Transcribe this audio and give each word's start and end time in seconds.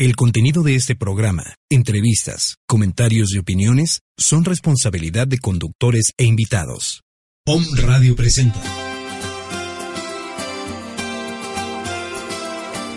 El 0.00 0.14
contenido 0.14 0.62
de 0.62 0.76
este 0.76 0.94
programa, 0.94 1.56
entrevistas, 1.68 2.58
comentarios 2.68 3.34
y 3.34 3.38
opiniones 3.38 4.02
son 4.16 4.44
responsabilidad 4.44 5.26
de 5.26 5.38
conductores 5.38 6.12
e 6.16 6.24
invitados. 6.24 7.02
POM 7.44 7.64
Radio 7.78 8.14
presenta. 8.14 8.62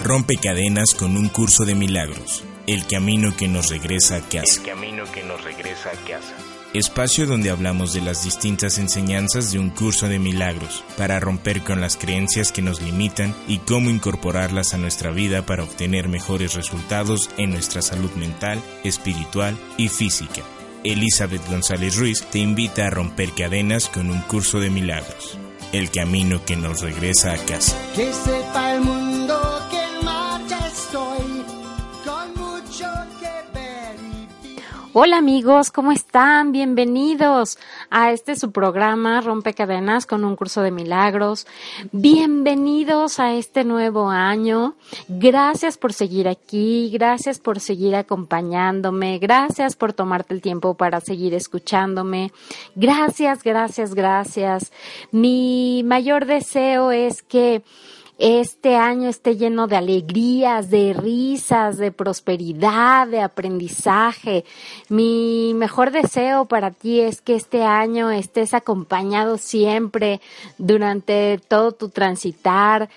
Rompe 0.04 0.36
cadenas 0.36 0.94
con 0.94 1.18
un 1.18 1.30
curso 1.30 1.66
de 1.66 1.74
milagros. 1.74 2.44
El 2.68 2.86
camino 2.86 3.36
que 3.36 3.48
nos 3.48 3.72
regresa 3.72 4.18
a 4.18 4.22
casa. 4.22 4.62
El 4.62 4.64
camino 4.64 5.12
que 5.12 5.24
nos 5.24 5.44
regresa 5.44 5.90
a 5.90 6.08
casa. 6.08 6.36
Espacio 6.74 7.26
donde 7.28 7.50
hablamos 7.50 7.92
de 7.92 8.00
las 8.00 8.24
distintas 8.24 8.78
enseñanzas 8.78 9.52
de 9.52 9.60
un 9.60 9.72
curso 9.72 10.08
de 10.08 10.20
milagros 10.20 10.86
para 10.98 11.20
romper 11.20 11.64
con 11.64 11.82
las 11.82 11.98
creencias 11.98 12.54
que 12.54 12.62
nos 12.62 12.82
limitan 12.82 13.36
y 13.46 13.58
cómo 13.58 13.90
incorporarlas 13.90 14.74
a 14.74 14.78
nuestra 14.78 15.12
vida 15.12 15.46
para 15.46 15.64
obtener 15.64 16.08
mejores 16.08 16.54
resultados 16.54 17.30
en 17.38 17.50
nuestra 17.50 17.82
salud 17.82 18.12
mental, 18.12 18.62
espiritual 18.86 19.58
y 19.76 19.90
física. 19.90 20.44
Elizabeth 20.86 21.46
González 21.50 21.98
Ruiz 21.98 22.26
te 22.32 22.40
invita 22.40 22.88
a 22.88 22.90
romper 22.90 23.32
cadenas 23.34 23.90
con 23.90 24.10
un 24.10 24.22
curso 24.22 24.62
de 24.62 24.70
milagros. 24.70 25.38
El 25.74 25.92
camino 25.92 26.44
que 26.46 26.56
nos 26.56 26.82
regresa 26.82 27.34
a 27.34 27.38
casa. 27.38 27.76
Hola 34.94 35.20
amigos, 35.20 35.72
¿cómo 35.72 35.94
están? 35.94 36.52
Bienvenidos 36.52 37.58
a 37.90 38.12
este 38.12 38.36
su 38.36 38.52
programa 38.52 39.22
Rompecadenas 39.22 40.06
con 40.06 40.26
un 40.26 40.36
curso 40.36 40.64
de 40.64 40.72
milagros. 40.72 41.48
Bienvenidos 41.94 43.18
a 43.22 43.34
este 43.34 43.64
nuevo 43.64 44.10
año. 44.10 44.76
Gracias 45.08 45.78
por 45.78 45.94
seguir 45.94 46.28
aquí, 46.28 46.90
gracias 46.92 47.40
por 47.40 47.62
seguir 47.62 47.96
acompañándome, 47.96 49.18
gracias 49.20 49.78
por 49.78 49.94
tomarte 49.94 50.34
el 50.34 50.42
tiempo 50.42 50.74
para 50.74 51.00
seguir 51.00 51.36
escuchándome. 51.36 52.34
Gracias, 52.76 53.44
gracias, 53.44 53.96
gracias. 53.96 54.74
Mi 55.12 55.84
mayor 55.86 56.26
deseo 56.26 56.92
es 56.92 57.22
que 57.22 57.64
este 58.22 58.76
año 58.76 59.10
esté 59.10 59.36
lleno 59.36 59.66
de 59.66 59.78
alegrías, 59.78 60.70
de 60.70 60.94
risas, 60.94 61.80
de 61.80 61.92
prosperidad, 61.92 63.08
de 63.08 63.20
aprendizaje. 63.20 64.46
Mi 64.90 65.54
mejor 65.56 65.90
deseo 65.90 66.46
para 66.46 66.70
ti 66.70 67.02
es 67.02 67.20
que 67.20 67.34
este 67.34 67.64
año 67.64 68.12
estés 68.12 68.54
acompañado 68.54 69.40
siempre 69.40 70.22
durante 70.60 71.40
todo 71.48 71.72
tu 71.72 71.90
transitar 71.90 72.90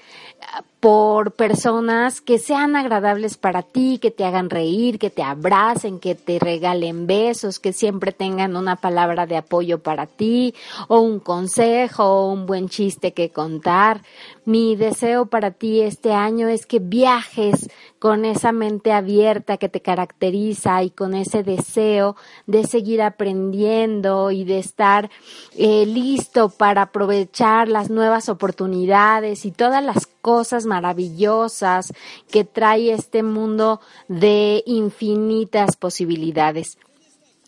por 0.84 1.32
personas 1.32 2.20
que 2.20 2.38
sean 2.38 2.76
agradables 2.76 3.38
para 3.38 3.62
ti, 3.62 3.98
que 3.98 4.10
te 4.10 4.24
hagan 4.24 4.50
reír, 4.50 4.98
que 4.98 5.08
te 5.08 5.22
abracen, 5.22 5.98
que 5.98 6.14
te 6.14 6.38
regalen 6.38 7.06
besos, 7.06 7.58
que 7.58 7.72
siempre 7.72 8.12
tengan 8.12 8.54
una 8.54 8.76
palabra 8.76 9.24
de 9.26 9.38
apoyo 9.38 9.78
para 9.78 10.06
ti, 10.06 10.54
o 10.88 11.00
un 11.00 11.20
consejo, 11.20 12.04
o 12.04 12.32
un 12.32 12.44
buen 12.44 12.68
chiste 12.68 13.14
que 13.14 13.30
contar. 13.30 14.02
Mi 14.44 14.76
deseo 14.76 15.24
para 15.24 15.52
ti 15.52 15.80
este 15.80 16.12
año 16.12 16.48
es 16.48 16.66
que 16.66 16.80
viajes 16.80 17.70
con 18.04 18.26
esa 18.26 18.52
mente 18.52 18.92
abierta 18.92 19.56
que 19.56 19.70
te 19.70 19.80
caracteriza 19.80 20.82
y 20.82 20.90
con 20.90 21.14
ese 21.14 21.42
deseo 21.42 22.16
de 22.46 22.66
seguir 22.66 23.00
aprendiendo 23.00 24.30
y 24.30 24.44
de 24.44 24.58
estar 24.58 25.08
eh, 25.56 25.86
listo 25.86 26.50
para 26.50 26.82
aprovechar 26.82 27.66
las 27.66 27.88
nuevas 27.88 28.28
oportunidades 28.28 29.46
y 29.46 29.52
todas 29.52 29.82
las 29.82 30.06
cosas 30.20 30.66
maravillosas 30.66 31.94
que 32.30 32.44
trae 32.44 32.92
este 32.92 33.22
mundo 33.22 33.80
de 34.08 34.62
infinitas 34.66 35.74
posibilidades. 35.76 36.76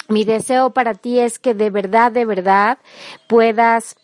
Mi 0.08 0.24
deseo 0.24 0.70
para 0.70 0.94
ti 0.94 1.18
es 1.18 1.38
que 1.38 1.52
de 1.52 1.68
verdad, 1.68 2.12
de 2.12 2.24
verdad 2.24 2.78
puedas 3.28 3.96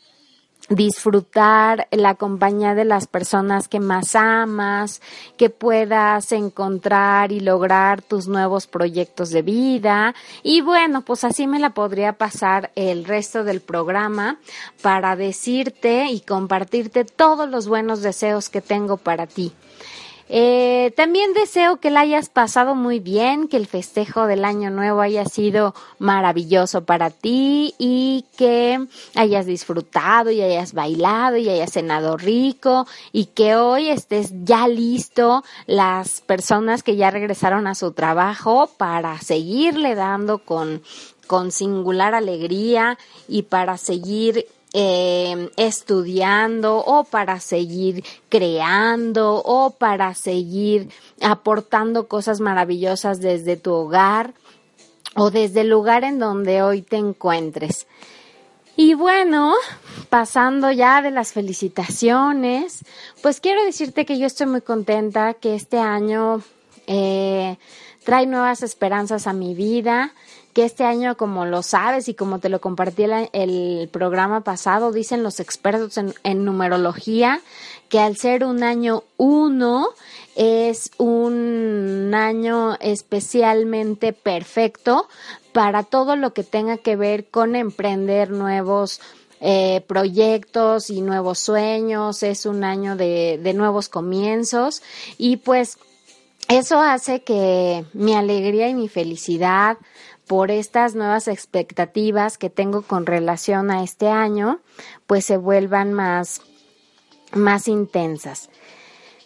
disfrutar 0.74 1.86
la 1.90 2.14
compañía 2.14 2.74
de 2.74 2.84
las 2.84 3.06
personas 3.06 3.68
que 3.68 3.80
más 3.80 4.16
amas, 4.16 5.00
que 5.36 5.50
puedas 5.50 6.32
encontrar 6.32 7.32
y 7.32 7.40
lograr 7.40 8.02
tus 8.02 8.26
nuevos 8.28 8.66
proyectos 8.66 9.30
de 9.30 9.42
vida. 9.42 10.14
Y 10.42 10.60
bueno, 10.62 11.02
pues 11.02 11.24
así 11.24 11.46
me 11.46 11.58
la 11.58 11.70
podría 11.70 12.14
pasar 12.14 12.70
el 12.74 13.04
resto 13.04 13.44
del 13.44 13.60
programa 13.60 14.38
para 14.80 15.16
decirte 15.16 16.06
y 16.06 16.20
compartirte 16.20 17.04
todos 17.04 17.48
los 17.48 17.68
buenos 17.68 18.02
deseos 18.02 18.48
que 18.48 18.60
tengo 18.60 18.96
para 18.96 19.26
ti. 19.26 19.52
Eh, 20.34 20.94
también 20.96 21.34
deseo 21.34 21.76
que 21.76 21.90
la 21.90 22.00
hayas 22.00 22.30
pasado 22.30 22.74
muy 22.74 23.00
bien, 23.00 23.48
que 23.48 23.58
el 23.58 23.66
festejo 23.66 24.26
del 24.26 24.46
año 24.46 24.70
nuevo 24.70 25.02
haya 25.02 25.26
sido 25.26 25.74
maravilloso 25.98 26.86
para 26.86 27.10
ti 27.10 27.74
y 27.76 28.24
que 28.38 28.82
hayas 29.14 29.44
disfrutado 29.44 30.30
y 30.30 30.40
hayas 30.40 30.72
bailado 30.72 31.36
y 31.36 31.50
hayas 31.50 31.72
cenado 31.72 32.16
rico 32.16 32.86
y 33.12 33.26
que 33.26 33.56
hoy 33.56 33.90
estés 33.90 34.32
ya 34.42 34.68
listo 34.68 35.44
las 35.66 36.22
personas 36.22 36.82
que 36.82 36.96
ya 36.96 37.10
regresaron 37.10 37.66
a 37.66 37.74
su 37.74 37.92
trabajo 37.92 38.70
para 38.78 39.20
seguirle 39.20 39.94
dando 39.94 40.38
con, 40.38 40.82
con 41.26 41.52
singular 41.52 42.14
alegría 42.14 42.96
y 43.28 43.42
para 43.42 43.76
seguir 43.76 44.46
eh, 44.74 45.50
estudiando 45.56 46.78
o 46.78 47.04
para 47.04 47.40
seguir 47.40 48.04
creando 48.28 49.42
o 49.44 49.70
para 49.70 50.14
seguir 50.14 50.88
aportando 51.20 52.08
cosas 52.08 52.40
maravillosas 52.40 53.20
desde 53.20 53.56
tu 53.56 53.72
hogar 53.72 54.32
o 55.14 55.30
desde 55.30 55.60
el 55.60 55.68
lugar 55.68 56.04
en 56.04 56.18
donde 56.18 56.62
hoy 56.62 56.80
te 56.82 56.96
encuentres. 56.96 57.86
Y 58.74 58.94
bueno, 58.94 59.52
pasando 60.08 60.70
ya 60.70 61.02
de 61.02 61.10
las 61.10 61.32
felicitaciones, 61.32 62.84
pues 63.22 63.40
quiero 63.40 63.62
decirte 63.64 64.06
que 64.06 64.18
yo 64.18 64.26
estoy 64.26 64.46
muy 64.46 64.62
contenta 64.62 65.34
que 65.34 65.54
este 65.54 65.78
año 65.78 66.42
eh, 66.86 67.58
trae 68.04 68.26
nuevas 68.26 68.62
esperanzas 68.62 69.26
a 69.26 69.34
mi 69.34 69.54
vida 69.54 70.14
que 70.52 70.64
este 70.64 70.84
año, 70.84 71.16
como 71.16 71.46
lo 71.46 71.62
sabes 71.62 72.08
y 72.08 72.14
como 72.14 72.38
te 72.38 72.48
lo 72.48 72.60
compartí 72.60 73.04
el, 73.04 73.30
el 73.32 73.88
programa 73.90 74.42
pasado, 74.42 74.92
dicen 74.92 75.22
los 75.22 75.40
expertos 75.40 75.96
en, 75.96 76.14
en, 76.24 76.44
numerología 76.44 77.40
que 77.88 77.98
al 77.98 78.16
ser 78.16 78.44
un 78.44 78.62
año 78.62 79.04
uno 79.16 79.88
es 80.36 80.90
un 80.98 82.12
año 82.14 82.76
especialmente 82.80 84.12
perfecto 84.12 85.08
para 85.52 85.82
todo 85.82 86.16
lo 86.16 86.32
que 86.32 86.44
tenga 86.44 86.78
que 86.78 86.96
ver 86.96 87.28
con 87.28 87.54
emprender 87.56 88.30
nuevos 88.30 89.00
eh, 89.44 89.82
proyectos 89.88 90.88
y 90.88 91.00
nuevos 91.00 91.38
sueños, 91.40 92.22
es 92.22 92.46
un 92.46 92.62
año 92.62 92.94
de, 92.94 93.40
de 93.42 93.54
nuevos 93.54 93.88
comienzos. 93.88 94.82
Y 95.18 95.38
pues 95.38 95.78
eso 96.48 96.80
hace 96.80 97.22
que 97.22 97.84
mi 97.92 98.14
alegría 98.14 98.68
y 98.68 98.74
mi 98.74 98.88
felicidad 98.88 99.78
por 100.32 100.50
estas 100.50 100.94
nuevas 100.94 101.28
expectativas 101.28 102.38
que 102.38 102.48
tengo 102.48 102.80
con 102.80 103.04
relación 103.04 103.70
a 103.70 103.82
este 103.82 104.08
año, 104.08 104.60
pues 105.06 105.26
se 105.26 105.36
vuelvan 105.36 105.92
más, 105.92 106.40
más 107.34 107.68
intensas. 107.68 108.48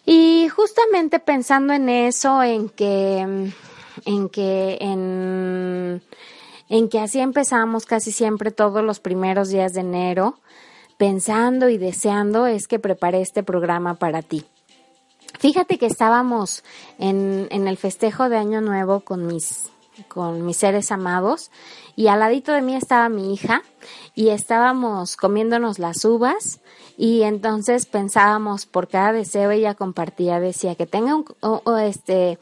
Y 0.05 0.49
justamente 0.49 1.19
pensando 1.19 1.71
en 1.71 1.87
eso, 1.87 2.43
en 2.43 2.67
que, 2.67 3.19
en 4.03 4.27
que, 4.27 4.77
en, 4.81 6.03
en 6.67 6.89
que 6.89 6.99
así 6.99 7.21
empezamos 7.21 7.85
casi 7.85 8.11
siempre 8.11 8.51
todos 8.51 8.83
los 8.83 8.99
primeros 8.99 9.47
días 9.47 9.71
de 9.71 9.79
enero, 9.79 10.37
pensando 10.97 11.69
y 11.69 11.77
deseando 11.77 12.47
es 12.47 12.67
que 12.67 12.79
preparé 12.79 13.21
este 13.21 13.43
programa 13.43 13.93
para 13.93 14.23
ti. 14.23 14.43
Fíjate 15.39 15.77
que 15.77 15.85
estábamos 15.85 16.65
en, 16.99 17.47
en 17.49 17.69
el 17.69 17.77
festejo 17.77 18.27
de 18.27 18.35
Año 18.35 18.59
Nuevo 18.59 18.99
con 18.99 19.25
mis 19.25 19.71
con 20.07 20.45
mis 20.45 20.57
seres 20.57 20.91
amados 20.91 21.51
y 21.95 22.07
al 22.07 22.19
ladito 22.19 22.51
de 22.51 22.61
mí 22.61 22.75
estaba 22.75 23.09
mi 23.09 23.33
hija 23.33 23.63
y 24.15 24.29
estábamos 24.29 25.17
comiéndonos 25.17 25.79
las 25.79 26.03
uvas 26.05 26.61
y 26.97 27.23
entonces 27.23 27.85
pensábamos 27.85 28.65
por 28.65 28.87
cada 28.87 29.13
deseo 29.13 29.51
ella 29.51 29.75
compartía 29.75 30.39
decía 30.39 30.75
que 30.75 30.85
tenga 30.85 31.15
un, 31.15 31.25
este 31.81 32.39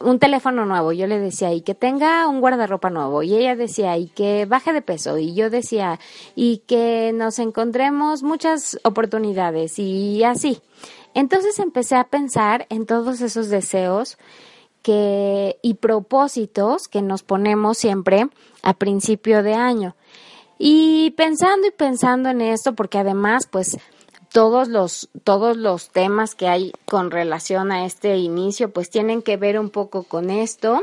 un 0.00 0.18
teléfono 0.18 0.64
nuevo, 0.64 0.92
yo 0.92 1.06
le 1.06 1.18
decía, 1.18 1.52
y 1.52 1.60
que 1.60 1.74
tenga 1.74 2.26
un 2.26 2.40
guardarropa 2.40 2.88
nuevo, 2.88 3.22
y 3.22 3.34
ella 3.34 3.54
decía, 3.54 3.98
y 3.98 4.06
que 4.06 4.46
baje 4.46 4.72
de 4.72 4.80
peso, 4.80 5.18
y 5.18 5.34
yo 5.34 5.50
decía, 5.50 6.00
y 6.34 6.58
que 6.66 7.12
nos 7.14 7.38
encontremos 7.38 8.22
muchas 8.22 8.80
oportunidades, 8.82 9.78
y 9.78 10.24
así. 10.24 10.62
Entonces 11.12 11.58
empecé 11.58 11.96
a 11.96 12.04
pensar 12.04 12.66
en 12.70 12.86
todos 12.86 13.20
esos 13.20 13.48
deseos 13.50 14.16
que, 14.82 15.58
y 15.62 15.74
propósitos 15.74 16.88
que 16.88 17.02
nos 17.02 17.22
ponemos 17.22 17.78
siempre 17.78 18.28
a 18.62 18.74
principio 18.74 19.42
de 19.42 19.54
año. 19.54 19.94
Y 20.58 21.12
pensando 21.12 21.66
y 21.66 21.70
pensando 21.70 22.28
en 22.28 22.40
esto, 22.40 22.74
porque 22.74 22.98
además, 22.98 23.46
pues, 23.50 23.78
todos 24.32 24.68
los, 24.68 25.08
todos 25.24 25.56
los 25.56 25.90
temas 25.90 26.34
que 26.34 26.48
hay 26.48 26.72
con 26.84 27.10
relación 27.10 27.72
a 27.72 27.84
este 27.84 28.16
inicio, 28.16 28.70
pues 28.70 28.90
tienen 28.90 29.22
que 29.22 29.36
ver 29.36 29.58
un 29.58 29.70
poco 29.70 30.04
con 30.04 30.30
esto 30.30 30.82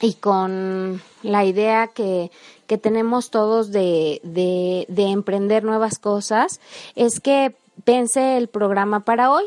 y 0.00 0.14
con 0.14 1.02
la 1.22 1.44
idea 1.44 1.88
que, 1.88 2.30
que 2.66 2.78
tenemos 2.78 3.30
todos 3.30 3.70
de, 3.70 4.20
de, 4.24 4.86
de 4.88 5.04
emprender 5.04 5.64
nuevas 5.64 5.98
cosas, 5.98 6.60
es 6.94 7.20
que 7.20 7.54
pensé 7.84 8.36
el 8.36 8.48
programa 8.48 9.00
para 9.00 9.30
hoy. 9.30 9.44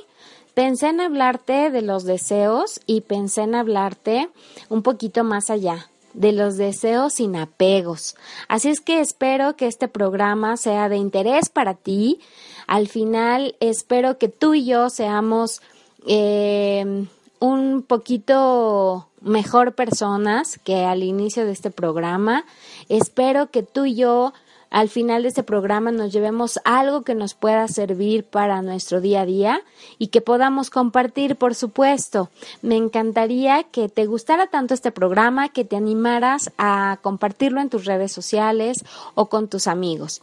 Pensé 0.62 0.90
en 0.90 1.02
hablarte 1.02 1.72
de 1.72 1.82
los 1.82 2.04
deseos 2.04 2.82
y 2.86 3.02
pensé 3.02 3.42
en 3.42 3.56
hablarte 3.56 4.30
un 4.70 4.84
poquito 4.84 5.24
más 5.24 5.50
allá, 5.50 5.90
de 6.14 6.34
los 6.34 6.56
deseos 6.56 7.14
sin 7.14 7.36
apegos. 7.36 8.16
Así 8.48 8.70
es 8.70 8.80
que 8.80 9.00
espero 9.00 9.56
que 9.56 9.66
este 9.66 9.88
programa 9.88 10.58
sea 10.58 10.88
de 10.88 10.98
interés 10.98 11.50
para 11.50 11.74
ti. 11.74 12.20
Al 12.68 12.88
final 12.88 13.56
espero 13.60 14.20
que 14.20 14.28
tú 14.28 14.54
y 14.54 14.68
yo 14.68 14.92
seamos 14.92 15.64
eh, 16.06 17.08
un 17.40 17.82
poquito 17.82 19.08
mejor 19.20 19.74
personas 19.74 20.60
que 20.60 20.86
al 20.86 21.02
inicio 21.02 21.44
de 21.44 21.54
este 21.54 21.72
programa. 21.72 22.46
Espero 22.88 23.50
que 23.50 23.64
tú 23.64 23.86
y 23.86 23.96
yo 23.96 24.32
al 24.72 24.88
final 24.88 25.24
de 25.24 25.28
este 25.28 25.44
programa 25.44 25.92
nos 25.92 26.14
llevemos 26.14 26.58
algo 26.64 27.02
que 27.04 27.14
nos 27.14 27.34
pueda 27.34 27.68
servir 27.68 28.24
para 28.24 28.62
nuestro 28.62 29.02
día 29.02 29.22
a 29.22 29.26
día 29.26 29.62
y 30.00 30.08
que 30.08 30.22
podamos 30.22 30.70
compartir, 30.70 31.36
por 31.36 31.56
supuesto. 31.56 32.30
Me 32.62 32.78
encantaría 32.78 33.64
que 33.64 33.90
te 33.90 34.06
gustara 34.06 34.48
tanto 34.48 34.74
este 34.74 34.92
programa 34.92 35.50
que 35.50 35.66
te 35.66 35.76
animaras 35.76 36.52
a 36.58 37.00
compartirlo 37.02 37.60
en 37.60 37.70
tus 37.70 37.84
redes 37.84 38.14
sociales 38.14 38.86
o 39.14 39.28
con 39.28 39.50
tus 39.50 39.68
amigos. 39.68 40.22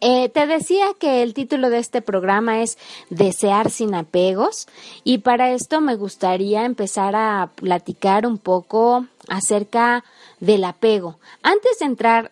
Eh, 0.00 0.28
te 0.28 0.46
decía 0.46 0.86
que 0.98 1.22
el 1.22 1.34
título 1.34 1.70
de 1.70 1.78
este 1.78 2.02
programa 2.02 2.62
es 2.62 2.78
Desear 3.10 3.70
sin 3.70 3.94
apegos 3.94 4.68
y 5.02 5.18
para 5.18 5.50
esto 5.52 5.80
me 5.80 5.96
gustaría 5.96 6.64
empezar 6.64 7.16
a 7.16 7.50
platicar 7.56 8.26
un 8.26 8.38
poco 8.38 9.06
acerca 9.26 10.04
del 10.38 10.64
apego. 10.64 11.18
Antes 11.42 11.80
de 11.80 11.86
entrar 11.86 12.30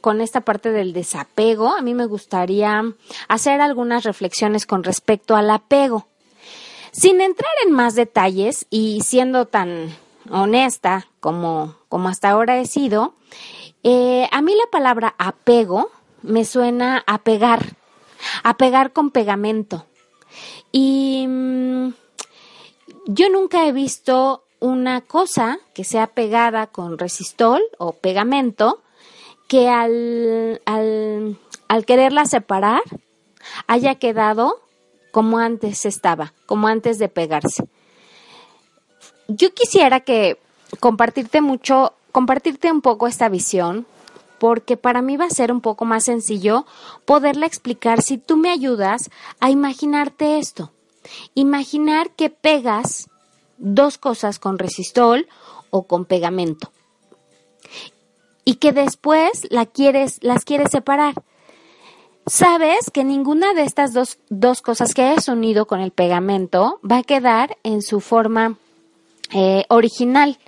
con 0.00 0.20
esta 0.20 0.40
parte 0.40 0.72
del 0.72 0.92
desapego, 0.92 1.68
a 1.68 1.82
mí 1.82 1.94
me 1.94 2.06
gustaría 2.06 2.82
hacer 3.28 3.60
algunas 3.60 4.04
reflexiones 4.04 4.66
con 4.66 4.82
respecto 4.82 5.36
al 5.36 5.50
apego. 5.50 6.06
Sin 6.90 7.20
entrar 7.20 7.50
en 7.64 7.72
más 7.72 7.94
detalles 7.94 8.66
y 8.70 9.00
siendo 9.02 9.46
tan 9.46 9.94
honesta 10.30 11.06
como, 11.20 11.76
como 11.88 12.08
hasta 12.08 12.30
ahora 12.30 12.58
he 12.58 12.66
sido, 12.66 13.14
eh, 13.82 14.28
a 14.32 14.42
mí 14.42 14.52
la 14.54 14.70
palabra 14.70 15.14
apego 15.18 15.90
me 16.22 16.44
suena 16.44 17.04
a 17.06 17.18
pegar, 17.18 17.76
a 18.42 18.56
pegar 18.56 18.92
con 18.92 19.10
pegamento. 19.10 19.86
Y 20.72 21.26
mm, 21.28 21.92
yo 23.06 23.28
nunca 23.28 23.66
he 23.66 23.72
visto 23.72 24.42
una 24.58 25.02
cosa 25.02 25.58
que 25.74 25.84
sea 25.84 26.08
pegada 26.08 26.66
con 26.66 26.98
resistol 26.98 27.62
o 27.78 27.92
pegamento 27.92 28.82
que 29.48 29.68
al, 29.68 30.60
al, 30.64 31.38
al 31.68 31.84
quererla 31.84 32.24
separar 32.24 32.82
haya 33.66 33.94
quedado 33.96 34.60
como 35.12 35.38
antes 35.38 35.86
estaba, 35.86 36.34
como 36.46 36.68
antes 36.68 36.98
de 36.98 37.08
pegarse. 37.08 37.68
Yo 39.28 39.54
quisiera 39.54 40.00
que 40.00 40.38
compartirte 40.80 41.40
mucho, 41.40 41.94
compartirte 42.12 42.70
un 42.70 42.80
poco 42.80 43.06
esta 43.06 43.28
visión, 43.28 43.86
porque 44.38 44.76
para 44.76 45.00
mí 45.00 45.16
va 45.16 45.24
a 45.24 45.30
ser 45.30 45.50
un 45.52 45.60
poco 45.60 45.84
más 45.84 46.04
sencillo 46.04 46.66
poderla 47.04 47.46
explicar 47.46 48.02
si 48.02 48.18
tú 48.18 48.36
me 48.36 48.50
ayudas 48.50 49.10
a 49.40 49.50
imaginarte 49.50 50.38
esto. 50.38 50.72
Imaginar 51.34 52.10
que 52.10 52.30
pegas 52.30 53.08
dos 53.58 53.96
cosas 53.96 54.38
con 54.38 54.58
resistol 54.58 55.28
o 55.70 55.84
con 55.84 56.04
pegamento 56.04 56.70
y 58.46 58.54
que 58.54 58.72
después 58.72 59.46
las 59.50 59.68
quieres 59.68 60.70
separar. 60.70 61.14
Sabes 62.26 62.90
que 62.92 63.04
ninguna 63.04 63.54
de 63.54 63.64
estas 63.64 63.92
dos, 63.92 64.62
cosas 64.62 64.94
que 64.94 65.02
has 65.02 65.28
unido 65.28 65.66
con 65.66 65.80
el 65.80 65.90
pegamento 65.90 66.80
va 66.88 66.98
a 66.98 67.02
quedar 67.02 67.58
en 67.64 67.82
su 67.82 68.00
forma 68.00 68.56
eh, 69.32 69.64
original. 69.68 70.38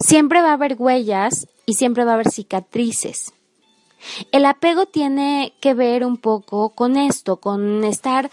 Siempre 0.00 0.42
va 0.42 0.50
a 0.50 0.54
haber 0.54 0.74
huellas 0.76 1.46
y 1.66 1.74
siempre 1.74 2.04
va 2.04 2.12
a 2.12 2.14
haber 2.14 2.30
cicatrices. 2.30 3.32
El 4.32 4.44
apego 4.44 4.86
tiene 4.86 5.54
que 5.60 5.72
ver 5.72 6.04
un 6.04 6.16
poco 6.16 6.70
con 6.70 6.96
esto, 6.96 7.36
con 7.36 7.84
estar 7.84 8.28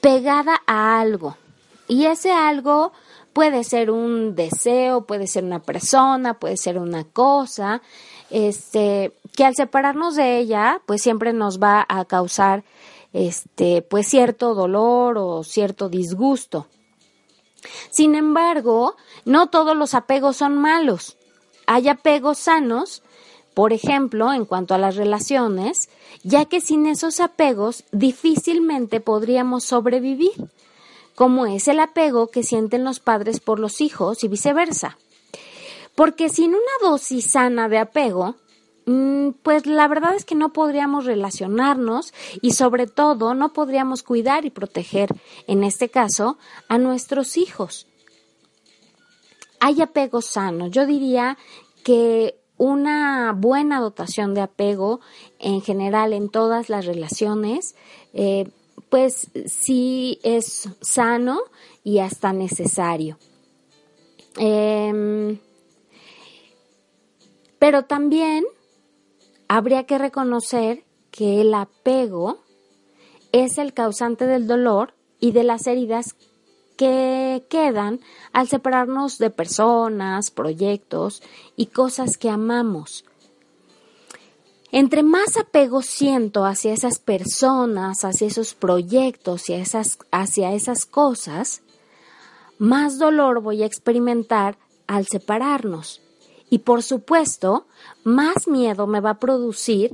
pegada 0.00 0.62
a 0.68 1.00
algo. 1.00 1.36
Y 1.88 2.06
ese 2.06 2.30
algo 2.30 2.92
puede 3.32 3.64
ser 3.64 3.90
un 3.90 4.36
deseo, 4.36 5.02
puede 5.06 5.26
ser 5.26 5.42
una 5.44 5.60
persona, 5.60 6.34
puede 6.34 6.56
ser 6.56 6.78
una 6.78 7.04
cosa, 7.04 7.82
este, 8.30 9.12
que 9.36 9.44
al 9.44 9.54
separarnos 9.54 10.16
de 10.16 10.38
ella, 10.38 10.80
pues 10.86 11.02
siempre 11.02 11.32
nos 11.32 11.58
va 11.58 11.84
a 11.88 12.04
causar, 12.04 12.64
este, 13.12 13.82
pues 13.82 14.08
cierto 14.08 14.54
dolor 14.54 15.18
o 15.18 15.44
cierto 15.44 15.88
disgusto. 15.88 16.66
Sin 17.90 18.14
embargo, 18.14 18.96
no 19.24 19.48
todos 19.48 19.76
los 19.76 19.94
apegos 19.94 20.36
son 20.36 20.56
malos. 20.56 21.16
Hay 21.66 21.88
apegos 21.88 22.38
sanos, 22.38 23.02
por 23.54 23.72
ejemplo, 23.72 24.32
en 24.32 24.44
cuanto 24.44 24.74
a 24.74 24.78
las 24.78 24.96
relaciones, 24.96 25.88
ya 26.22 26.44
que 26.44 26.60
sin 26.60 26.86
esos 26.86 27.20
apegos 27.20 27.84
difícilmente 27.92 29.00
podríamos 29.00 29.64
sobrevivir, 29.64 30.50
como 31.14 31.46
es 31.46 31.68
el 31.68 31.80
apego 31.80 32.28
que 32.28 32.42
sienten 32.42 32.84
los 32.84 33.00
padres 33.00 33.40
por 33.40 33.60
los 33.60 33.80
hijos 33.80 34.24
y 34.24 34.28
viceversa. 34.28 34.98
Porque 35.94 36.28
sin 36.28 36.50
una 36.50 36.90
dosis 36.90 37.30
sana 37.30 37.68
de 37.68 37.78
apego, 37.78 38.36
mm, 38.86 39.30
pues 39.42 39.66
la 39.66 39.88
verdad 39.88 40.14
es 40.16 40.24
que 40.24 40.34
no 40.34 40.52
podríamos 40.52 41.04
relacionarnos 41.04 42.12
y 42.42 42.52
sobre 42.52 42.86
todo 42.86 43.34
no 43.34 43.52
podríamos 43.52 44.02
cuidar 44.02 44.44
y 44.44 44.50
proteger, 44.50 45.14
en 45.46 45.64
este 45.64 45.88
caso, 45.88 46.38
a 46.68 46.78
nuestros 46.78 47.36
hijos. 47.36 47.86
Hay 49.60 49.80
apego 49.80 50.20
sano. 50.20 50.66
Yo 50.66 50.84
diría 50.86 51.38
que 51.84 52.38
una 52.56 53.32
buena 53.36 53.80
dotación 53.80 54.34
de 54.34 54.42
apego 54.42 55.00
en 55.38 55.60
general 55.60 56.12
en 56.12 56.28
todas 56.28 56.68
las 56.68 56.86
relaciones, 56.86 57.74
eh, 58.12 58.48
pues 58.88 59.28
sí 59.46 60.18
es 60.22 60.68
sano 60.80 61.40
y 61.82 61.98
hasta 61.98 62.32
necesario. 62.32 63.18
Em, 64.36 65.38
pero 67.64 67.86
también 67.86 68.44
habría 69.48 69.84
que 69.84 69.96
reconocer 69.96 70.84
que 71.10 71.40
el 71.40 71.54
apego 71.54 72.42
es 73.32 73.56
el 73.56 73.72
causante 73.72 74.26
del 74.26 74.46
dolor 74.46 74.92
y 75.18 75.32
de 75.32 75.44
las 75.44 75.66
heridas 75.66 76.14
que 76.76 77.42
quedan 77.48 78.00
al 78.34 78.48
separarnos 78.48 79.16
de 79.16 79.30
personas, 79.30 80.30
proyectos 80.30 81.22
y 81.56 81.68
cosas 81.68 82.18
que 82.18 82.28
amamos. 82.28 83.06
Entre 84.70 85.02
más 85.02 85.38
apego 85.38 85.80
siento 85.80 86.44
hacia 86.44 86.74
esas 86.74 86.98
personas, 86.98 88.04
hacia 88.04 88.26
esos 88.26 88.52
proyectos 88.52 89.48
y 89.48 89.54
hacia 89.54 90.52
esas 90.52 90.84
cosas, 90.84 91.62
más 92.58 92.98
dolor 92.98 93.40
voy 93.40 93.62
a 93.62 93.66
experimentar 93.66 94.58
al 94.86 95.06
separarnos. 95.06 96.03
Y 96.54 96.60
por 96.60 96.84
supuesto, 96.84 97.66
más 98.04 98.46
miedo 98.46 98.86
me 98.86 99.00
va 99.00 99.10
a 99.10 99.18
producir 99.18 99.90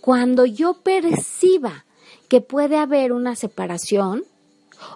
cuando 0.00 0.46
yo 0.46 0.74
perciba 0.74 1.84
que 2.28 2.40
puede 2.40 2.76
haber 2.76 3.12
una 3.12 3.34
separación 3.34 4.24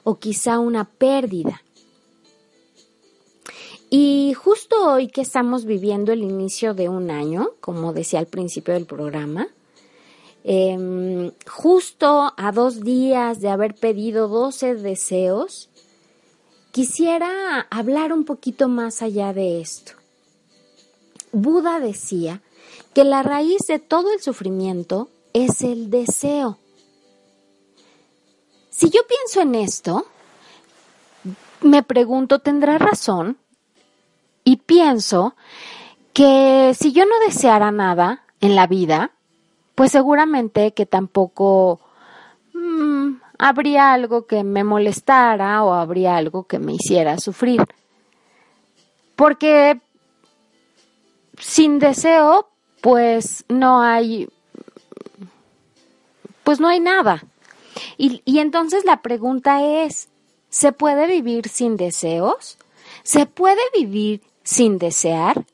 o 0.05 0.21
quizá 0.21 0.61
una 0.61 0.85
pérdida. 0.85 1.62
Y 3.90 4.35
justo 4.35 4.76
hoy 4.88 5.09
que 5.09 5.23
estamos 5.23 5.64
viviendo 5.64 6.12
el 6.12 6.23
inicio 6.23 6.75
de 6.75 6.88
un 6.88 7.11
año, 7.11 7.55
como 7.59 7.93
decía 7.93 8.21
al 8.21 8.29
principio 8.29 8.75
del 8.75 8.87
programa, 8.87 9.49
em, 10.45 11.33
justo 11.45 12.33
a 12.37 12.52
dos 12.52 12.85
días 12.85 13.40
de 13.40 13.49
haber 13.49 13.75
pedido 13.75 14.29
12 14.29 14.76
deseos, 14.76 15.71
quisiera 16.71 17.67
hablar 17.69 18.12
un 18.12 18.25
poquito 18.25 18.69
más 18.69 19.02
allá 19.02 19.33
de 19.33 19.61
esto. 19.61 20.00
Buda 21.33 21.81
decía 21.81 22.41
que 22.95 23.05
la 23.05 23.23
raíz 23.23 23.67
de 23.69 23.79
todo 23.79 24.13
el 24.13 24.21
sufrimiento 24.21 25.09
es 25.33 25.63
el 25.63 25.91
deseo. 25.91 26.59
Si 28.71 28.91
yo 28.91 29.01
pienso 29.07 29.43
en 29.43 29.55
esto, 29.55 30.07
me 31.61 31.83
pregunto, 31.83 32.39
¿tendrá 32.39 32.79
razón? 32.79 33.37
Y 34.45 34.57
pienso 34.57 35.35
que 36.13 36.75
si 36.79 36.93
yo 36.93 37.05
no 37.05 37.19
deseara 37.27 37.71
nada 37.71 38.25
en 38.41 38.57
la 38.57 38.67
vida, 38.67 39.13
pues 39.75 39.93
seguramente 39.93 40.73
que 40.73 40.87
tampoco 40.87 41.81
mm, 42.55 43.13
habría 43.39 43.93
algo 43.93 44.27
que 44.27 44.45
me 44.45 44.65
molestara 44.65 45.63
o 45.63 45.73
habría 45.73 46.17
algo 46.17 46.45
que 46.45 46.59
me 46.59 46.75
hiciera 46.75 47.19
sufrir. 47.19 47.63
Porque 49.15 49.81
sin 51.40 51.78
deseo, 51.78 52.49
pues 52.80 53.44
no 53.49 53.82
hay, 53.82 54.28
pues 56.44 56.61
no 56.61 56.68
hay 56.68 56.80
nada. 56.80 57.25
Y, 57.97 58.23
y 58.25 58.38
entonces 58.38 58.85
la 58.85 59.02
pregunta 59.02 59.64
es, 59.64 60.09
¿se 60.49 60.73
puede 60.73 61.06
vivir 61.06 61.49
sin 61.49 61.76
deseos? 61.76 62.59
¿Se 63.02 63.26
puede 63.26 63.61
vivir 63.75 64.23
sin 64.42 64.78
desear? 64.78 65.44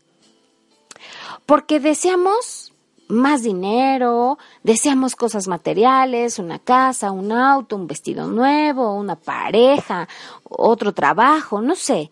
Porque 1.45 1.81
deseamos 1.81 2.73
más 3.09 3.43
dinero, 3.43 4.39
deseamos 4.63 5.15
cosas 5.15 5.47
materiales, 5.47 6.39
una 6.39 6.59
casa, 6.59 7.13
un 7.13 7.31
auto, 7.31 7.77
un 7.77 7.87
vestido 7.87 8.27
nuevo, 8.27 8.95
una 8.95 9.17
pareja, 9.17 10.09
otro 10.45 10.93
trabajo, 10.93 11.61
no 11.61 11.77
sé. 11.77 12.11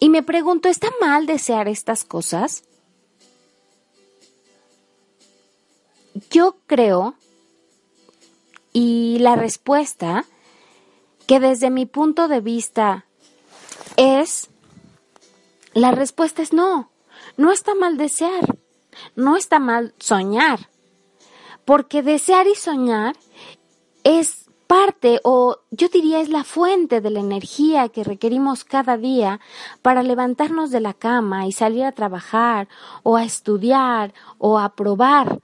Y 0.00 0.10
me 0.10 0.22
pregunto, 0.22 0.68
¿está 0.68 0.88
mal 1.00 1.26
desear 1.26 1.68
estas 1.68 2.04
cosas? 2.04 2.64
Yo 6.30 6.56
creo, 6.66 7.14
y 8.72 9.18
la 9.18 9.36
respuesta, 9.36 10.24
que 11.26 11.40
desde 11.40 11.70
mi 11.70 11.86
punto 11.86 12.28
de 12.28 12.40
vista 12.40 13.06
es, 13.96 14.48
la 15.72 15.90
respuesta 15.90 16.42
es 16.42 16.52
no, 16.52 16.90
no 17.36 17.50
está 17.50 17.74
mal 17.74 17.96
desear, 17.96 18.58
no 19.16 19.36
está 19.36 19.58
mal 19.58 19.94
soñar, 19.98 20.68
porque 21.64 22.02
desear 22.02 22.46
y 22.46 22.54
soñar 22.54 23.16
es 24.04 24.44
parte 24.66 25.20
o 25.24 25.58
yo 25.70 25.88
diría 25.88 26.20
es 26.20 26.28
la 26.28 26.44
fuente 26.44 27.00
de 27.00 27.10
la 27.10 27.20
energía 27.20 27.88
que 27.88 28.04
requerimos 28.04 28.64
cada 28.64 28.96
día 28.96 29.40
para 29.82 30.02
levantarnos 30.02 30.70
de 30.70 30.80
la 30.80 30.94
cama 30.94 31.46
y 31.46 31.52
salir 31.52 31.84
a 31.84 31.92
trabajar 31.92 32.68
o 33.02 33.16
a 33.16 33.24
estudiar 33.24 34.14
o 34.38 34.58
a 34.58 34.70
probar 34.70 35.40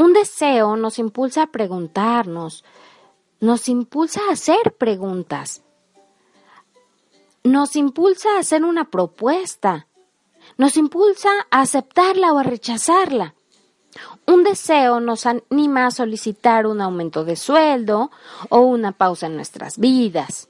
un 0.00 0.14
deseo 0.14 0.76
nos 0.76 0.98
impulsa 0.98 1.42
a 1.42 1.46
preguntarnos, 1.48 2.64
nos 3.38 3.68
impulsa 3.68 4.20
a 4.28 4.32
hacer 4.32 4.74
preguntas, 4.78 5.62
nos 7.44 7.76
impulsa 7.76 8.30
a 8.36 8.40
hacer 8.40 8.64
una 8.64 8.90
propuesta, 8.90 9.88
nos 10.56 10.78
impulsa 10.78 11.28
a 11.50 11.60
aceptarla 11.60 12.32
o 12.32 12.38
a 12.38 12.42
rechazarla. 12.42 13.34
Un 14.26 14.42
deseo 14.42 15.00
nos 15.00 15.26
anima 15.26 15.86
a 15.86 15.90
solicitar 15.90 16.66
un 16.66 16.80
aumento 16.80 17.24
de 17.24 17.36
sueldo 17.36 18.10
o 18.48 18.60
una 18.60 18.92
pausa 18.92 19.26
en 19.26 19.36
nuestras 19.36 19.76
vidas. 19.78 20.49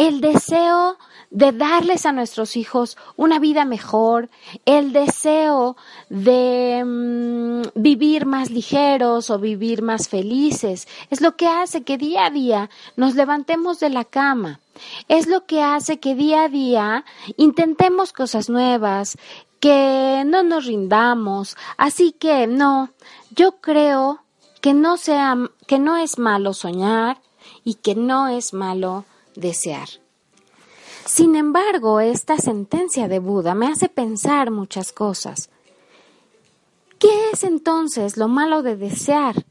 El 0.00 0.22
deseo 0.22 0.96
de 1.28 1.52
darles 1.52 2.06
a 2.06 2.12
nuestros 2.12 2.56
hijos 2.56 2.96
una 3.16 3.38
vida 3.38 3.66
mejor, 3.66 4.30
el 4.64 4.94
deseo 4.94 5.76
de 6.08 6.82
mm, 6.82 7.78
vivir 7.78 8.24
más 8.24 8.48
ligeros 8.48 9.28
o 9.28 9.38
vivir 9.38 9.82
más 9.82 10.08
felices. 10.08 10.88
Es 11.10 11.20
lo 11.20 11.36
que 11.36 11.48
hace 11.48 11.82
que 11.82 11.98
día 11.98 12.24
a 12.24 12.30
día 12.30 12.70
nos 12.96 13.14
levantemos 13.14 13.78
de 13.78 13.90
la 13.90 14.06
cama. 14.06 14.60
Es 15.08 15.26
lo 15.26 15.44
que 15.44 15.62
hace 15.62 16.00
que 16.00 16.14
día 16.14 16.44
a 16.44 16.48
día 16.48 17.04
intentemos 17.36 18.14
cosas 18.14 18.48
nuevas, 18.48 19.18
que 19.60 20.22
no 20.24 20.42
nos 20.42 20.64
rindamos. 20.64 21.58
Así 21.76 22.12
que 22.12 22.46
no, 22.46 22.88
yo 23.36 23.60
creo 23.60 24.22
que 24.62 24.72
no 24.72 24.96
sea, 24.96 25.36
que 25.66 25.78
no 25.78 25.98
es 25.98 26.18
malo 26.18 26.54
soñar 26.54 27.20
y 27.64 27.74
que 27.74 27.94
no 27.94 28.28
es 28.28 28.54
malo 28.54 29.04
desear. 29.40 29.88
Sin 31.04 31.34
embargo, 31.34 31.98
esta 32.00 32.38
sentencia 32.38 33.08
de 33.08 33.18
Buda 33.18 33.54
me 33.54 33.66
hace 33.66 33.88
pensar 33.88 34.50
muchas 34.50 34.92
cosas. 34.92 35.50
¿Qué 36.98 37.30
es 37.32 37.42
entonces 37.44 38.16
lo 38.16 38.28
malo 38.28 38.62
de 38.62 38.76
desear? 38.76 39.46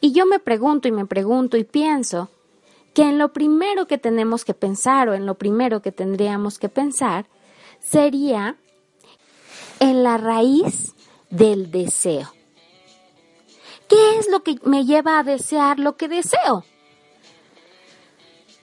Y 0.00 0.12
yo 0.12 0.26
me 0.26 0.38
pregunto 0.38 0.88
y 0.88 0.92
me 0.92 1.06
pregunto 1.06 1.56
y 1.56 1.64
pienso 1.64 2.30
que 2.94 3.02
en 3.02 3.18
lo 3.18 3.32
primero 3.32 3.86
que 3.86 3.98
tenemos 3.98 4.44
que 4.44 4.54
pensar 4.54 5.08
o 5.08 5.14
en 5.14 5.26
lo 5.26 5.36
primero 5.36 5.82
que 5.82 5.92
tendríamos 5.92 6.58
que 6.58 6.68
pensar 6.68 7.26
sería 7.78 8.56
en 9.78 10.02
la 10.02 10.16
raíz 10.16 10.94
del 11.30 11.70
deseo. 11.70 12.32
¿Qué 13.88 14.18
es 14.18 14.28
lo 14.30 14.42
que 14.42 14.58
me 14.64 14.84
lleva 14.84 15.18
a 15.18 15.22
desear 15.22 15.78
lo 15.78 15.96
que 15.96 16.08
deseo? 16.08 16.64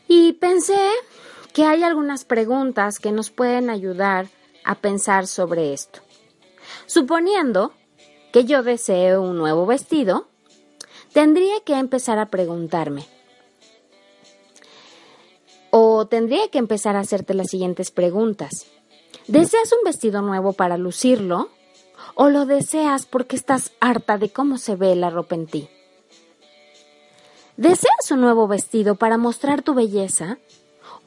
Y 0.08 0.34
pensé 0.34 0.80
que 1.54 1.66
hay 1.66 1.84
algunas 1.84 2.26
preguntas 2.26 3.00
que 3.00 3.12
nos 3.12 3.30
pueden 3.32 3.70
ayudar 3.70 4.28
a 4.64 4.76
pensar 4.76 5.28
sobre 5.28 5.74
esto. 5.74 6.02
Suponiendo 6.86 7.74
que 8.32 8.46
yo 8.46 8.64
deseo 8.64 9.22
un 9.22 9.38
nuevo 9.38 9.66
vestido, 9.66 10.28
tendría 11.14 11.60
que 11.62 11.74
empezar 11.74 12.20
a 12.20 12.28
preguntarme, 12.28 13.06
o 15.70 16.08
tendría 16.08 16.48
que 16.50 16.58
empezar 16.58 16.96
a 16.96 17.02
hacerte 17.02 17.34
las 17.34 17.48
siguientes 17.48 17.92
preguntas. 17.92 18.68
¿Deseas 19.28 19.72
un 19.74 19.84
vestido 19.84 20.22
nuevo 20.22 20.54
para 20.54 20.78
lucirlo? 20.78 21.50
¿O 22.16 22.30
lo 22.30 22.46
deseas 22.46 23.06
porque 23.06 23.36
estás 23.36 23.72
harta 23.80 24.18
de 24.18 24.30
cómo 24.30 24.58
se 24.58 24.76
ve 24.76 24.96
la 24.96 25.10
ropa 25.10 25.36
en 25.36 25.48
ti? 25.48 25.70
¿Deseas 27.58 28.12
un 28.12 28.22
nuevo 28.22 28.48
vestido 28.48 28.96
para 28.96 29.18
mostrar 29.18 29.62
tu 29.62 29.74
belleza? 29.74 30.38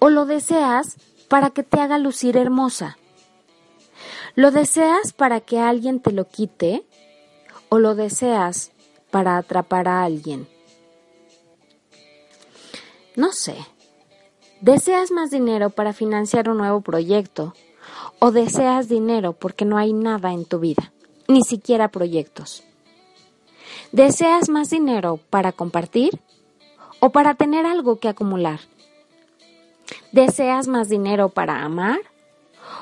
o 0.00 0.09
lo 0.09 0.26
deseas 0.26 0.97
para 1.28 1.50
que 1.50 1.62
te 1.62 1.78
haga 1.78 1.99
lucir 1.99 2.37
hermosa. 2.37 2.99
¿Lo 4.35 4.50
deseas 4.50 5.12
para 5.12 5.40
que 5.40 5.61
alguien 5.61 6.00
te 6.00 6.11
lo 6.11 6.26
quite 6.26 6.85
o 7.69 7.78
lo 7.78 7.95
deseas 7.95 8.73
para 9.11 9.37
atrapar 9.37 9.87
a 9.87 10.02
alguien? 10.02 10.49
No 13.14 13.33
sé. 13.33 13.57
¿Deseas 14.61 15.11
más 15.11 15.30
dinero 15.30 15.71
para 15.71 15.92
financiar 15.92 16.49
un 16.49 16.59
nuevo 16.59 16.80
proyecto 16.80 17.54
o 18.19 18.30
deseas 18.30 18.88
dinero 18.88 19.33
porque 19.33 19.64
no 19.64 19.78
hay 19.78 19.92
nada 19.92 20.33
en 20.33 20.45
tu 20.45 20.59
vida, 20.59 20.92
ni 21.28 21.42
siquiera 21.42 21.88
proyectos? 21.88 22.62
¿Deseas 23.92 24.49
más 24.49 24.71
dinero 24.71 25.19
para 25.30 25.52
compartir 25.52 26.21
o 27.00 27.11
para 27.11 27.35
tener 27.35 27.66
algo 27.66 27.99
que 27.99 28.09
acumular? 28.09 28.61
¿Deseas 30.12 30.69
más 30.69 30.88
dinero 30.88 31.30
para 31.30 31.64
amar 31.64 32.00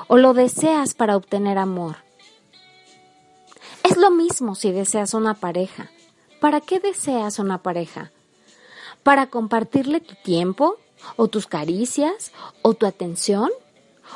o 0.07 0.17
lo 0.17 0.33
deseas 0.33 0.93
para 0.93 1.15
obtener 1.15 1.57
amor? 1.57 1.97
Es 3.83 3.97
lo 3.97 4.11
mismo 4.11 4.55
si 4.55 4.71
deseas 4.71 5.13
una 5.13 5.33
pareja. 5.33 5.89
¿Para 6.39 6.61
qué 6.61 6.79
deseas 6.79 7.39
una 7.39 7.63
pareja? 7.63 8.11
¿Para 9.03 9.27
compartirle 9.27 9.99
tu 9.99 10.15
tiempo 10.15 10.77
o 11.15 11.27
tus 11.27 11.47
caricias 11.47 12.31
o 12.61 12.73
tu 12.73 12.85
atención? 12.85 13.49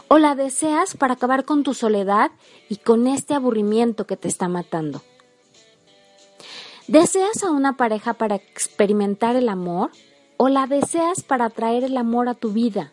¿O 0.07 0.17
la 0.17 0.35
deseas 0.35 0.95
para 0.95 1.13
acabar 1.13 1.45
con 1.45 1.63
tu 1.63 1.73
soledad 1.73 2.31
y 2.69 2.77
con 2.77 3.07
este 3.07 3.33
aburrimiento 3.33 4.05
que 4.05 4.17
te 4.17 4.27
está 4.27 4.47
matando? 4.47 5.01
¿Deseas 6.87 7.43
a 7.43 7.51
una 7.51 7.77
pareja 7.77 8.13
para 8.13 8.35
experimentar 8.35 9.37
el 9.37 9.47
amor 9.47 9.91
o 10.35 10.49
la 10.49 10.67
deseas 10.67 11.23
para 11.23 11.49
traer 11.49 11.85
el 11.85 11.95
amor 11.95 12.27
a 12.27 12.33
tu 12.33 12.51
vida? 12.51 12.91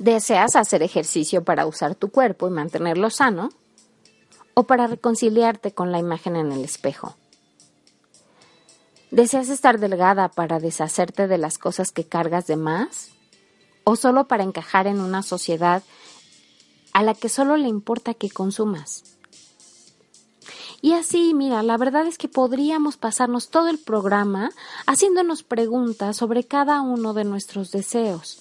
¿Deseas 0.00 0.56
hacer 0.56 0.82
ejercicio 0.82 1.44
para 1.44 1.66
usar 1.66 1.94
tu 1.94 2.10
cuerpo 2.10 2.48
y 2.48 2.50
mantenerlo 2.50 3.10
sano? 3.10 3.50
¿O 4.54 4.64
para 4.64 4.88
reconciliarte 4.88 5.72
con 5.72 5.92
la 5.92 6.00
imagen 6.00 6.34
en 6.34 6.50
el 6.50 6.64
espejo? 6.64 7.16
¿Deseas 9.12 9.48
estar 9.48 9.78
delgada 9.78 10.28
para 10.28 10.58
deshacerte 10.58 11.28
de 11.28 11.38
las 11.38 11.58
cosas 11.58 11.92
que 11.92 12.04
cargas 12.04 12.48
de 12.48 12.56
más? 12.56 13.10
¿O 13.84 13.94
solo 13.94 14.26
para 14.26 14.42
encajar 14.42 14.88
en 14.88 15.00
una 15.00 15.22
sociedad 15.22 15.84
a 16.92 17.04
la 17.04 17.14
que 17.14 17.28
solo 17.28 17.56
le 17.56 17.68
importa 17.68 18.14
que 18.14 18.30
consumas? 18.30 19.15
Y 20.80 20.92
así, 20.92 21.34
mira, 21.34 21.62
la 21.62 21.76
verdad 21.76 22.06
es 22.06 22.18
que 22.18 22.28
podríamos 22.28 22.96
pasarnos 22.96 23.48
todo 23.48 23.68
el 23.68 23.78
programa 23.78 24.50
haciéndonos 24.86 25.42
preguntas 25.42 26.16
sobre 26.16 26.44
cada 26.44 26.80
uno 26.80 27.14
de 27.14 27.24
nuestros 27.24 27.70
deseos. 27.70 28.38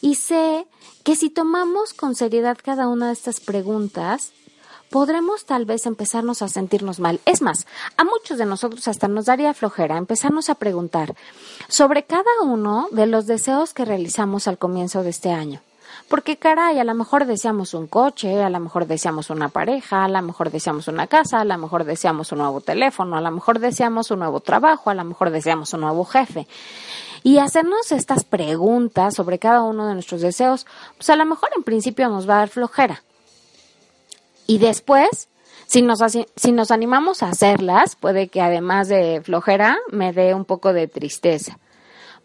Y 0.00 0.16
sé 0.16 0.66
que 1.02 1.16
si 1.16 1.30
tomamos 1.30 1.94
con 1.94 2.14
seriedad 2.14 2.58
cada 2.62 2.88
una 2.88 3.08
de 3.08 3.12
estas 3.12 3.40
preguntas, 3.40 4.32
podremos 4.90 5.44
tal 5.44 5.64
vez 5.64 5.86
empezarnos 5.86 6.40
a 6.40 6.48
sentirnos 6.48 7.00
mal. 7.00 7.20
Es 7.26 7.42
más, 7.42 7.66
a 7.96 8.04
muchos 8.04 8.38
de 8.38 8.46
nosotros 8.46 8.86
hasta 8.86 9.08
nos 9.08 9.26
daría 9.26 9.52
flojera 9.52 9.96
empezarnos 9.96 10.50
a 10.50 10.54
preguntar 10.54 11.16
sobre 11.68 12.04
cada 12.04 12.30
uno 12.44 12.88
de 12.92 13.06
los 13.06 13.26
deseos 13.26 13.74
que 13.74 13.84
realizamos 13.84 14.46
al 14.46 14.58
comienzo 14.58 15.02
de 15.02 15.10
este 15.10 15.30
año. 15.30 15.60
Porque 16.14 16.36
caray, 16.36 16.78
a 16.78 16.84
lo 16.84 16.94
mejor 16.94 17.26
deseamos 17.26 17.74
un 17.74 17.88
coche, 17.88 18.40
a 18.40 18.48
lo 18.48 18.60
mejor 18.60 18.86
deseamos 18.86 19.30
una 19.30 19.48
pareja, 19.48 20.04
a 20.04 20.08
lo 20.08 20.22
mejor 20.22 20.52
deseamos 20.52 20.86
una 20.86 21.08
casa, 21.08 21.40
a 21.40 21.44
lo 21.44 21.58
mejor 21.58 21.82
deseamos 21.82 22.30
un 22.30 22.38
nuevo 22.38 22.60
teléfono, 22.60 23.16
a 23.16 23.20
lo 23.20 23.32
mejor 23.32 23.58
deseamos 23.58 24.12
un 24.12 24.20
nuevo 24.20 24.38
trabajo, 24.38 24.90
a 24.90 24.94
lo 24.94 25.02
mejor 25.02 25.30
deseamos 25.30 25.72
un 25.72 25.80
nuevo 25.80 26.04
jefe. 26.04 26.46
Y 27.24 27.38
hacernos 27.38 27.90
estas 27.90 28.22
preguntas 28.22 29.16
sobre 29.16 29.40
cada 29.40 29.62
uno 29.62 29.88
de 29.88 29.94
nuestros 29.94 30.20
deseos, 30.20 30.68
pues 30.96 31.10
a 31.10 31.16
lo 31.16 31.26
mejor 31.26 31.48
en 31.56 31.64
principio 31.64 32.08
nos 32.08 32.30
va 32.30 32.34
a 32.34 32.38
dar 32.38 32.48
flojera. 32.48 33.02
Y 34.46 34.58
después, 34.58 35.28
si 35.66 35.82
nos, 35.82 35.98
si 36.36 36.52
nos 36.52 36.70
animamos 36.70 37.24
a 37.24 37.30
hacerlas, 37.30 37.96
puede 37.96 38.28
que 38.28 38.40
además 38.40 38.86
de 38.86 39.20
flojera 39.24 39.78
me 39.90 40.12
dé 40.12 40.32
un 40.32 40.44
poco 40.44 40.72
de 40.72 40.86
tristeza. 40.86 41.58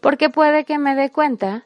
Porque 0.00 0.30
puede 0.30 0.64
que 0.64 0.78
me 0.78 0.94
dé 0.94 1.10
cuenta 1.10 1.64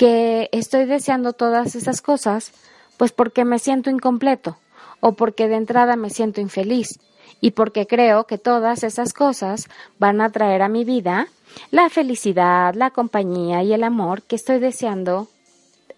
que 0.00 0.48
estoy 0.52 0.86
deseando 0.86 1.34
todas 1.34 1.74
esas 1.74 2.00
cosas, 2.00 2.52
pues 2.96 3.12
porque 3.12 3.44
me 3.44 3.58
siento 3.58 3.90
incompleto 3.90 4.56
o 5.00 5.12
porque 5.12 5.46
de 5.46 5.56
entrada 5.56 5.94
me 5.94 6.08
siento 6.08 6.40
infeliz 6.40 6.98
y 7.42 7.50
porque 7.50 7.86
creo 7.86 8.24
que 8.24 8.38
todas 8.38 8.82
esas 8.82 9.12
cosas 9.12 9.68
van 9.98 10.22
a 10.22 10.32
traer 10.32 10.62
a 10.62 10.70
mi 10.70 10.86
vida 10.86 11.26
la 11.70 11.90
felicidad, 11.90 12.72
la 12.74 12.88
compañía 12.92 13.62
y 13.62 13.74
el 13.74 13.84
amor 13.84 14.22
que 14.22 14.36
estoy 14.36 14.58
deseando 14.58 15.28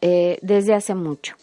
eh, 0.01 0.37
desde 0.43 0.75
hace 0.75 0.97
mucho. 0.97 1.37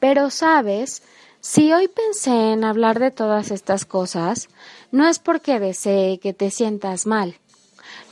Pero 0.00 0.30
sabes, 0.30 1.02
si 1.42 1.74
hoy 1.74 1.88
pensé 1.88 2.52
en 2.52 2.64
hablar 2.64 2.98
de 2.98 3.10
todas 3.10 3.50
estas 3.50 3.84
cosas, 3.84 4.48
no 4.92 5.06
es 5.06 5.18
porque 5.18 5.60
desee 5.60 6.20
que 6.20 6.32
te 6.32 6.50
sientas 6.50 7.04
mal, 7.04 7.36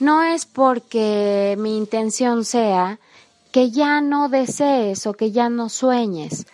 no 0.00 0.22
es 0.22 0.46
porque 0.46 1.56
mi 1.58 1.76
intención 1.76 2.44
sea 2.44 2.98
que 3.52 3.70
ya 3.70 4.00
no 4.00 4.28
desees 4.28 5.06
o 5.06 5.12
que 5.12 5.30
ya 5.30 5.48
no 5.48 5.68
sueñes 5.68 6.46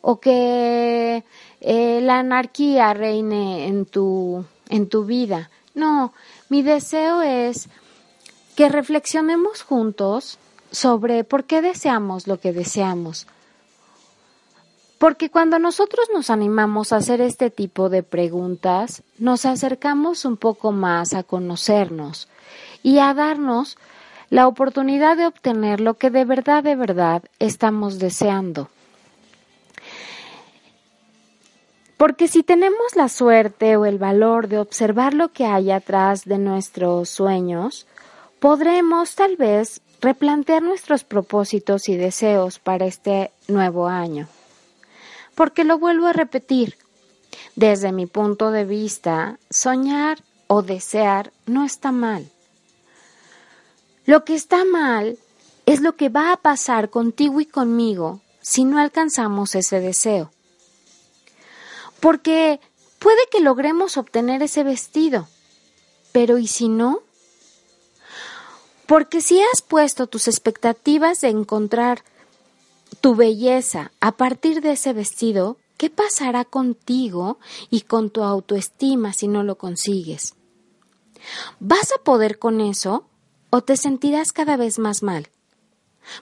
o 0.00 0.20
que 0.20 1.24
eh, 1.60 2.00
la 2.02 2.18
anarquía 2.18 2.94
reine 2.94 3.66
en 3.66 3.86
tu, 3.86 4.44
en 4.68 4.88
tu 4.88 5.04
vida. 5.04 5.50
No, 5.74 6.12
mi 6.48 6.62
deseo 6.62 7.22
es 7.22 7.68
que 8.56 8.68
reflexionemos 8.68 9.62
juntos 9.62 10.38
sobre 10.70 11.24
por 11.24 11.44
qué 11.44 11.60
deseamos 11.60 12.26
lo 12.26 12.40
que 12.40 12.52
deseamos. 12.52 13.26
Porque 14.98 15.28
cuando 15.28 15.58
nosotros 15.58 16.06
nos 16.14 16.30
animamos 16.30 16.92
a 16.92 16.96
hacer 16.96 17.20
este 17.20 17.50
tipo 17.50 17.90
de 17.90 18.02
preguntas, 18.02 19.02
nos 19.18 19.44
acercamos 19.44 20.24
un 20.24 20.36
poco 20.36 20.72
más 20.72 21.12
a 21.12 21.24
conocernos 21.24 22.28
y 22.84 23.00
a 23.00 23.14
darnos 23.14 23.76
la 24.30 24.46
oportunidad 24.46 25.16
de 25.16 25.26
obtener 25.26 25.80
lo 25.80 25.94
que 25.94 26.10
de 26.10 26.24
verdad, 26.24 26.62
de 26.62 26.76
verdad 26.76 27.24
estamos 27.40 27.98
deseando. 27.98 28.68
Porque 31.96 32.28
si 32.28 32.42
tenemos 32.42 32.94
la 32.94 33.08
suerte 33.08 33.76
o 33.76 33.86
el 33.86 33.98
valor 33.98 34.48
de 34.48 34.58
observar 34.58 35.14
lo 35.14 35.30
que 35.30 35.46
hay 35.46 35.70
atrás 35.70 36.24
de 36.26 36.38
nuestros 36.38 37.08
sueños, 37.08 37.86
podremos 38.38 39.14
tal 39.14 39.36
vez 39.36 39.80
replantear 40.02 40.62
nuestros 40.62 41.04
propósitos 41.04 41.88
y 41.88 41.96
deseos 41.96 42.58
para 42.58 42.84
este 42.84 43.30
nuevo 43.48 43.88
año. 43.88 44.28
Porque 45.34 45.64
lo 45.64 45.78
vuelvo 45.78 46.06
a 46.06 46.12
repetir, 46.12 46.76
desde 47.56 47.92
mi 47.92 48.04
punto 48.06 48.50
de 48.50 48.66
vista, 48.66 49.38
soñar 49.48 50.18
o 50.48 50.60
desear 50.60 51.32
no 51.46 51.64
está 51.64 51.90
mal. 51.90 52.28
Lo 54.06 54.24
que 54.24 54.34
está 54.34 54.64
mal 54.64 55.18
es 55.66 55.80
lo 55.80 55.96
que 55.96 56.08
va 56.08 56.32
a 56.32 56.36
pasar 56.36 56.90
contigo 56.90 57.40
y 57.40 57.46
conmigo 57.46 58.20
si 58.42 58.64
no 58.64 58.78
alcanzamos 58.78 59.54
ese 59.54 59.80
deseo. 59.80 60.30
Porque 62.00 62.60
puede 62.98 63.26
que 63.30 63.40
logremos 63.40 63.96
obtener 63.96 64.42
ese 64.42 64.62
vestido, 64.62 65.26
pero 66.12 66.36
¿y 66.36 66.46
si 66.46 66.68
no? 66.68 67.00
Porque 68.86 69.22
si 69.22 69.40
has 69.40 69.62
puesto 69.62 70.06
tus 70.06 70.28
expectativas 70.28 71.22
de 71.22 71.28
encontrar 71.28 72.04
tu 73.00 73.14
belleza 73.14 73.92
a 74.00 74.12
partir 74.12 74.60
de 74.60 74.72
ese 74.72 74.92
vestido, 74.92 75.56
¿qué 75.78 75.88
pasará 75.88 76.44
contigo 76.44 77.38
y 77.70 77.82
con 77.82 78.10
tu 78.10 78.22
autoestima 78.22 79.14
si 79.14 79.28
no 79.28 79.42
lo 79.42 79.56
consigues? 79.56 80.34
¿Vas 81.58 81.90
a 81.92 82.02
poder 82.02 82.38
con 82.38 82.60
eso? 82.60 83.06
O 83.54 83.62
te 83.62 83.76
sentirás 83.76 84.32
cada 84.32 84.56
vez 84.56 84.80
más 84.80 85.04
mal. 85.04 85.28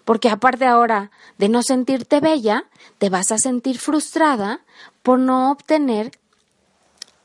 Porque 0.05 0.29
aparte 0.29 0.66
ahora 0.66 1.11
de 1.38 1.49
no 1.49 1.62
sentirte 1.62 2.21
bella, 2.21 2.68
te 2.99 3.09
vas 3.09 3.33
a 3.33 3.38
sentir 3.38 3.79
frustrada 3.79 4.61
por 5.03 5.18
no 5.18 5.51
obtener 5.51 6.12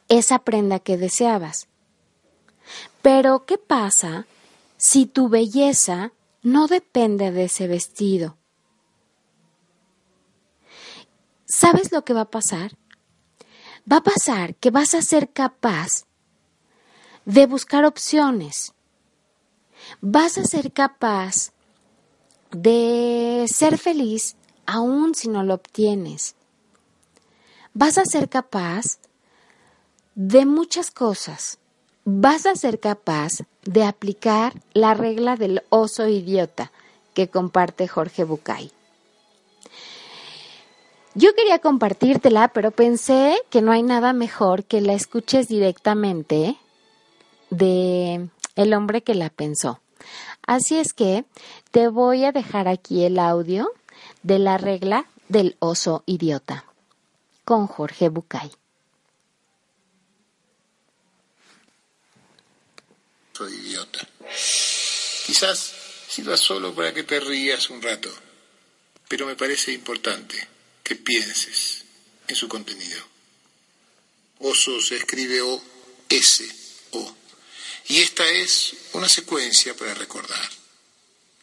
esa 0.08 0.40
prenda 0.40 0.80
que 0.80 0.96
deseabas. 0.96 1.68
Pero, 3.02 3.46
¿qué 3.46 3.58
pasa 3.58 4.28
si 4.78 5.08
tu 5.08 5.28
belleza 5.28 6.14
no 6.42 6.68
depende 6.68 7.34
de 7.34 7.44
ese 7.44 7.68
vestido? 7.68 8.38
¿Sabes 11.46 11.92
lo 11.92 12.06
que 12.06 12.14
va 12.14 12.22
a 12.22 12.32
pasar? 12.32 12.78
Va 13.92 13.98
a 13.98 14.04
pasar 14.04 14.56
que 14.56 14.72
vas 14.72 14.94
a 14.94 15.02
ser 15.02 15.34
capaz 15.34 16.06
de 17.26 17.46
buscar 17.46 17.84
opciones, 17.84 18.74
vas 20.02 20.38
a 20.38 20.44
ser 20.44 20.72
capaz 20.72 21.52
de 22.52 23.46
ser 23.48 23.78
feliz 23.78 24.36
aún 24.66 25.16
si 25.16 25.28
no 25.28 25.44
lo 25.44 25.56
obtienes. 25.56 26.36
Vas 27.74 27.98
a 27.98 28.06
ser 28.06 28.30
capaz 28.30 29.00
de 30.16 30.46
muchas 30.46 30.92
cosas. 30.92 31.60
Vas 32.06 32.46
a 32.46 32.56
ser 32.56 32.80
capaz 32.80 33.40
de 33.64 33.84
aplicar 33.84 34.54
la 34.74 34.94
regla 34.94 35.36
del 35.36 35.64
oso 35.70 36.08
idiota 36.08 36.72
que 37.14 37.28
comparte 37.28 37.88
Jorge 37.88 38.24
Bucay. 38.24 38.72
Yo 41.14 41.34
quería 41.34 41.60
compartírtela, 41.60 42.48
pero 42.50 42.72
pensé 42.72 43.38
que 43.50 43.62
no 43.62 43.72
hay 43.72 43.82
nada 43.82 44.14
mejor 44.14 44.64
que 44.64 44.82
la 44.82 44.94
escuches 44.94 45.48
directamente 45.48 46.58
de 47.50 48.30
el 48.58 48.74
hombre 48.74 49.04
que 49.04 49.16
la 49.16 49.30
pensó. 49.30 49.82
Así 50.46 50.78
es 50.78 50.94
que 50.94 51.26
te 51.72 51.88
voy 51.88 52.26
a 52.26 52.32
dejar 52.32 52.68
aquí 52.68 53.04
el 53.04 53.20
audio 53.20 53.72
de 54.24 54.40
la 54.40 54.58
regla 54.58 55.08
del 55.30 55.56
oso 55.60 56.04
idiota 56.06 56.66
con 57.46 57.68
Jorge 57.68 58.10
Bucay. 58.10 58.52
Soy 63.34 63.54
idiota. 63.54 64.08
Quizás 65.26 65.74
sirva 66.10 66.36
solo 66.38 66.74
para 66.74 66.94
que 66.94 67.04
te 67.04 67.20
rías 67.20 67.70
un 67.70 67.82
rato, 67.82 68.10
pero 69.08 69.26
me 69.26 69.36
parece 69.36 69.72
importante 69.72 70.36
que 70.84 70.96
pienses 70.96 71.84
en 72.28 72.36
su 72.36 72.48
contenido. 72.48 73.02
Oso 74.40 74.82
se 74.82 74.96
escribe 74.96 75.42
O-S-O. 75.42 77.16
Y 77.88 78.02
esta 78.02 78.28
es 78.28 78.74
una 78.94 79.08
secuencia 79.08 79.76
para 79.76 79.94
recordar. 79.94 80.50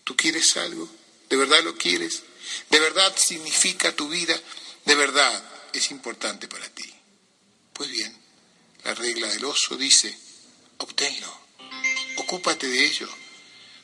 ¿Tú 0.04 0.14
quieres 0.16 0.56
algo? 0.58 0.88
¿De 1.30 1.36
verdad 1.36 1.62
lo 1.64 1.76
quieres? 1.76 2.22
¿De 2.68 2.78
verdad 2.78 3.14
significa 3.16 3.96
tu 3.96 4.08
vida? 4.08 4.38
¿De 4.84 4.94
verdad 4.94 5.42
es 5.72 5.90
importante 5.90 6.46
para 6.46 6.68
ti? 6.68 6.84
Pues 7.72 7.90
bien, 7.90 8.14
la 8.84 8.94
regla 8.94 9.28
del 9.28 9.44
oso 9.46 9.76
dice, 9.76 10.16
obténlo, 10.78 11.40
ocúpate 12.16 12.68
de 12.68 12.84
ello, 12.84 13.08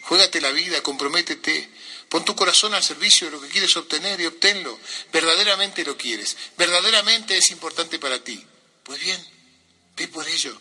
juégate 0.02 0.40
la 0.40 0.52
vida, 0.52 0.82
comprométete, 0.82 1.70
pon 2.10 2.24
tu 2.24 2.36
corazón 2.36 2.74
al 2.74 2.84
servicio 2.84 3.26
de 3.26 3.32
lo 3.32 3.40
que 3.40 3.48
quieres 3.48 3.74
obtener 3.76 4.20
y 4.20 4.26
obténlo. 4.26 4.78
Verdaderamente 5.12 5.84
lo 5.84 5.96
quieres, 5.96 6.36
verdaderamente 6.58 7.36
es 7.38 7.50
importante 7.50 7.98
para 7.98 8.22
ti. 8.22 8.44
Pues 8.84 9.00
bien, 9.00 9.26
ve 9.96 10.08
por 10.08 10.28
ello. 10.28 10.60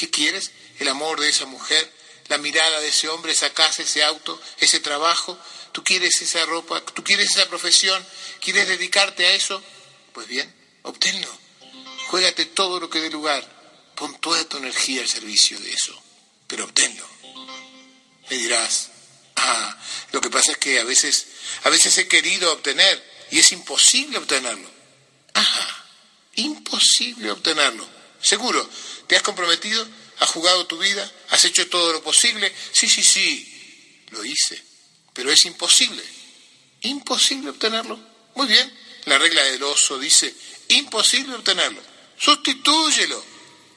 ¿Qué 0.00 0.08
quieres? 0.08 0.50
El 0.78 0.88
amor 0.88 1.20
de 1.20 1.28
esa 1.28 1.44
mujer, 1.44 1.92
la 2.28 2.38
mirada 2.38 2.80
de 2.80 2.88
ese 2.88 3.10
hombre, 3.10 3.32
esa 3.32 3.52
casa, 3.52 3.82
ese 3.82 4.02
auto, 4.02 4.40
ese 4.58 4.80
trabajo. 4.80 5.38
¿Tú 5.72 5.84
quieres 5.84 6.22
esa 6.22 6.46
ropa? 6.46 6.82
¿Tú 6.82 7.04
quieres 7.04 7.32
esa 7.32 7.46
profesión? 7.50 8.02
¿Quieres 8.40 8.66
dedicarte 8.66 9.26
a 9.26 9.32
eso? 9.32 9.62
Pues 10.14 10.26
bien, 10.26 10.50
obténlo. 10.84 11.28
juégate 12.08 12.46
todo 12.46 12.80
lo 12.80 12.88
que 12.88 13.00
dé 13.00 13.10
lugar, 13.10 13.44
pon 13.94 14.18
toda 14.22 14.42
tu 14.48 14.56
energía 14.56 15.02
al 15.02 15.08
servicio 15.08 15.60
de 15.60 15.70
eso, 15.70 16.02
pero 16.46 16.64
obténlo. 16.64 17.06
Me 18.30 18.38
dirás, 18.38 18.88
ah, 19.36 19.78
lo 20.12 20.22
que 20.22 20.30
pasa 20.30 20.52
es 20.52 20.56
que 20.56 20.80
a 20.80 20.84
veces, 20.84 21.26
a 21.64 21.68
veces 21.68 21.98
he 21.98 22.08
querido 22.08 22.50
obtener 22.54 23.04
y 23.30 23.38
es 23.38 23.52
imposible 23.52 24.16
obtenerlo. 24.16 24.70
Ajá, 25.34 25.84
imposible 26.36 27.30
obtenerlo. 27.30 27.99
Seguro, 28.22 28.68
te 29.06 29.16
has 29.16 29.22
comprometido, 29.22 29.86
has 30.18 30.28
jugado 30.28 30.66
tu 30.66 30.78
vida, 30.78 31.10
has 31.30 31.44
hecho 31.44 31.68
todo 31.68 31.92
lo 31.92 32.02
posible. 32.02 32.52
Sí, 32.72 32.88
sí, 32.88 33.02
sí, 33.02 34.06
lo 34.10 34.24
hice, 34.24 34.62
pero 35.12 35.30
es 35.30 35.44
imposible. 35.44 36.02
Imposible 36.82 37.50
obtenerlo. 37.50 37.98
Muy 38.34 38.46
bien, 38.46 38.72
la 39.06 39.18
regla 39.18 39.42
del 39.44 39.62
oso 39.62 39.98
dice, 39.98 40.34
imposible 40.68 41.34
obtenerlo. 41.34 41.82
Sustitúyelo, 42.18 43.24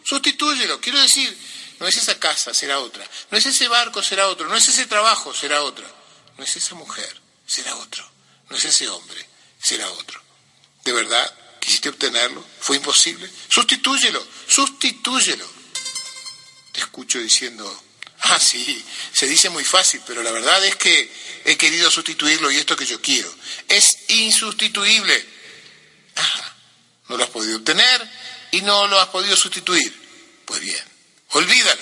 sustitúyelo. 0.03 0.79
Quiero 0.79 1.01
decir, 1.01 1.35
no 1.79 1.87
es 1.87 1.97
esa 1.97 2.19
casa, 2.19 2.53
será 2.53 2.79
otra. 2.79 3.09
No 3.31 3.37
es 3.37 3.45
ese 3.45 3.67
barco, 3.67 4.03
será 4.03 4.27
otro. 4.27 4.47
No 4.47 4.55
es 4.55 4.67
ese 4.67 4.85
trabajo, 4.85 5.33
será 5.33 5.61
otra. 5.63 5.89
No 6.37 6.43
es 6.43 6.55
esa 6.55 6.75
mujer, 6.75 7.21
será 7.45 7.75
otro. 7.77 8.09
No 8.49 8.57
es 8.57 8.65
ese 8.65 8.87
hombre, 8.89 9.25
será 9.61 9.89
otro. 9.91 10.21
¿De 10.83 10.91
verdad 10.91 11.42
quisiste 11.63 11.89
obtenerlo? 11.89 12.45
¿Fue 12.59 12.75
imposible? 12.75 13.29
Sustitúyelo, 13.47 14.25
sustitúyelo. 14.47 15.47
Te 16.73 16.81
escucho 16.81 17.19
diciendo, 17.19 17.65
ah, 18.21 18.39
sí, 18.39 18.83
se 19.13 19.27
dice 19.27 19.49
muy 19.49 19.63
fácil, 19.63 20.01
pero 20.05 20.21
la 20.23 20.31
verdad 20.31 20.63
es 20.65 20.75
que 20.75 21.11
he 21.45 21.55
querido 21.55 21.89
sustituirlo 21.89 22.51
y 22.51 22.57
esto 22.57 22.75
que 22.75 22.85
yo 22.85 23.01
quiero. 23.01 23.33
Es 23.67 23.99
insustituible. 24.09 25.25
Ajá, 26.15 26.55
no 27.07 27.17
lo 27.17 27.23
has 27.23 27.29
podido 27.29 27.57
obtener 27.57 28.09
y 28.51 28.61
no 28.61 28.87
lo 28.87 28.99
has 28.99 29.07
podido 29.07 29.35
sustituir. 29.37 29.93
Pues 30.45 30.59
bien, 30.59 30.83
olvídalo, 31.29 31.81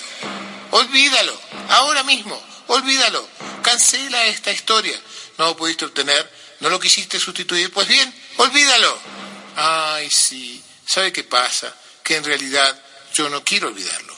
olvídalo, 0.70 1.40
ahora 1.70 2.04
mismo, 2.04 2.40
olvídalo. 2.68 3.28
Cancela 3.62 4.26
esta 4.26 4.52
historia. 4.52 5.00
No 5.38 5.46
lo 5.46 5.56
pudiste 5.56 5.84
obtener, 5.84 6.30
no 6.60 6.68
lo 6.68 6.78
quisiste 6.78 7.18
sustituir. 7.18 7.72
Pues 7.72 7.88
bien, 7.88 8.12
olvídalo. 8.36 9.21
Ay, 9.56 10.08
sí, 10.10 10.62
¿sabe 10.86 11.12
qué 11.12 11.24
pasa? 11.24 11.74
Que 12.02 12.16
en 12.16 12.24
realidad 12.24 12.82
yo 13.14 13.28
no 13.28 13.44
quiero 13.44 13.68
olvidarlo. 13.68 14.16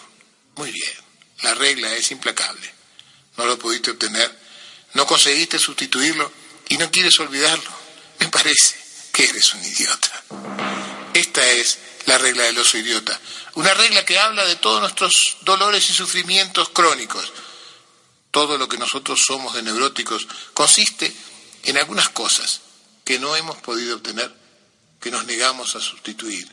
Muy 0.56 0.70
bien, 0.70 0.92
la 1.42 1.54
regla 1.54 1.92
es 1.94 2.10
implacable. 2.10 2.72
No 3.36 3.46
lo 3.46 3.58
pudiste 3.58 3.90
obtener, 3.90 4.38
no 4.94 5.06
conseguiste 5.06 5.58
sustituirlo 5.58 6.30
y 6.68 6.78
no 6.78 6.90
quieres 6.90 7.18
olvidarlo. 7.18 7.70
Me 8.20 8.28
parece 8.28 8.76
que 9.12 9.24
eres 9.24 9.52
un 9.54 9.64
idiota. 9.64 10.22
Esta 11.14 11.48
es 11.50 11.78
la 12.06 12.18
regla 12.18 12.44
del 12.44 12.58
oso 12.58 12.78
idiota. 12.78 13.18
Una 13.54 13.74
regla 13.74 14.04
que 14.04 14.18
habla 14.18 14.44
de 14.44 14.56
todos 14.56 14.80
nuestros 14.80 15.38
dolores 15.42 15.88
y 15.90 15.92
sufrimientos 15.92 16.68
crónicos. 16.70 17.32
Todo 18.30 18.58
lo 18.58 18.68
que 18.68 18.78
nosotros 18.78 19.22
somos 19.24 19.54
de 19.54 19.62
neuróticos 19.62 20.26
consiste 20.54 21.14
en 21.64 21.78
algunas 21.78 22.08
cosas 22.08 22.60
que 23.04 23.18
no 23.18 23.36
hemos 23.36 23.56
podido 23.58 23.96
obtener, 23.96 24.34
que 25.04 25.10
nos 25.10 25.26
negamos 25.26 25.76
a 25.76 25.80
sustituir 25.80 26.50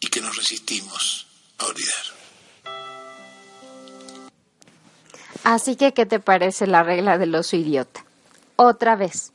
y 0.00 0.08
que 0.08 0.20
nos 0.20 0.36
resistimos 0.36 1.28
a 1.58 1.66
olvidar. 1.66 2.74
Así 5.44 5.76
que, 5.76 5.94
¿qué 5.94 6.04
te 6.04 6.18
parece 6.18 6.66
la 6.66 6.82
regla 6.82 7.18
del 7.18 7.36
oso 7.36 7.54
idiota? 7.54 8.04
Otra 8.56 8.96
vez. 8.96 9.32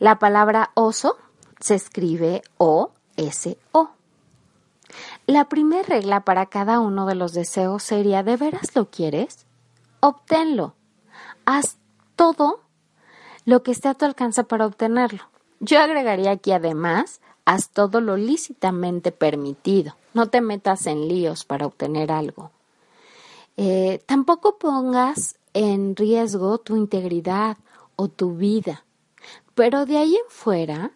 La 0.00 0.18
palabra 0.18 0.72
oso 0.74 1.16
se 1.60 1.76
escribe 1.76 2.42
O-S-O. 2.58 3.92
La 5.28 5.48
primera 5.48 5.84
regla 5.84 6.24
para 6.24 6.46
cada 6.46 6.80
uno 6.80 7.06
de 7.06 7.14
los 7.14 7.32
deseos 7.32 7.84
sería, 7.84 8.24
¿de 8.24 8.36
veras 8.36 8.74
lo 8.74 8.90
quieres? 8.90 9.46
Obténlo. 10.00 10.74
Haz 11.44 11.76
todo 12.16 12.64
lo 13.44 13.62
que 13.62 13.70
esté 13.70 13.86
a 13.86 13.94
tu 13.94 14.04
alcance 14.04 14.42
para 14.42 14.66
obtenerlo. 14.66 15.31
Yo 15.64 15.78
agregaría 15.78 16.32
aquí 16.32 16.50
además, 16.50 17.20
haz 17.44 17.70
todo 17.70 18.00
lo 18.00 18.16
lícitamente 18.16 19.12
permitido. 19.12 19.94
No 20.12 20.28
te 20.28 20.40
metas 20.40 20.88
en 20.88 21.06
líos 21.06 21.44
para 21.44 21.66
obtener 21.66 22.10
algo. 22.10 22.50
Eh, 23.56 24.02
tampoco 24.06 24.58
pongas 24.58 25.36
en 25.54 25.94
riesgo 25.94 26.58
tu 26.58 26.74
integridad 26.74 27.58
o 27.94 28.08
tu 28.08 28.34
vida. 28.34 28.84
Pero 29.54 29.86
de 29.86 29.98
ahí 29.98 30.16
en 30.16 30.30
fuera, 30.30 30.90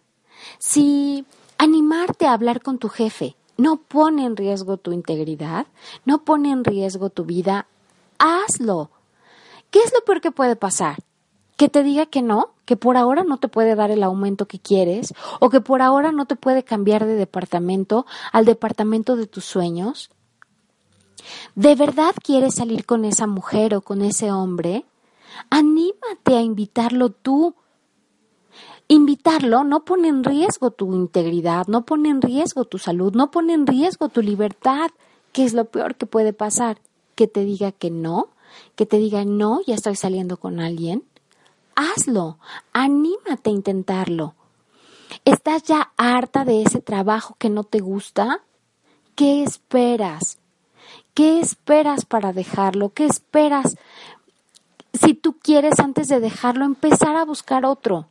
si 0.59 1.25
animarte 1.57 2.25
a 2.25 2.33
hablar 2.33 2.61
con 2.61 2.77
tu 2.77 2.89
jefe 2.89 3.37
no 3.55 3.77
pone 3.77 4.25
en 4.25 4.35
riesgo 4.35 4.75
tu 4.75 4.91
integridad, 4.91 5.65
no 6.03 6.25
pone 6.25 6.51
en 6.51 6.65
riesgo 6.65 7.09
tu 7.09 7.23
vida, 7.23 7.67
hazlo. 8.19 8.89
¿Qué 9.71 9.79
es 9.79 9.93
lo 9.93 10.03
peor 10.03 10.19
que 10.19 10.31
puede 10.31 10.57
pasar? 10.57 10.97
Que 11.57 11.69
te 11.69 11.83
diga 11.83 12.05
que 12.05 12.21
no, 12.21 12.51
que 12.65 12.77
por 12.77 12.95
ahora 12.95 13.23
no 13.23 13.37
te 13.37 13.47
puede 13.47 13.75
dar 13.75 13.91
el 13.91 14.03
aumento 14.03 14.47
que 14.47 14.59
quieres, 14.59 15.13
o 15.39 15.49
que 15.49 15.59
por 15.59 15.81
ahora 15.81 16.11
no 16.11 16.25
te 16.25 16.35
puede 16.35 16.63
cambiar 16.63 17.05
de 17.05 17.15
departamento 17.15 18.05
al 18.31 18.45
departamento 18.45 19.15
de 19.15 19.27
tus 19.27 19.43
sueños. 19.43 20.09
¿De 21.55 21.75
verdad 21.75 22.13
quieres 22.23 22.55
salir 22.55 22.85
con 22.85 23.03
esa 23.03 23.27
mujer 23.27 23.75
o 23.75 23.81
con 23.81 24.01
ese 24.01 24.31
hombre? 24.31 24.85
Anímate 25.49 26.37
a 26.37 26.41
invitarlo 26.41 27.09
tú 27.09 27.55
Invitarlo 28.89 29.65
no 29.65 29.83
pone 29.83 30.07
en 30.07 30.23
riesgo 30.23 30.71
tu 30.71 30.93
integridad, 30.93 31.67
no 31.67 31.85
pone 31.85 32.07
en 32.09 32.21
riesgo 32.21 32.63
tu 32.63 32.77
salud, 32.77 33.13
no 33.13 33.31
pone 33.31 33.53
en 33.53 33.67
riesgo 33.67 34.07
tu 34.07 34.21
libertad, 34.21 34.91
que 35.33 35.43
es 35.43 35.53
lo 35.53 35.65
peor 35.65 35.95
que 35.95 36.05
puede 36.05 36.31
pasar, 36.31 36.79
que 37.15 37.27
te 37.27 37.43
diga 37.43 37.73
que 37.73 37.91
no, 37.91 38.29
que 38.75 38.85
te 38.85 38.97
diga 38.97 39.25
no, 39.25 39.59
ya 39.67 39.75
estoy 39.75 39.97
saliendo 39.97 40.37
con 40.37 40.61
alguien. 40.61 41.03
Hazlo, 41.79 42.39
anímate 42.73 43.51
a 43.51 43.53
intentarlo. 43.53 44.33
¿Estás 45.25 45.61
ya 45.61 45.91
harta 45.95 46.43
de 46.43 46.63
ese 46.63 46.81
trabajo 46.81 47.35
que 47.37 47.51
no 47.51 47.63
te 47.65 47.81
gusta? 47.81 48.41
¿Qué 49.13 49.43
esperas? 49.43 50.39
¿Qué 51.13 51.39
esperas 51.39 52.03
para 52.03 52.33
dejarlo? 52.33 52.89
¿Qué 52.95 53.05
esperas 53.05 53.77
si 54.91 55.13
tú 55.13 55.37
quieres 55.37 55.79
antes 55.79 56.07
de 56.07 56.19
dejarlo 56.19 56.65
empezar 56.65 57.15
a 57.15 57.25
buscar 57.25 57.63
otro? 57.63 58.07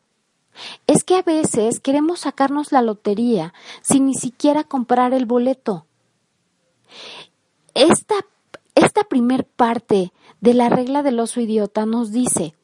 Es 0.86 1.02
que 1.02 1.16
a 1.16 1.22
veces 1.22 1.80
queremos 1.80 2.20
sacarnos 2.20 2.70
la 2.70 2.82
lotería 2.82 3.52
sin 3.82 4.06
ni 4.06 4.14
siquiera 4.14 4.62
comprar 4.62 5.12
el 5.12 5.26
boleto. 5.26 5.86
Esta, 7.74 8.14
esta 8.76 9.02
primer 9.02 9.44
parte 9.44 10.12
de 10.40 10.54
la 10.54 10.68
regla 10.68 11.02
del 11.02 11.18
oso 11.18 11.40
idiota 11.40 11.84
nos 11.84 12.12
dice, 12.12 12.54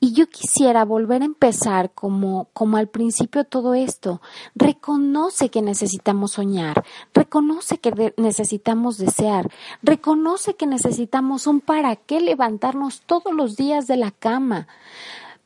y 0.00 0.12
yo 0.12 0.28
quisiera 0.28 0.84
volver 0.84 1.22
a 1.22 1.26
empezar 1.26 1.92
como, 1.92 2.48
como 2.52 2.76
al 2.76 2.88
principio 2.88 3.44
todo 3.44 3.74
esto. 3.74 4.20
Reconoce 4.54 5.50
que 5.50 5.62
necesitamos 5.62 6.32
soñar, 6.32 6.84
reconoce 7.14 7.78
que 7.78 8.14
necesitamos 8.16 8.98
desear, 8.98 9.50
reconoce 9.82 10.54
que 10.54 10.66
necesitamos 10.66 11.46
un 11.46 11.60
para 11.60 11.96
qué 11.96 12.20
levantarnos 12.20 13.02
todos 13.02 13.32
los 13.34 13.56
días 13.56 13.86
de 13.86 13.96
la 13.96 14.10
cama. 14.10 14.68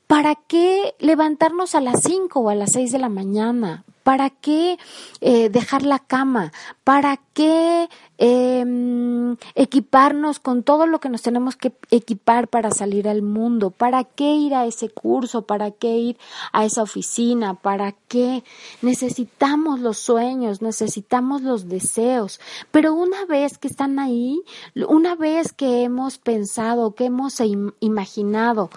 ¿Para 0.07 0.35
qué 0.35 0.95
levantarnos 0.99 1.75
a 1.75 1.81
las 1.81 2.03
5 2.03 2.41
o 2.41 2.51
a 2.51 2.55
las 2.55 2.73
6 2.73 2.93
de 2.93 2.99
la 2.99 3.09
mañana? 3.09 3.85
¿Para 4.03 4.31
qué 4.31 4.79
eh, 5.21 5.49
dejar 5.49 5.85
la 5.85 5.99
cama? 5.99 6.53
¿Para 6.85 7.19
qué 7.35 7.89
em, 8.19 9.37
equiparnos 9.55 10.41
con 10.41 10.63
todo 10.63 10.87
lo 10.87 11.01
que 11.01 11.09
nos 11.09 11.23
tenemos 11.23 11.57
que 11.57 11.73
equipar 11.91 12.49
para 12.49 12.71
salir 12.71 13.09
al 13.09 13.23
mundo? 13.23 13.71
¿Para 13.71 14.05
qué 14.05 14.35
ir 14.35 14.55
a 14.55 14.67
ese 14.67 14.89
curso? 14.89 15.43
¿Para 15.43 15.71
qué 15.71 15.97
ir 15.97 16.19
a 16.53 16.65
esa 16.65 16.83
oficina? 16.83 17.55
¿Para 17.55 17.93
qué? 18.09 18.45
Necesitamos 18.83 19.81
los 19.81 19.99
sueños, 19.99 20.63
necesitamos 20.63 21.43
los 21.43 21.69
deseos, 21.69 22.41
pero 22.71 22.95
una 22.95 23.25
vez 23.27 23.59
que 23.59 23.69
están 23.69 23.99
ahí, 23.99 24.43
una 24.89 25.15
vez 25.15 25.53
que 25.53 25.83
hemos 25.85 26.19
pensado, 26.19 26.95
que 26.95 27.07
hemos 27.07 27.41
imaginado 27.81 28.71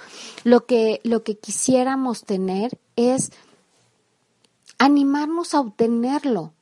lo 0.43 0.65
que, 0.65 1.01
lo 1.03 1.23
que 1.23 1.37
quisiéramos 1.37 2.23
tener 2.23 2.77
es 2.95 3.31
animarnos 4.77 5.53
a 5.53 5.59
obtenerlo. 5.59 6.53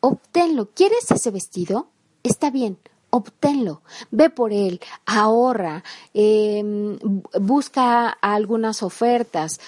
Obténlo. 0.00 0.70
¿Quieres 0.70 1.10
ese 1.10 1.30
vestido? 1.30 1.88
Está 2.22 2.50
bien, 2.50 2.78
obténlo. 3.10 3.82
Ve 4.10 4.30
por 4.30 4.52
él, 4.52 4.80
ahorra, 5.06 5.84
em, 6.14 6.98
busca 7.40 8.08
algunas 8.08 8.82
ofertas, 8.82 9.60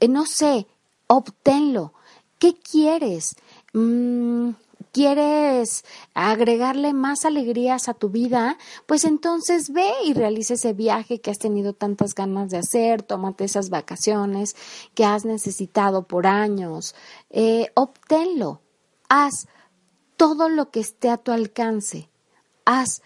eh, 0.00 0.08
no 0.08 0.26
sé, 0.26 0.66
obténlo. 1.06 1.92
¿Qué 2.38 2.54
quieres? 2.54 3.34
Mm, 3.72 4.50
quieres 4.98 5.84
agregarle 6.12 6.92
más 6.92 7.24
alegrías 7.24 7.88
a 7.88 7.94
tu 7.94 8.08
vida, 8.08 8.58
pues 8.86 9.04
entonces 9.04 9.72
ve 9.72 9.88
y 10.04 10.12
realiza 10.12 10.54
ese 10.54 10.72
viaje 10.72 11.20
que 11.20 11.30
has 11.30 11.38
tenido 11.38 11.72
tantas 11.72 12.16
ganas 12.16 12.50
de 12.50 12.58
hacer, 12.58 13.02
tómate 13.02 13.44
esas 13.44 13.70
vacaciones 13.70 14.56
que 14.94 15.04
has 15.04 15.24
necesitado 15.24 16.08
por 16.08 16.26
años, 16.26 16.96
eh, 17.30 17.70
obténlo, 17.74 18.60
haz 19.08 19.46
todo 20.16 20.48
lo 20.48 20.72
que 20.72 20.80
esté 20.80 21.10
a 21.10 21.16
tu 21.16 21.30
alcance. 21.30 22.10
Haz 22.64 23.02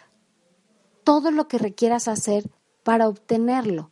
todo 1.04 1.30
lo 1.30 1.46
que 1.46 1.58
requieras 1.58 2.08
hacer 2.08 2.50
para 2.84 3.06
obtenerlo. 3.06 3.90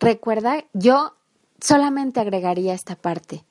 Recuerda, 0.00 0.64
yo 0.72 1.14
solamente 1.60 2.18
agregaría 2.18 2.74
esta 2.74 2.96
parte. 2.96 3.44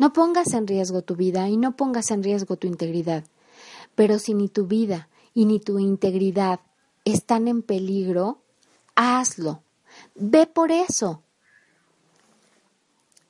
No 0.00 0.14
pongas 0.14 0.54
en 0.54 0.66
riesgo 0.66 1.02
tu 1.02 1.14
vida 1.14 1.50
y 1.50 1.58
no 1.58 1.76
pongas 1.76 2.10
en 2.10 2.22
riesgo 2.22 2.56
tu 2.56 2.66
integridad. 2.66 3.22
Pero 3.94 4.18
si 4.18 4.32
ni 4.32 4.48
tu 4.48 4.66
vida 4.66 5.10
y 5.34 5.44
ni 5.44 5.60
tu 5.60 5.78
integridad 5.78 6.60
están 7.04 7.48
en 7.48 7.60
peligro, 7.60 8.38
hazlo. 8.94 9.62
Ve 10.14 10.46
por 10.46 10.72
eso. 10.72 11.22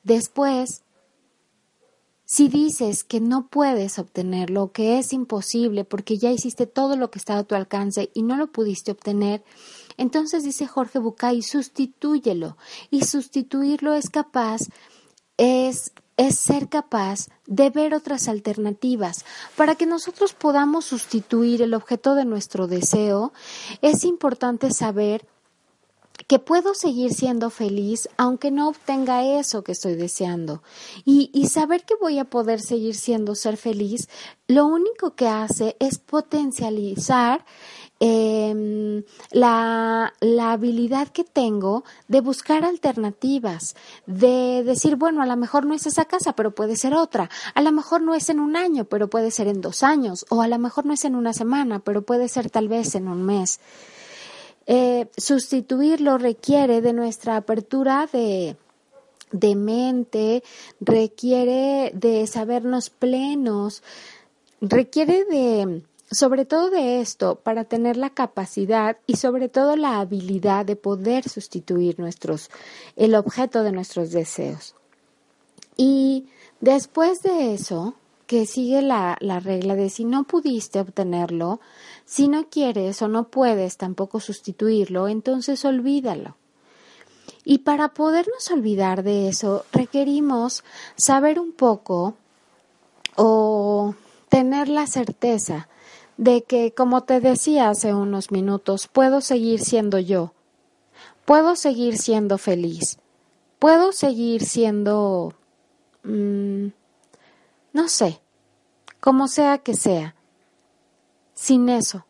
Después, 0.05 0.83
si 2.25 2.47
dices 2.47 3.03
que 3.03 3.19
no 3.19 3.49
puedes 3.49 3.99
obtenerlo, 3.99 4.71
que 4.71 5.01
es 5.01 5.13
imposible 5.13 5.85
porque 5.85 6.19
ya 6.19 6.31
hiciste 6.31 6.69
todo 6.69 6.95
lo 6.95 7.11
que 7.11 7.19
estaba 7.19 7.41
a 7.41 7.45
tu 7.45 7.57
alcance 7.57 8.11
y 8.15 8.23
no 8.23 8.37
lo 8.37 8.47
pudiste 8.47 8.93
obtener, 8.93 9.43
entonces 9.97 10.45
dice 10.45 10.69
Jorge 10.69 11.01
Bucay, 11.01 11.43
sustitúyelo. 11.43 12.57
Y 12.93 13.03
sustituirlo 13.07 13.93
es 13.95 14.09
capaz, 14.09 14.61
es 15.41 15.93
es 16.21 16.39
ser 16.39 16.69
capaz 16.69 17.29
de 17.47 17.71
ver 17.71 17.95
otras 17.95 18.29
alternativas. 18.29 19.25
Para 19.57 19.75
que 19.75 19.87
nosotros 19.87 20.35
podamos 20.35 20.85
sustituir 20.85 21.63
el 21.63 21.73
objeto 21.73 22.15
de 22.15 22.27
nuestro 22.27 22.67
deseo, 22.67 23.33
es 23.81 24.05
importante 24.05 24.71
saber 24.71 25.27
que 26.27 26.39
puedo 26.39 26.75
seguir 26.75 27.15
siendo 27.15 27.49
feliz 27.49 28.07
aunque 28.19 28.51
no 28.51 28.69
obtenga 28.69 29.25
eso 29.25 29.65
que 29.65 29.73
estoy 29.73 29.95
deseando. 29.95 30.63
Y, 31.07 31.31
y, 31.33 31.49
saber 31.49 31.85
que 31.85 31.95
voy 31.99 32.19
a 32.19 32.27
poder 32.27 32.61
seguir 32.61 32.95
siendo 32.95 33.35
ser 33.35 33.57
feliz, 33.57 34.07
lo 34.47 34.67
único 34.67 35.15
que 35.15 35.27
hace 35.27 35.75
es 35.81 35.99
potencializar 35.99 37.47
eh, 38.03 39.05
la, 39.31 40.15
la, 40.21 40.53
habilidad 40.53 41.09
que 41.09 41.23
tengo 41.23 41.85
de 42.09 42.23
buscar 42.23 42.65
alternativas, 42.65 43.77
de 44.07 44.63
decir, 44.65 44.97
bueno, 44.97 45.23
a 45.23 45.27
lo 45.27 45.37
mejor 45.37 45.67
no 45.67 45.75
es 45.75 45.87
esa 45.87 46.07
casa, 46.07 46.35
pero 46.35 46.55
puede 46.55 46.77
ser 46.77 46.95
otra, 46.95 47.29
a 47.55 47.61
lo 47.61 47.73
mejor 47.73 48.01
no 48.01 48.15
es 48.15 48.31
en 48.31 48.41
un 48.41 48.57
año, 48.57 48.87
pero 48.87 49.11
puede 49.11 49.31
ser 49.31 49.49
en 49.49 49.61
dos 49.61 49.83
años, 49.83 50.25
o 50.31 50.41
a 50.41 50.49
lo 50.49 50.59
mejor 50.59 50.87
no 50.87 50.95
es 50.95 51.05
en 51.05 51.15
una 51.15 51.35
semana, 51.35 51.81
pero 51.81 52.01
puede 52.01 52.29
ser 52.29 52.49
tal 52.49 52.69
vez 52.69 52.95
en 52.95 53.07
un 53.07 53.23
mes. 53.23 53.61
Eh, 54.67 55.09
sustituirlo 55.17 56.17
requiere 56.17 56.81
de 56.81 56.95
nuestra 56.95 57.37
apertura 57.37 58.09
de, 58.11 58.57
de 59.31 59.57
mente, 59.57 60.43
requiere 60.81 61.93
de 61.95 62.27
sabernos 62.27 62.89
plenos, 62.89 63.83
requiere 64.61 65.25
de 65.25 65.83
sobre 66.11 66.45
todo 66.45 66.71
de 66.71 67.01
esto, 67.01 67.37
para 67.37 67.65
tener 67.65 67.97
la 67.97 68.11
capacidad 68.11 68.97
y 69.07 69.17
sobre 69.17 69.49
todo 69.49 69.77
la 69.77 70.01
habilidad 70.01 70.67
de 70.67 70.77
poder 70.77 71.29
sustituir 71.29 72.01
nuestros, 72.01 72.51
el 72.97 73.15
objeto 73.15 73.63
de 73.63 73.73
nuestros 73.73 74.11
deseos. 74.11 74.75
Y 75.77 76.27
después 76.61 77.23
de 77.23 77.55
eso, 77.55 77.95
que 78.27 78.47
sigue 78.47 78.83
la, 78.83 79.17
la 79.21 79.41
regla 79.41 79.77
de 79.77 79.89
si 79.89 80.05
no 80.05 80.25
pudiste 80.25 80.81
obtenerlo, 80.81 81.61
si 82.05 82.29
no 82.29 82.49
quieres 82.49 83.01
o 83.03 83.09
no 83.09 83.29
puedes 83.29 83.77
tampoco 83.77 84.19
sustituirlo, 84.21 85.09
entonces 85.09 85.65
olvídalo. 85.65 86.37
Y 87.45 87.59
para 87.59 87.89
podernos 87.89 88.51
olvidar 88.51 89.03
de 89.03 89.29
eso, 89.29 89.65
requerimos 89.73 90.65
saber 90.97 91.39
un 91.39 91.53
poco 91.53 92.15
o 93.17 93.95
tener 94.29 94.69
la 94.69 94.87
certeza 94.87 95.69
de 96.21 96.45
que, 96.45 96.75
como 96.75 97.05
te 97.05 97.19
decía 97.19 97.71
hace 97.71 97.95
unos 97.95 98.31
minutos, 98.31 98.89
puedo 98.89 99.23
seguir 99.23 99.61
siendo 99.61 99.99
yo, 99.99 100.35
puedo 101.25 101.57
seguir 101.57 101.97
siendo 101.97 102.37
feliz, 102.37 102.99
puedo 103.59 103.93
seguir 103.93 104.45
siendo, 104.45 105.33
mm, 106.03 106.67
no 107.73 107.89
sé, 107.89 108.21
como 109.01 109.29
sea 109.29 109.57
que 109.57 109.73
sea, 109.73 110.15
sin 111.33 111.71
eso 111.71 112.05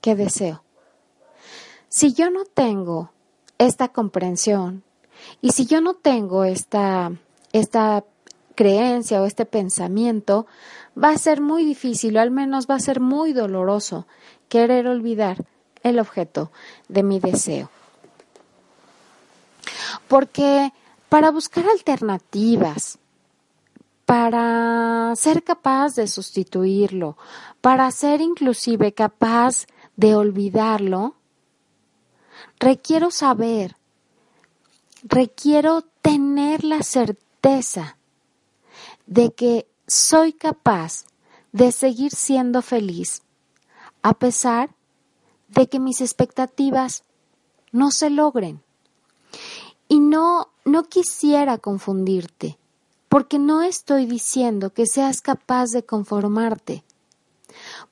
que 0.00 0.16
deseo. 0.16 0.64
Si 1.90 2.14
yo 2.14 2.30
no 2.30 2.46
tengo 2.46 3.12
esta 3.58 3.88
comprensión 3.88 4.84
y 5.42 5.50
si 5.50 5.66
yo 5.66 5.82
no 5.82 5.92
tengo 5.92 6.44
esta, 6.44 7.12
esta 7.52 8.06
creencia 8.60 9.22
o 9.22 9.24
este 9.24 9.46
pensamiento, 9.46 10.46
va 10.92 11.08
a 11.08 11.16
ser 11.16 11.40
muy 11.40 11.64
difícil 11.64 12.18
o 12.18 12.20
al 12.20 12.30
menos 12.30 12.66
va 12.68 12.74
a 12.74 12.80
ser 12.80 13.00
muy 13.00 13.32
doloroso 13.32 14.06
querer 14.50 14.86
olvidar 14.86 15.46
el 15.82 15.98
objeto 15.98 16.52
de 16.86 17.02
mi 17.02 17.20
deseo. 17.20 17.70
Porque 20.08 20.74
para 21.08 21.30
buscar 21.30 21.64
alternativas, 21.70 22.98
para 24.04 25.14
ser 25.16 25.42
capaz 25.42 25.94
de 25.94 26.06
sustituirlo, 26.06 27.16
para 27.62 27.90
ser 27.90 28.20
inclusive 28.20 28.92
capaz 28.92 29.68
de 29.96 30.14
olvidarlo, 30.14 31.14
requiero 32.58 33.10
saber, 33.10 33.76
requiero 35.02 35.80
tener 36.02 36.62
la 36.62 36.82
certeza 36.82 37.96
de 39.10 39.34
que 39.34 39.68
soy 39.86 40.32
capaz 40.32 41.04
de 41.52 41.72
seguir 41.72 42.12
siendo 42.12 42.62
feliz 42.62 43.22
a 44.02 44.14
pesar 44.14 44.74
de 45.48 45.68
que 45.68 45.80
mis 45.80 46.00
expectativas 46.00 47.02
no 47.72 47.90
se 47.90 48.08
logren. 48.08 48.62
Y 49.88 49.98
no, 49.98 50.48
no 50.64 50.84
quisiera 50.84 51.58
confundirte, 51.58 52.56
porque 53.08 53.40
no 53.40 53.62
estoy 53.62 54.06
diciendo 54.06 54.72
que 54.72 54.86
seas 54.86 55.20
capaz 55.20 55.70
de 55.72 55.84
conformarte, 55.84 56.84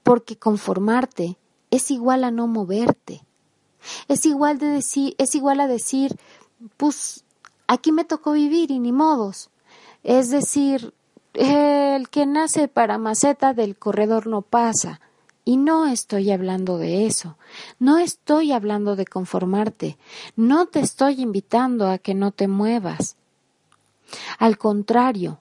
porque 0.05 0.39
conformarte 0.39 1.37
es 1.73 1.91
igual 1.91 2.23
a 2.23 2.31
no 2.31 2.47
moverte. 2.47 3.25
Es 4.07 4.25
igual 4.25 4.59
de 4.59 4.67
decir, 4.67 5.17
es 5.19 5.35
igual 5.35 5.61
a 5.61 5.67
decir, 5.67 6.17
pues 6.77 7.25
aquí 7.67 7.91
me 7.91 8.05
tocó 8.05 8.33
vivir 8.33 8.71
y 8.71 8.79
ni 8.79 8.93
modos. 8.93 9.51
Es 10.05 10.31
decir, 10.31 10.95
el 11.39 12.09
que 12.09 12.27
nace 12.27 12.67
para 12.67 12.99
maceta 12.99 13.55
del 13.55 13.77
corredor 13.77 14.27
no 14.27 14.43
pasa. 14.43 15.01
Y 15.45 15.57
no 15.57 15.87
estoy 15.87 16.31
hablando 16.31 16.77
de 16.77 17.07
eso, 17.07 17.39
no 17.79 17.97
estoy 17.97 18.53
hablando 18.53 18.97
de 18.97 19.07
conformarte, 19.07 19.97
no 20.37 20.67
te 20.67 20.81
estoy 20.81 21.23
invitando 21.23 21.89
a 21.89 21.97
que 21.97 22.13
no 22.13 22.33
te 22.33 22.49
muevas. 22.49 23.17
Al 24.39 24.59
contrario, 24.59 25.39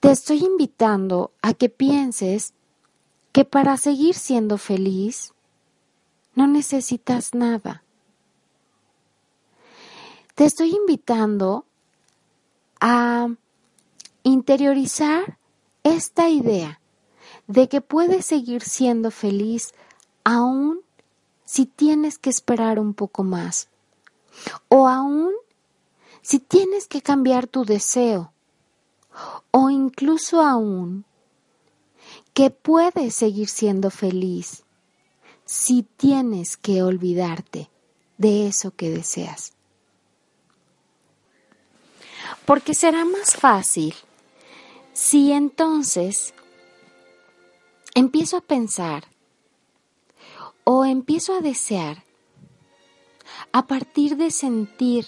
te 0.00 0.10
estoy 0.10 0.38
invitando 0.38 1.30
a 1.40 1.54
que 1.54 1.68
pienses 1.68 2.52
que 3.30 3.44
para 3.44 3.76
seguir 3.76 4.16
siendo 4.16 4.58
feliz 4.58 5.34
no 6.34 6.48
necesitas 6.48 7.34
nada. 7.34 7.84
Te 10.34 10.46
estoy 10.46 10.74
invitando 10.74 11.64
a 12.80 13.28
interiorizar 14.22 15.38
esta 15.82 16.28
idea 16.28 16.80
de 17.46 17.68
que 17.68 17.80
puedes 17.80 18.24
seguir 18.26 18.62
siendo 18.62 19.10
feliz 19.10 19.74
aún 20.24 20.80
si 21.44 21.66
tienes 21.66 22.18
que 22.18 22.30
esperar 22.30 22.78
un 22.78 22.94
poco 22.94 23.24
más 23.24 23.68
o 24.68 24.88
aún 24.88 25.32
si 26.22 26.38
tienes 26.38 26.86
que 26.86 27.02
cambiar 27.02 27.46
tu 27.46 27.64
deseo 27.64 28.32
o 29.50 29.70
incluso 29.70 30.40
aún 30.40 31.04
que 32.32 32.50
puedes 32.50 33.14
seguir 33.14 33.48
siendo 33.48 33.90
feliz 33.90 34.64
si 35.44 35.82
tienes 35.82 36.56
que 36.56 36.82
olvidarte 36.82 37.68
de 38.16 38.46
eso 38.46 38.70
que 38.70 38.88
deseas. 38.88 39.52
Porque 42.46 42.74
será 42.74 43.04
más 43.04 43.36
fácil 43.36 43.94
si 44.92 45.32
entonces 45.32 46.34
empiezo 47.94 48.36
a 48.36 48.40
pensar 48.42 49.04
o 50.64 50.84
empiezo 50.84 51.34
a 51.34 51.40
desear 51.40 52.04
a 53.52 53.66
partir 53.66 54.16
de 54.16 54.30
sentir 54.30 55.06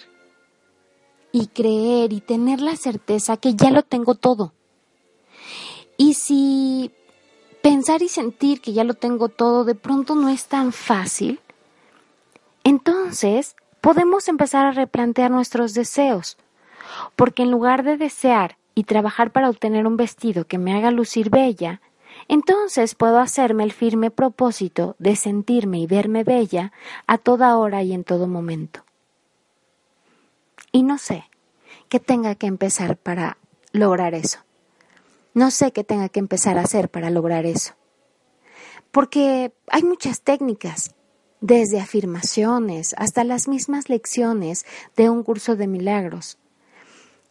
y 1.31 1.47
creer 1.47 2.13
y 2.13 2.21
tener 2.21 2.61
la 2.61 2.75
certeza 2.75 3.37
que 3.37 3.55
ya 3.55 3.69
lo 3.69 3.83
tengo 3.83 4.15
todo. 4.15 4.53
Y 5.97 6.13
si 6.13 6.91
pensar 7.61 8.01
y 8.01 8.09
sentir 8.09 8.61
que 8.61 8.73
ya 8.73 8.83
lo 8.83 8.93
tengo 8.93 9.29
todo 9.29 9.63
de 9.65 9.75
pronto 9.75 10.15
no 10.15 10.29
es 10.29 10.47
tan 10.47 10.71
fácil, 10.71 11.39
entonces 12.63 13.55
podemos 13.81 14.27
empezar 14.27 14.65
a 14.65 14.71
replantear 14.71 15.31
nuestros 15.31 15.73
deseos, 15.73 16.37
porque 17.15 17.43
en 17.43 17.51
lugar 17.51 17.83
de 17.83 17.97
desear 17.97 18.57
y 18.75 18.83
trabajar 18.83 19.31
para 19.31 19.49
obtener 19.49 19.87
un 19.87 19.97
vestido 19.97 20.45
que 20.45 20.57
me 20.57 20.75
haga 20.75 20.91
lucir 20.91 21.29
bella, 21.29 21.81
entonces 22.27 22.95
puedo 22.95 23.19
hacerme 23.19 23.63
el 23.63 23.71
firme 23.71 24.11
propósito 24.11 24.95
de 24.99 25.15
sentirme 25.15 25.79
y 25.79 25.87
verme 25.87 26.23
bella 26.23 26.71
a 27.07 27.17
toda 27.17 27.57
hora 27.57 27.81
y 27.83 27.93
en 27.93 28.03
todo 28.03 28.27
momento. 28.27 28.83
Y 30.71 30.83
no 30.83 30.97
sé 30.97 31.25
qué 31.89 31.99
tenga 31.99 32.35
que 32.35 32.47
empezar 32.47 32.97
para 32.97 33.37
lograr 33.71 34.13
eso. 34.13 34.39
No 35.33 35.51
sé 35.51 35.71
qué 35.71 35.83
tenga 35.83 36.09
que 36.09 36.19
empezar 36.19 36.57
a 36.57 36.61
hacer 36.61 36.89
para 36.89 37.09
lograr 37.09 37.45
eso. 37.45 37.73
Porque 38.91 39.51
hay 39.67 39.83
muchas 39.83 40.21
técnicas, 40.21 40.95
desde 41.41 41.79
afirmaciones 41.79 42.95
hasta 42.97 43.23
las 43.23 43.47
mismas 43.47 43.89
lecciones 43.89 44.65
de 44.95 45.09
un 45.09 45.23
curso 45.23 45.55
de 45.55 45.67
milagros. 45.67 46.37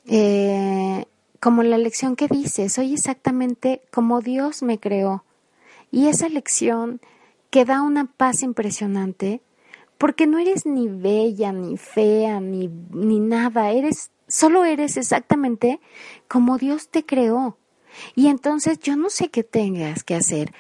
Eh, 0.07 1.07
como 1.45 1.63
la 1.63 1.77
lección 1.77 2.17
que 2.17 2.27
dice, 2.27 2.71
soy 2.71 2.95
exactamente 2.95 3.83
como 3.93 4.23
Dios 4.23 4.63
me 4.63 4.81
creó. 4.81 5.27
Y 5.91 6.07
esa 6.07 6.31
lección 6.31 7.03
que 7.51 7.67
da 7.67 7.83
una 7.83 8.07
paz 8.07 8.43
impresionante, 8.43 9.43
porque 9.99 10.27
no 10.27 10.39
eres 10.39 10.65
ni 10.65 10.89
bella, 10.89 11.53
ni 11.53 11.77
fea, 11.77 12.41
ni, 12.41 12.71
ni 12.93 13.21
nada, 13.21 13.73
eres, 13.73 14.11
solo 14.27 14.65
eres 14.65 14.97
exactamente 14.97 15.81
como 16.29 16.57
Dios 16.57 16.89
te 16.89 17.05
creó. 17.05 17.59
Y 18.15 18.29
entonces 18.29 18.79
yo 18.79 18.97
no 18.97 19.11
sé 19.11 19.29
qué 19.29 19.45
tengas 19.45 20.03
que 20.03 20.15
hacer 20.15 20.51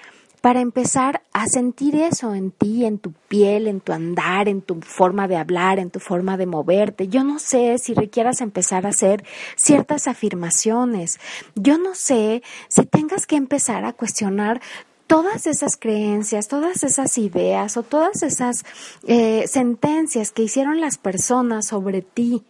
para 0.44 0.60
empezar 0.60 1.22
a 1.32 1.46
sentir 1.46 1.96
eso 1.96 2.34
en 2.34 2.50
ti, 2.50 2.84
en 2.84 2.98
tu 2.98 3.12
piel, 3.28 3.66
en 3.66 3.80
tu 3.80 3.94
andar, 3.94 4.46
en 4.46 4.60
tu 4.60 4.78
forma 4.82 5.26
de 5.26 5.36
hablar, 5.36 5.78
en 5.78 5.88
tu 5.90 6.00
forma 6.00 6.36
de 6.36 6.44
moverte. 6.44 7.08
Yo 7.08 7.24
no 7.24 7.38
sé 7.38 7.78
si 7.78 7.94
requieras 7.94 8.42
empezar 8.42 8.84
a 8.84 8.90
hacer 8.90 9.24
ciertas 9.56 10.06
afirmaciones. 10.06 11.18
Yo 11.54 11.78
no 11.78 11.94
sé 11.94 12.42
si 12.68 12.84
tengas 12.84 13.26
que 13.26 13.36
empezar 13.36 13.86
a 13.86 13.94
cuestionar 13.94 14.60
todas 15.06 15.46
esas 15.46 15.78
creencias, 15.78 16.46
todas 16.46 16.84
esas 16.84 17.16
ideas 17.16 17.78
o 17.78 17.82
todas 17.82 18.22
esas 18.22 18.66
eh, 19.06 19.46
sentencias 19.48 20.30
que 20.30 20.42
hicieron 20.42 20.78
las 20.78 20.98
personas 20.98 21.68
sobre 21.68 22.02
ti. 22.02 22.44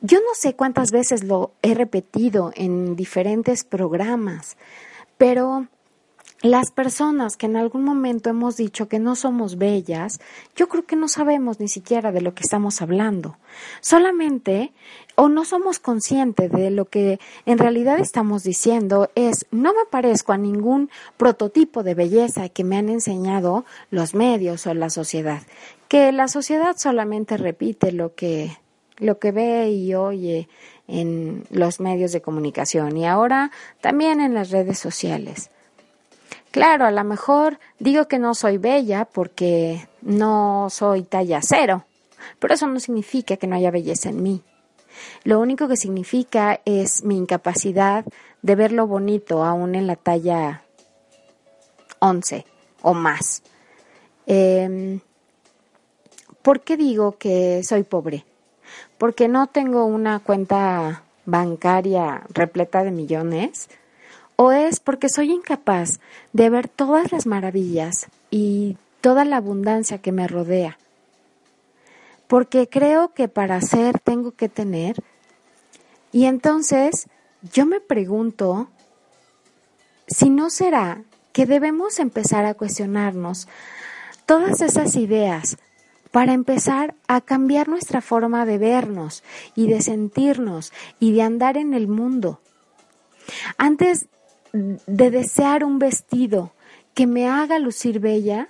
Yo 0.00 0.18
no 0.20 0.34
sé 0.34 0.54
cuántas 0.56 0.92
veces 0.92 1.24
lo 1.24 1.52
he 1.60 1.74
repetido 1.74 2.52
en 2.56 2.96
diferentes 2.96 3.64
programas, 3.64 4.56
pero 5.18 5.68
las 6.42 6.70
personas 6.70 7.36
que 7.36 7.46
en 7.46 7.56
algún 7.56 7.84
momento 7.84 8.30
hemos 8.30 8.56
dicho 8.56 8.88
que 8.88 8.98
no 8.98 9.14
somos 9.14 9.58
bellas, 9.58 10.20
yo 10.56 10.68
creo 10.68 10.86
que 10.86 10.96
no 10.96 11.06
sabemos 11.06 11.60
ni 11.60 11.68
siquiera 11.68 12.12
de 12.12 12.22
lo 12.22 12.34
que 12.34 12.42
estamos 12.42 12.80
hablando. 12.80 13.36
Solamente 13.82 14.72
o 15.16 15.28
no 15.28 15.44
somos 15.44 15.78
conscientes 15.78 16.50
de 16.50 16.70
lo 16.70 16.86
que 16.86 17.20
en 17.44 17.58
realidad 17.58 17.98
estamos 17.98 18.42
diciendo 18.42 19.10
es 19.14 19.44
no 19.50 19.74
me 19.74 19.84
parezco 19.90 20.32
a 20.32 20.38
ningún 20.38 20.88
prototipo 21.18 21.82
de 21.82 21.94
belleza 21.94 22.48
que 22.48 22.64
me 22.64 22.78
han 22.78 22.88
enseñado 22.88 23.66
los 23.90 24.14
medios 24.14 24.66
o 24.66 24.72
la 24.72 24.88
sociedad, 24.88 25.42
que 25.88 26.10
la 26.10 26.28
sociedad 26.28 26.74
solamente 26.78 27.36
repite 27.36 27.92
lo 27.92 28.14
que 28.14 28.56
lo 28.96 29.18
que 29.18 29.32
ve 29.32 29.70
y 29.70 29.94
oye 29.94 30.48
en 30.86 31.44
los 31.50 31.80
medios 31.80 32.12
de 32.12 32.20
comunicación 32.20 32.96
y 32.96 33.06
ahora 33.06 33.50
también 33.80 34.20
en 34.20 34.34
las 34.34 34.50
redes 34.50 34.78
sociales. 34.78 35.50
Claro, 36.50 36.84
a 36.84 36.90
lo 36.90 37.04
mejor 37.04 37.60
digo 37.78 38.08
que 38.08 38.18
no 38.18 38.34
soy 38.34 38.58
bella 38.58 39.04
porque 39.04 39.88
no 40.02 40.68
soy 40.68 41.04
talla 41.04 41.40
cero, 41.42 41.84
pero 42.38 42.54
eso 42.54 42.66
no 42.66 42.80
significa 42.80 43.36
que 43.36 43.46
no 43.46 43.54
haya 43.54 43.70
belleza 43.70 44.08
en 44.08 44.22
mí. 44.22 44.42
Lo 45.22 45.38
único 45.38 45.68
que 45.68 45.76
significa 45.76 46.60
es 46.64 47.04
mi 47.04 47.16
incapacidad 47.16 48.04
de 48.42 48.54
ver 48.56 48.72
lo 48.72 48.88
bonito 48.88 49.44
aún 49.44 49.76
en 49.76 49.86
la 49.86 49.96
talla 49.96 50.62
11 52.00 52.44
o 52.82 52.94
más. 52.94 53.42
Em, 54.26 55.00
¿Por 56.42 56.60
qué 56.60 56.76
digo 56.76 57.18
que 57.18 57.62
soy 57.62 57.82
pobre? 57.82 58.24
Porque 58.98 59.28
no 59.28 59.46
tengo 59.46 59.84
una 59.84 60.20
cuenta 60.20 61.04
bancaria 61.26 62.22
repleta 62.30 62.82
de 62.82 62.90
millones 62.90 63.68
o 64.42 64.52
es 64.52 64.80
porque 64.80 65.10
soy 65.10 65.32
incapaz 65.32 66.00
de 66.32 66.48
ver 66.48 66.66
todas 66.66 67.12
las 67.12 67.26
maravillas 67.26 68.06
y 68.30 68.78
toda 69.02 69.26
la 69.26 69.36
abundancia 69.36 69.98
que 69.98 70.12
me 70.12 70.26
rodea. 70.26 70.78
Porque 72.26 72.66
creo 72.66 73.12
que 73.12 73.28
para 73.28 73.60
ser 73.60 73.98
tengo 73.98 74.32
que 74.32 74.48
tener. 74.48 75.04
Y 76.10 76.24
entonces 76.24 77.08
yo 77.52 77.66
me 77.66 77.80
pregunto 77.80 78.70
si 80.06 80.30
no 80.30 80.48
será 80.48 81.02
que 81.34 81.44
debemos 81.44 81.98
empezar 81.98 82.46
a 82.46 82.54
cuestionarnos 82.54 83.46
todas 84.24 84.62
esas 84.62 84.96
ideas 84.96 85.58
para 86.12 86.32
empezar 86.32 86.94
a 87.08 87.20
cambiar 87.20 87.68
nuestra 87.68 88.00
forma 88.00 88.46
de 88.46 88.56
vernos 88.56 89.22
y 89.54 89.66
de 89.66 89.82
sentirnos 89.82 90.72
y 90.98 91.12
de 91.12 91.20
andar 91.20 91.58
en 91.58 91.74
el 91.74 91.88
mundo. 91.88 92.40
Antes 93.58 94.08
de 94.52 95.10
desear 95.10 95.64
un 95.64 95.78
vestido 95.78 96.52
que 96.94 97.06
me 97.06 97.28
haga 97.28 97.58
lucir 97.58 98.00
bella, 98.00 98.48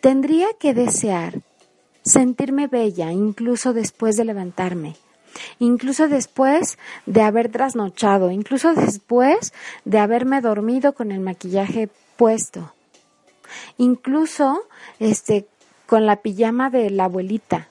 tendría 0.00 0.48
que 0.58 0.74
desear 0.74 1.40
sentirme 2.02 2.66
bella 2.66 3.12
incluso 3.12 3.72
después 3.72 4.16
de 4.16 4.24
levantarme, 4.24 4.96
incluso 5.58 6.08
después 6.08 6.78
de 7.06 7.22
haber 7.22 7.50
trasnochado, 7.50 8.30
incluso 8.30 8.74
después 8.74 9.52
de 9.84 9.98
haberme 9.98 10.40
dormido 10.40 10.94
con 10.94 11.12
el 11.12 11.20
maquillaje 11.20 11.88
puesto, 12.16 12.74
incluso 13.78 14.62
este 14.98 15.46
con 15.86 16.06
la 16.06 16.16
pijama 16.16 16.70
de 16.70 16.90
la 16.90 17.04
abuelita. 17.04 17.68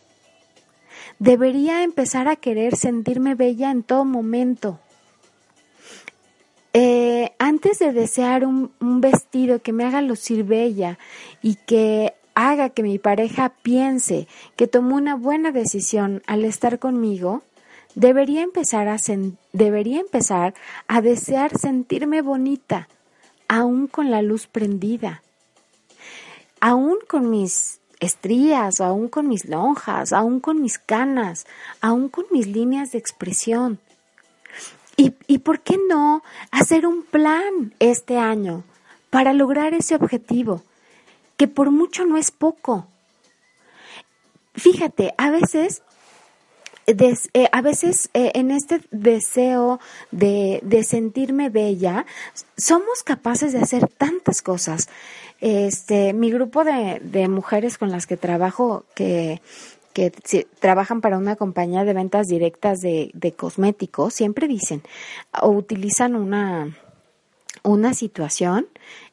Debería 1.19 1.84
empezar 1.84 2.28
a 2.28 2.36
querer 2.36 2.76
sentirme 2.76 3.36
bella 3.36 3.71
en 3.71 3.84
todo 3.84 4.06
momento 4.06 4.80
eh, 6.74 7.01
antes 7.41 7.80
de 7.80 7.91
desear 7.91 8.45
un, 8.45 8.71
vestido 9.01 9.63
que 9.63 9.73
me 9.73 9.84
haga 9.84 10.04
lucir 10.04 10.43
bella 10.43 10.99
y 11.41 11.56
que 11.56 12.13
haga 12.36 12.69
que 12.69 12.84
mi 12.84 12.99
pareja 12.99 13.49
piense 13.63 14.27
que 14.56 14.67
tomó 14.67 14.95
una 14.95 15.15
buena 15.15 15.51
decisión 15.51 16.21
al 16.27 16.45
estar 16.45 16.77
conmigo, 16.77 17.41
debería 17.95 18.43
empezar 18.43 18.88
a, 18.88 18.97
debería 19.54 19.99
empezar 19.99 20.54
a 20.88 21.01
desear 21.01 21.58
sentirme 21.58 22.21
bonita, 22.21 22.88
aún 23.47 23.88
con 23.88 24.12
la 24.12 24.21
luz 24.21 24.45
prendida, 24.45 25.23
aún 26.60 26.97
con 27.08 27.32
mis 27.32 27.80
estrías, 27.99 28.80
aún 28.82 29.08
con 29.08 29.27
mis 29.27 29.45
lonjas, 29.45 30.13
aún 30.13 30.41
con 30.41 30.62
mis 30.62 30.77
canas, 30.77 31.47
aún 31.82 32.08
con 32.08 32.25
mis 32.30 32.45
líneas 32.45 32.91
de 32.91 32.99
expresión. 32.99 33.80
¿Y, 35.02 35.16
¿Y 35.26 35.40
por 35.40 35.62
qué 35.62 35.80
no 35.90 36.22
hacer 36.52 36.86
un 36.86 37.02
plan 37.02 37.74
este 37.80 38.20
año 38.20 38.64
para 39.10 39.34
lograr 39.34 39.74
ese 39.74 39.96
objetivo? 39.96 40.62
Que 41.38 41.48
por 41.48 41.72
mucho 41.72 42.06
no 42.06 42.18
es 42.18 42.30
poco. 42.30 42.86
Fíjate, 44.54 45.16
a 45.18 45.32
veces 45.32 45.82
eh, 46.86 47.50
a 47.52 47.62
veces 47.64 48.12
eh, 48.14 48.32
en 48.36 48.52
este 48.52 48.82
deseo 48.92 49.80
de, 50.12 50.60
de, 50.62 50.84
sentirme 50.84 51.50
bella, 51.50 52.06
somos 52.56 53.02
capaces 53.02 53.54
de 53.54 53.60
hacer 53.60 53.88
tantas 53.88 54.44
cosas. 54.44 54.88
Este, 55.40 56.14
mi 56.14 56.30
grupo 56.30 56.64
de, 56.64 57.00
de 57.04 57.28
mujeres 57.28 57.80
con 57.80 57.90
las 57.90 58.06
que 58.06 58.18
trabajo, 58.18 58.86
que 58.94 59.42
que 59.93 60.12
trabajan 60.60 61.01
para 61.01 61.17
una 61.17 61.36
compañía 61.36 61.84
de 61.84 61.93
ventas 61.93 62.27
directas 62.27 62.82
de, 62.82 63.12
de 63.13 63.32
cosméticos 63.34 64.13
siempre 64.13 64.47
dicen 64.47 64.82
o 65.41 65.49
utilizan 65.49 66.15
una, 66.15 66.75
una 67.63 67.93
situación 67.93 68.67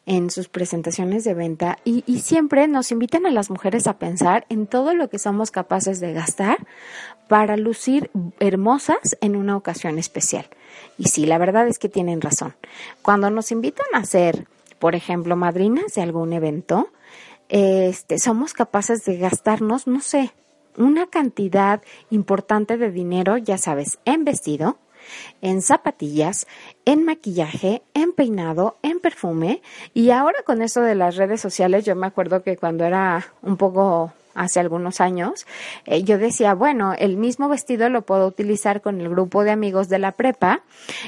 en 0.07 0.31
sus 0.31 0.49
presentaciones 0.49 1.25
de 1.25 1.35
venta 1.35 1.79
y, 1.85 2.03
y, 2.07 2.21
siempre 2.21 2.67
nos 2.67 2.91
invitan 2.93 3.27
a 3.27 3.31
las 3.31 3.51
mujeres 3.51 3.87
a 3.87 3.99
pensar 3.99 4.47
en 4.49 4.67
todo 4.67 4.95
lo 4.95 5.11
que 5.11 5.19
somos 5.19 5.51
capaces 5.51 6.01
de 6.01 6.15
gastar 6.15 6.67
para 7.29 7.59
lucir 7.59 8.11
hermosas 8.41 9.19
en 9.21 9.37
una 9.37 9.55
ocasión 9.55 9.99
especial. 9.99 10.47
Y 10.97 11.05
sí, 11.05 11.27
la 11.27 11.37
verdad 11.37 11.69
es 11.69 11.79
que 11.79 11.91
tienen 11.91 12.23
razón. 12.23 12.55
Cuando 13.03 13.29
nos 13.29 13.53
invitan 13.53 13.87
a 13.93 14.05
ser, 14.05 14.47
por 14.79 14.95
ejemplo, 14.95 15.37
madrinas 15.37 15.93
de 15.95 16.03
algún 16.03 16.33
evento, 16.33 16.89
este, 17.51 18.19
somos 18.19 18.55
capaces 18.55 19.05
de 19.05 19.19
gastarnos, 19.19 19.87
no 19.87 20.01
sé, 20.01 20.33
una 20.79 21.07
cantidad 21.07 21.83
importante 22.11 22.79
de 22.79 22.91
dinero, 22.91 23.37
ya 23.37 23.59
sabes, 23.59 23.99
en 24.05 24.25
vestido, 24.25 24.79
en 25.43 25.63
zapatillas, 25.63 26.47
en 26.85 27.05
maquillaje, 27.05 27.83
en 27.95 28.13
peinado, 28.13 28.77
en 28.83 29.01
perfume. 29.01 29.63
Y 29.95 30.11
ahora 30.11 30.39
con 30.45 30.63
eso 30.63 30.81
de 30.81 30.95
las 30.95 31.17
redes 31.17 31.41
sociales, 31.41 31.85
yo 31.85 31.95
me 31.97 32.07
acuerdo 32.07 32.43
que 32.43 32.57
cuando 32.57 32.85
era 32.85 33.27
un 33.43 33.57
poco 33.57 34.13
hace 34.39 34.61
algunos 34.61 35.01
años, 35.01 35.47
eh, 35.85 36.03
yo 36.03 36.19
decía, 36.19 36.55
bueno, 36.55 36.95
el 36.97 37.17
mismo 37.17 37.49
vestido 37.49 37.89
lo 37.89 38.03
puedo 38.03 38.27
utilizar 38.27 38.81
con 38.81 39.01
el 39.01 39.09
grupo 39.09 39.45
de 39.45 39.51
amigos 39.51 39.89
de 39.89 39.99
la 39.99 40.13
prepa 40.13 40.63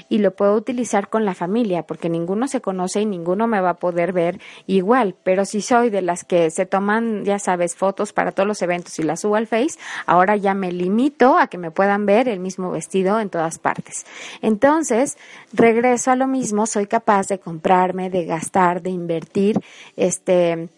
y 0.08 0.18
lo 0.18 0.32
puedo 0.32 0.54
utilizar 0.54 1.08
con 1.08 1.24
la 1.24 1.34
familia, 1.34 1.84
porque 1.84 2.08
ninguno 2.08 2.48
se 2.48 2.60
conoce 2.60 3.00
y 3.00 3.06
ninguno 3.06 3.46
me 3.46 3.60
va 3.60 3.70
a 3.70 3.74
poder 3.74 4.12
ver 4.12 4.40
igual, 4.66 5.14
pero 5.22 5.44
si 5.44 5.62
soy 5.62 5.90
de 5.90 6.02
las 6.02 6.24
que 6.24 6.50
se 6.50 6.66
toman, 6.66 7.24
ya 7.24 7.38
sabes, 7.38 7.76
fotos 7.76 8.12
para 8.12 8.32
todos 8.32 8.46
los 8.46 8.62
eventos 8.62 8.98
y 8.98 9.02
las 9.02 9.20
subo 9.20 9.36
al 9.36 9.46
Face, 9.46 9.78
ahora 10.06 10.36
ya 10.36 10.54
me 10.54 10.72
limito 10.72 11.38
a 11.38 11.46
que 11.46 11.58
me 11.58 11.70
puedan 11.70 12.06
ver 12.06 12.28
el 12.28 12.40
mismo 12.40 12.70
vestido 12.70 13.20
en 13.20 13.30
todas 13.30 13.58
partes. 13.58 14.04
Entonces, 14.42 15.16
regreso 15.52 16.10
a 16.10 16.16
lo 16.16 16.26
mismo, 16.26 16.66
soy 16.66 16.86
capaz 16.86 17.28
de 17.28 17.38
comprarme, 17.38 18.10
de 18.10 18.24
gastar, 18.24 18.82
de 18.82 18.90
invertir, 18.90 19.60
este, 19.96 20.68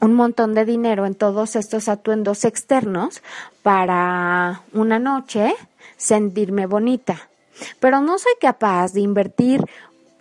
un 0.00 0.14
montón 0.14 0.54
de 0.54 0.64
dinero 0.64 1.06
en 1.06 1.14
todos 1.14 1.56
estos 1.56 1.88
atuendos 1.88 2.44
externos 2.44 3.22
para 3.62 4.62
una 4.72 4.98
noche 4.98 5.54
sentirme 5.96 6.66
bonita. 6.66 7.28
Pero 7.78 8.00
no 8.00 8.18
soy 8.18 8.32
capaz 8.40 8.92
de 8.92 9.00
invertir 9.00 9.64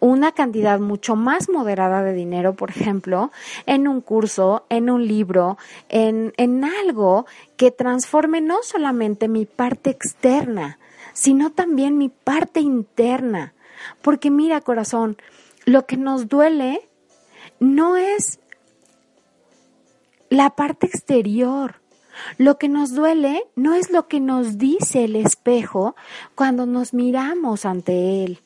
una 0.02 0.32
cantidad 0.32 0.80
mucho 0.80 1.16
más 1.16 1.50
moderada 1.50 2.04
de 2.04 2.14
dinero, 2.14 2.54
por 2.54 2.70
ejemplo, 2.70 3.32
en 3.66 3.88
un 3.88 4.02
curso, 4.02 4.66
en 4.70 4.90
un 4.90 5.06
libro, 5.08 5.58
en, 5.90 6.34
en 6.38 6.64
algo 6.64 7.26
que 7.58 7.72
transforme 7.72 8.42
no 8.42 8.64
solamente 8.64 9.28
mi 9.28 9.46
parte 9.46 9.90
externa, 9.90 10.80
sino 11.14 11.52
también 11.52 11.98
mi 11.98 12.10
parte 12.10 12.62
interna. 12.62 13.54
Porque 14.02 14.30
mira, 14.30 14.62
corazón, 14.62 15.18
lo 15.66 15.86
que 15.86 15.98
nos 15.98 16.28
duele 16.30 16.82
no 17.60 17.98
es 17.98 18.40
la 20.30 20.52
parte 20.52 20.88
exterior. 20.88 21.82
Lo 22.38 22.58
que 22.58 22.68
nos 22.68 22.94
duele 22.94 23.46
no 23.56 23.74
es 23.74 23.92
lo 23.92 24.08
que 24.08 24.20
nos 24.20 24.58
dice 24.58 25.06
el 25.06 25.16
espejo 25.16 25.96
cuando 26.36 26.66
nos 26.66 26.94
miramos 26.94 27.66
ante 27.66 28.24
él. 28.24 28.42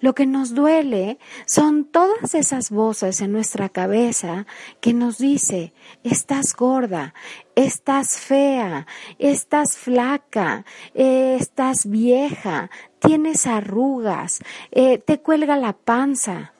Lo 0.00 0.14
que 0.14 0.26
nos 0.26 0.54
duele 0.54 1.18
son 1.46 1.84
todas 1.84 2.34
esas 2.34 2.70
voces 2.70 3.20
en 3.20 3.32
nuestra 3.32 3.68
cabeza 3.68 4.46
que 4.80 4.92
nos 4.92 5.18
dice, 5.18 5.72
estás 6.02 6.54
gorda, 6.54 7.14
estás 7.54 8.18
fea, 8.18 8.86
estás 9.18 9.76
flaca, 9.76 10.64
eh, 10.94 11.36
estás 11.38 11.88
vieja, 11.88 12.70
tienes 12.98 13.46
arrugas, 13.46 14.40
eh, 14.70 14.98
te 14.98 15.20
cuelga 15.20 15.56
la 15.56 15.74
panza. 15.74 16.52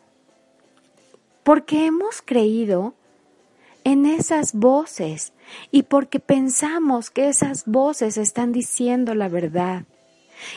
Porque 1.43 1.87
hemos 1.87 2.23
creído 2.23 2.95
en 3.87 4.05
esas 4.05 4.53
voces 4.53 5.33
y 5.71 5.85
porque 5.85 6.19
pensamos 6.19 7.09
que 7.11 7.29
esas 7.29 7.67
voces 7.67 8.17
están 8.17 8.51
diciendo 8.51 9.15
la 9.15 9.29
verdad. 9.29 9.85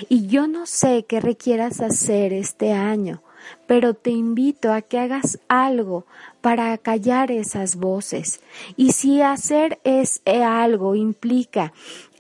Y 0.10 0.26
yo 0.26 0.48
no 0.48 0.66
sé 0.66 1.06
qué 1.08 1.20
requieras 1.20 1.80
hacer 1.80 2.34
este 2.34 2.74
año, 2.74 3.22
pero 3.68 3.94
te 3.94 4.10
invito 4.10 4.74
a 4.74 4.82
que 4.82 4.98
hagas 4.98 5.38
algo 5.48 6.08
para 6.42 6.76
callar 6.80 7.30
esas 7.30 7.76
voces. 7.76 8.42
Y 8.76 8.94
si 8.94 9.22
hacer 9.22 9.80
es 9.84 10.24
eh, 10.26 10.42
algo 10.44 10.96
implica 10.96 11.72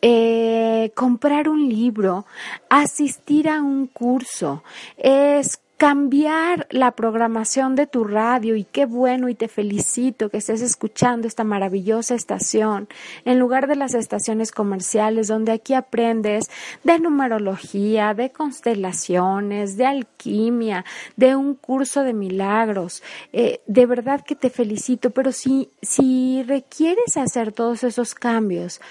eh, 0.04 0.92
comprar 0.94 1.50
un 1.50 1.68
libro, 1.68 2.28
asistir 2.70 3.50
a 3.50 3.64
un 3.64 3.88
curso, 3.88 4.64
es 4.96 5.60
cambiar 5.80 6.68
la 6.72 6.92
programación 6.92 7.76
de 7.76 7.88
tu 7.88 8.04
radio 8.04 8.58
y 8.58 8.66
qué 8.66 8.86
bueno 8.86 9.30
y 9.30 9.34
te 9.34 9.48
felicito 9.48 10.28
que 10.28 10.40
estés 10.40 10.62
escuchando 10.62 11.26
esta 11.26 11.46
maravillosa 11.46 12.16
estación 12.16 12.90
en 13.24 13.40
lugar 13.40 13.66
de 13.66 13.78
las 13.78 13.94
estaciones 13.94 14.52
comerciales 14.52 15.30
donde 15.30 15.54
aquí 15.54 15.74
aprendes 15.76 16.50
de 16.84 17.00
numerología, 17.00 18.14
de 18.14 18.30
constelaciones, 18.30 19.78
de 19.78 19.86
alquimia, 19.86 20.84
de 21.16 21.38
un 21.38 21.56
curso 21.56 22.04
de 22.04 22.14
milagros. 22.14 23.02
Eh, 23.32 23.62
de 23.66 23.86
verdad 23.86 24.20
que 24.26 24.36
te 24.36 24.50
felicito, 24.50 25.12
pero 25.12 25.32
si, 25.32 25.70
si 25.82 26.44
requieres 26.44 27.16
hacer 27.16 27.54
todos 27.54 27.86
esos 27.86 28.16
cambios 28.16 28.82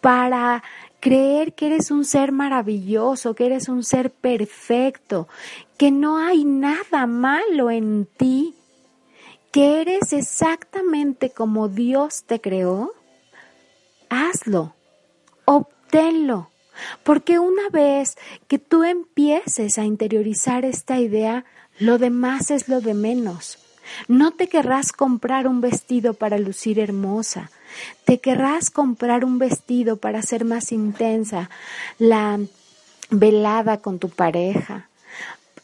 para 0.00 0.64
creer 1.02 1.54
que 1.54 1.66
eres 1.66 1.90
un 1.90 2.04
ser 2.04 2.30
maravilloso, 2.30 3.34
que 3.34 3.46
eres 3.46 3.68
un 3.68 3.82
ser 3.82 4.12
perfecto, 4.12 5.26
que 5.76 5.90
no 5.90 6.16
hay 6.16 6.44
nada 6.44 7.08
malo 7.08 7.72
en 7.72 8.06
ti, 8.06 8.54
que 9.50 9.80
eres 9.80 10.12
exactamente 10.12 11.30
como 11.30 11.68
Dios 11.68 12.22
te 12.22 12.40
creó, 12.40 12.92
hazlo, 14.10 14.76
obténlo. 15.44 16.50
Porque 17.02 17.40
una 17.40 17.68
vez 17.68 18.16
que 18.46 18.60
tú 18.60 18.84
empieces 18.84 19.78
a 19.78 19.84
interiorizar 19.84 20.64
esta 20.64 21.00
idea, 21.00 21.44
lo 21.80 21.98
demás 21.98 22.52
es 22.52 22.68
lo 22.68 22.80
de 22.80 22.94
menos. 22.94 23.58
No 24.06 24.30
te 24.30 24.46
querrás 24.46 24.92
comprar 24.92 25.48
un 25.48 25.60
vestido 25.60 26.14
para 26.14 26.38
lucir 26.38 26.78
hermosa, 26.78 27.50
te 28.04 28.18
querrás 28.18 28.70
comprar 28.70 29.24
un 29.24 29.38
vestido 29.38 29.96
para 29.96 30.22
ser 30.22 30.44
más 30.44 30.72
intensa 30.72 31.50
la 31.98 32.38
velada 33.10 33.78
con 33.78 33.98
tu 33.98 34.08
pareja. 34.08 34.88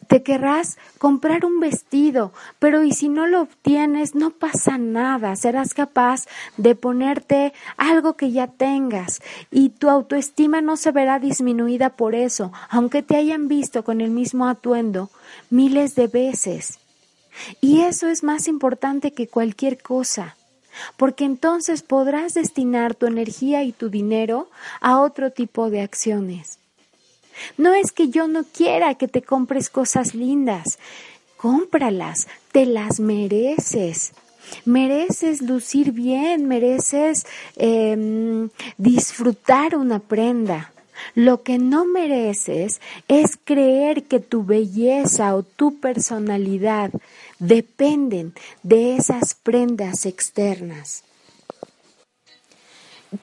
Te 0.09 0.23
querrás 0.23 0.79
comprar 0.97 1.45
un 1.45 1.61
vestido, 1.61 2.33
pero 2.59 2.83
y 2.83 2.93
si 2.93 3.11
no 3.11 3.27
lo 3.27 3.43
obtienes, 3.43 4.15
no 4.15 4.31
pasa 4.31 4.79
nada. 4.79 5.37
Serás 5.37 5.75
capaz 5.75 6.25
de 6.57 6.75
ponerte 6.75 7.53
algo 7.77 8.15
que 8.15 8.33
ya 8.33 8.47
tengas 8.47 9.21
y 9.51 9.69
tu 9.69 9.91
autoestima 9.91 10.63
no 10.63 10.79
se 10.79 10.93
verá 10.93 11.19
disminuida 11.19 11.91
por 11.91 12.15
eso, 12.15 12.53
aunque 12.71 13.03
te 13.03 13.17
hayan 13.17 13.49
visto 13.49 13.85
con 13.85 14.01
el 14.01 14.11
mismo 14.11 14.49
atuendo 14.49 15.11
miles 15.51 15.95
de 15.95 16.07
veces. 16.07 16.79
Y 17.61 17.83
eso 17.83 18.09
es 18.09 18.23
más 18.23 18.49
importante 18.49 19.13
que 19.13 19.29
cualquier 19.29 19.81
cosa, 19.83 20.38
porque 20.97 21.25
entonces 21.25 21.83
podrás 21.83 22.35
destinar 22.35 22.95
tu 22.95 23.07
energía 23.07 23.63
y 23.65 23.73
tu 23.73 23.91
dinero 23.91 24.49
a 24.81 25.01
otro 25.01 25.31
tipo 25.31 25.71
de 25.71 25.81
acciones. 25.81 26.59
No 27.57 27.75
es 27.75 27.93
que 27.93 28.09
yo 28.09 28.27
no 28.29 28.45
quiera 28.45 28.95
que 28.95 29.09
te 29.09 29.23
compres 29.23 29.71
cosas 29.71 30.15
lindas, 30.15 30.79
cómpralas, 31.37 32.29
te 32.53 32.67
las 32.67 33.01
mereces. 33.01 34.13
Mereces 34.65 35.43
lucir 35.43 35.93
bien, 35.93 36.47
mereces 36.47 37.27
em, 37.57 38.49
disfrutar 38.77 39.77
una 39.77 39.99
prenda. 39.99 40.73
Lo 41.15 41.43
que 41.43 41.59
no 41.59 41.85
mereces 41.85 42.81
es 43.07 43.39
creer 43.43 44.05
que 44.05 44.21
tu 44.21 44.45
belleza 44.45 45.35
o 45.35 45.43
tu 45.43 45.79
personalidad 45.79 46.91
dependen 47.39 48.35
de 48.63 48.97
esas 48.97 49.35
prendas 49.35 50.07
externas. 50.07 51.05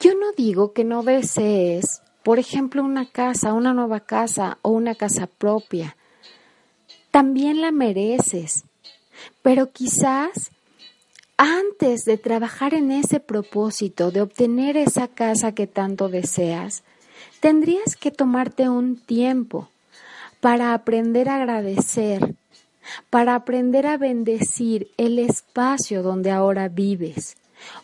Yo 0.00 0.14
no 0.14 0.32
digo 0.32 0.72
que 0.72 0.84
no 0.84 1.02
desees, 1.02 2.02
por 2.22 2.38
ejemplo, 2.38 2.82
una 2.82 3.10
casa, 3.10 3.52
una 3.52 3.72
nueva 3.72 4.00
casa 4.00 4.58
o 4.62 4.70
una 4.70 4.94
casa 4.94 5.26
propia. 5.26 5.96
También 7.10 7.60
la 7.60 7.70
mereces, 7.70 8.64
pero 9.42 9.70
quizás 9.70 10.50
antes 11.36 12.04
de 12.04 12.18
trabajar 12.18 12.74
en 12.74 12.90
ese 12.90 13.20
propósito 13.20 14.10
de 14.10 14.22
obtener 14.22 14.76
esa 14.76 15.06
casa 15.06 15.52
que 15.52 15.66
tanto 15.66 16.08
deseas, 16.08 16.82
tendrías 17.40 17.94
que 17.94 18.10
tomarte 18.10 18.68
un 18.68 18.96
tiempo 18.96 19.68
para 20.40 20.74
aprender 20.74 21.28
a 21.28 21.36
agradecer 21.36 22.34
para 23.10 23.34
aprender 23.34 23.86
a 23.86 23.96
bendecir 23.96 24.90
el 24.96 25.18
espacio 25.18 26.02
donde 26.02 26.30
ahora 26.30 26.68
vives. 26.68 27.36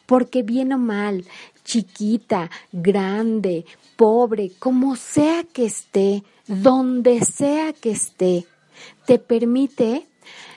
Porque 0.07 0.43
bien 0.43 0.73
o 0.73 0.79
mal, 0.79 1.25
chiquita, 1.65 2.51
grande, 2.73 3.65
pobre, 3.97 4.53
como 4.59 4.97
sea 4.97 5.45
que 5.45 5.65
esté, 5.67 6.23
donde 6.47 7.25
sea 7.25 7.73
que 7.73 7.93
esté, 7.93 8.47
te 9.07 9.19
permite 9.19 10.07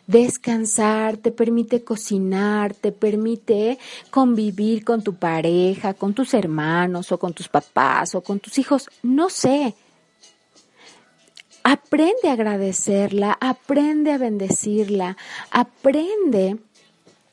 descansar, 0.07 1.17
te 1.17 1.31
permite 1.31 1.83
cocinar, 1.83 2.73
te 2.73 2.91
permite 2.91 3.79
convivir 4.11 4.83
con 4.83 5.01
tu 5.01 5.15
pareja, 5.15 5.93
con 5.93 6.13
tus 6.13 6.33
hermanos 6.33 7.11
o 7.11 7.17
con 7.17 7.33
tus 7.33 7.47
papás 7.47 8.15
o 8.15 8.21
con 8.21 8.39
tus 8.39 8.57
hijos, 8.59 8.89
no 9.01 9.29
sé, 9.29 9.73
Aprende 11.67 12.29
a 12.29 12.33
agradecerla, 12.33 13.35
aprende 13.41 14.11
a 14.11 14.19
bendecirla, 14.19 15.17
aprende 15.49 16.57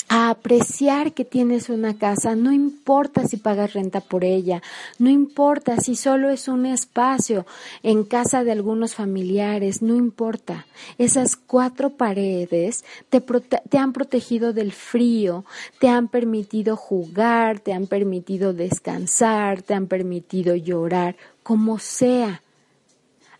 a 0.08 0.30
apreciar 0.30 1.12
que 1.12 1.26
tienes 1.26 1.68
una 1.68 1.98
casa, 1.98 2.34
no 2.34 2.50
importa 2.50 3.26
si 3.26 3.36
pagas 3.36 3.74
renta 3.74 4.00
por 4.00 4.24
ella, 4.24 4.62
no 4.98 5.10
importa 5.10 5.76
si 5.80 5.96
solo 5.96 6.30
es 6.30 6.48
un 6.48 6.64
espacio 6.64 7.44
en 7.82 8.04
casa 8.04 8.42
de 8.42 8.52
algunos 8.52 8.94
familiares, 8.94 9.82
no 9.82 9.96
importa. 9.96 10.64
Esas 10.96 11.36
cuatro 11.36 11.90
paredes 11.90 12.86
te, 13.10 13.20
te 13.20 13.76
han 13.76 13.92
protegido 13.92 14.54
del 14.54 14.72
frío, 14.72 15.44
te 15.78 15.90
han 15.90 16.08
permitido 16.08 16.76
jugar, 16.76 17.60
te 17.60 17.74
han 17.74 17.86
permitido 17.86 18.54
descansar, 18.54 19.60
te 19.60 19.74
han 19.74 19.88
permitido 19.88 20.54
llorar, 20.54 21.16
como 21.42 21.78
sea 21.78 22.41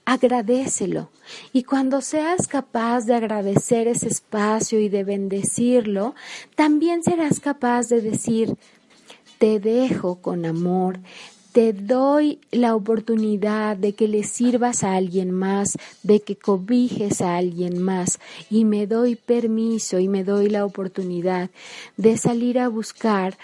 agradecelo. 0.05 1.11
Y 1.53 1.65
cuando 1.65 2.01
seas 2.01 2.49
capaz 2.49 3.07
de 3.07 3.15
agradecer 3.15 3.89
ese 3.89 4.09
espacio 4.09 4.81
y 4.81 4.89
de 4.89 5.05
bendecirlo, 5.05 6.15
también 6.55 7.03
serás 7.03 7.41
capaz 7.41 7.89
de 7.89 8.01
decir, 8.01 8.57
te 9.39 9.61
dejo 9.61 10.17
con 10.17 10.45
amor, 10.45 11.01
te 11.53 11.75
doy 11.75 12.41
la 12.51 12.75
oportunidad 12.75 13.77
de 13.77 13.93
que 13.93 14.09
le 14.09 14.25
sirvas 14.25 14.85
a 14.85 14.95
alguien 14.95 15.31
más, 15.31 15.77
de 16.03 16.21
que 16.21 16.37
cobijes 16.37 17.21
a 17.21 17.37
alguien 17.37 17.83
más 17.83 18.19
y 18.51 18.65
me 18.65 18.87
doy 18.87 19.17
permiso 19.17 19.99
y 19.99 20.09
me 20.09 20.25
doy 20.25 20.49
la 20.49 20.65
oportunidad 20.65 21.51
de 21.99 22.17
salir 22.17 22.59
a 22.59 22.69
buscar 22.69 23.37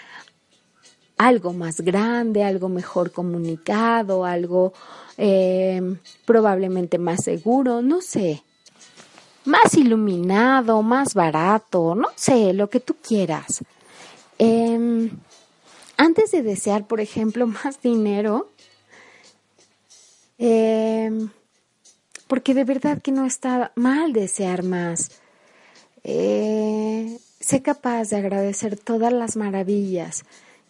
algo 1.19 1.53
más 1.53 1.81
grande, 1.81 2.43
algo 2.43 2.69
mejor 2.69 3.11
comunicado, 3.11 4.25
algo 4.25 4.73
eh, 5.21 5.81
probablemente 6.25 6.97
más 6.97 7.25
seguro, 7.25 7.81
no 7.81 7.99
sé, 7.99 8.41
más 9.43 9.73
iluminado, 9.73 10.81
más 10.81 11.13
barato, 11.13 11.93
no 11.93 12.07
sé, 12.15 12.53
lo 12.53 12.69
que 12.69 12.79
tú 12.79 12.95
quieras. 13.05 13.59
Em, 14.37 15.09
antes 15.97 16.31
de 16.31 16.41
desear, 16.41 16.87
por 16.87 17.01
ejemplo, 17.01 17.45
más 17.63 17.81
dinero, 17.81 18.49
em, 20.37 21.29
porque 22.27 22.53
de 22.53 22.63
verdad 22.63 23.01
que 23.01 23.11
no 23.11 23.25
está 23.25 23.73
mal 23.75 24.13
desear 24.13 24.63
más. 24.63 25.11
Eh, 26.05 27.19
sé 27.41 27.61
capaz 27.61 28.09
de 28.09 28.15
agradecer 28.15 28.79
todas 28.79 29.11
las 29.11 29.35
maravillas 29.35 30.23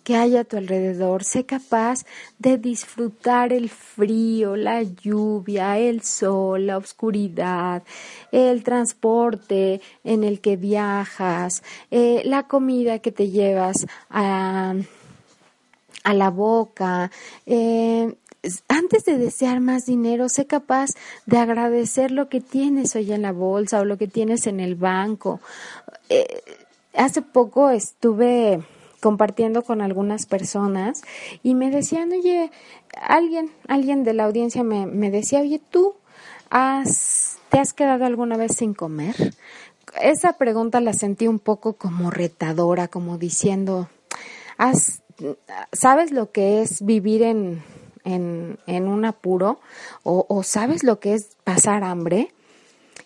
que 0.10 0.16
hay 0.16 0.38
a 0.38 0.44
tu 0.44 0.58
alrededor. 0.58 1.24
Sé 1.24 1.46
capaz 1.46 2.04
de 2.40 2.58
disfrutar 2.58 3.54
el 3.54 3.70
frío, 3.70 4.56
la 4.56 4.82
lluvia, 4.82 5.78
el 5.78 6.02
sol, 6.02 6.66
la 6.66 6.78
oscuridad, 6.78 7.84
el 8.32 8.64
transporte 8.64 9.82
en 10.04 10.24
el 10.24 10.42
que 10.42 10.56
viajas, 10.56 11.62
eh, 11.92 12.24
la 12.26 12.48
comida 12.48 12.98
que 12.98 13.12
te 13.12 13.30
llevas 13.30 13.86
a, 14.10 14.74
la 16.12 16.30
boca. 16.32 17.12
Eh, 17.46 18.12
antes 18.68 19.06
de 19.06 19.20
desear 19.20 19.60
más 19.60 19.86
dinero, 19.86 20.28
sé 20.28 20.48
capaz 20.48 20.90
de 21.28 21.38
agradecer 21.38 22.10
lo 22.10 22.30
que 22.30 22.42
tienes 22.42 22.96
hoy 22.96 23.14
en 23.14 23.22
la 23.22 23.32
bolsa 23.32 23.80
o 23.80 23.86
lo 23.86 24.00
que 24.00 24.08
tienes 24.08 24.48
en 24.48 24.60
el 24.60 24.74
banco. 24.74 25.40
Eh, 26.10 26.42
hace 26.96 27.22
poco 27.22 27.70
estuve 27.70 28.64
compartiendo 29.00 29.64
con 29.64 29.82
algunas 29.82 30.26
personas 30.26 31.02
y 31.44 31.56
me 31.56 31.72
decían, 31.72 32.12
oye, 32.12 32.52
alguien, 33.02 33.52
alguien 33.68 34.04
de 34.04 34.14
la 34.14 34.26
audiencia 34.26 34.64
me, 34.64 34.86
me 34.86 35.12
decía, 35.12 35.40
oye, 35.40 35.62
tú 35.70 35.96
has, 36.50 37.38
¿te 37.50 37.60
has 37.60 37.74
quedado 37.74 38.06
alguna 38.06 38.38
vez 38.38 38.56
sin 38.58 38.74
comer? 38.74 39.34
Esa 40.02 40.34
pregunta 40.34 40.82
la 40.82 40.94
sentí 40.94 41.28
un 41.28 41.40
poco 41.40 41.74
como 41.74 42.12
retadora, 42.12 42.88
como 42.88 43.18
diciendo, 43.18 43.90
¿has, 44.58 45.02
¿sabes 45.72 46.12
lo 46.12 46.32
que 46.32 46.62
es 46.62 46.86
vivir 46.86 47.24
en, 47.24 47.64
en, 48.04 48.60
en 48.68 48.88
un 48.88 49.06
apuro? 49.06 49.60
¿O, 50.04 50.26
¿O 50.30 50.44
sabes 50.44 50.84
lo 50.84 51.00
que 51.00 51.14
es 51.16 51.38
pasar 51.44 51.84
hambre? 51.84 52.32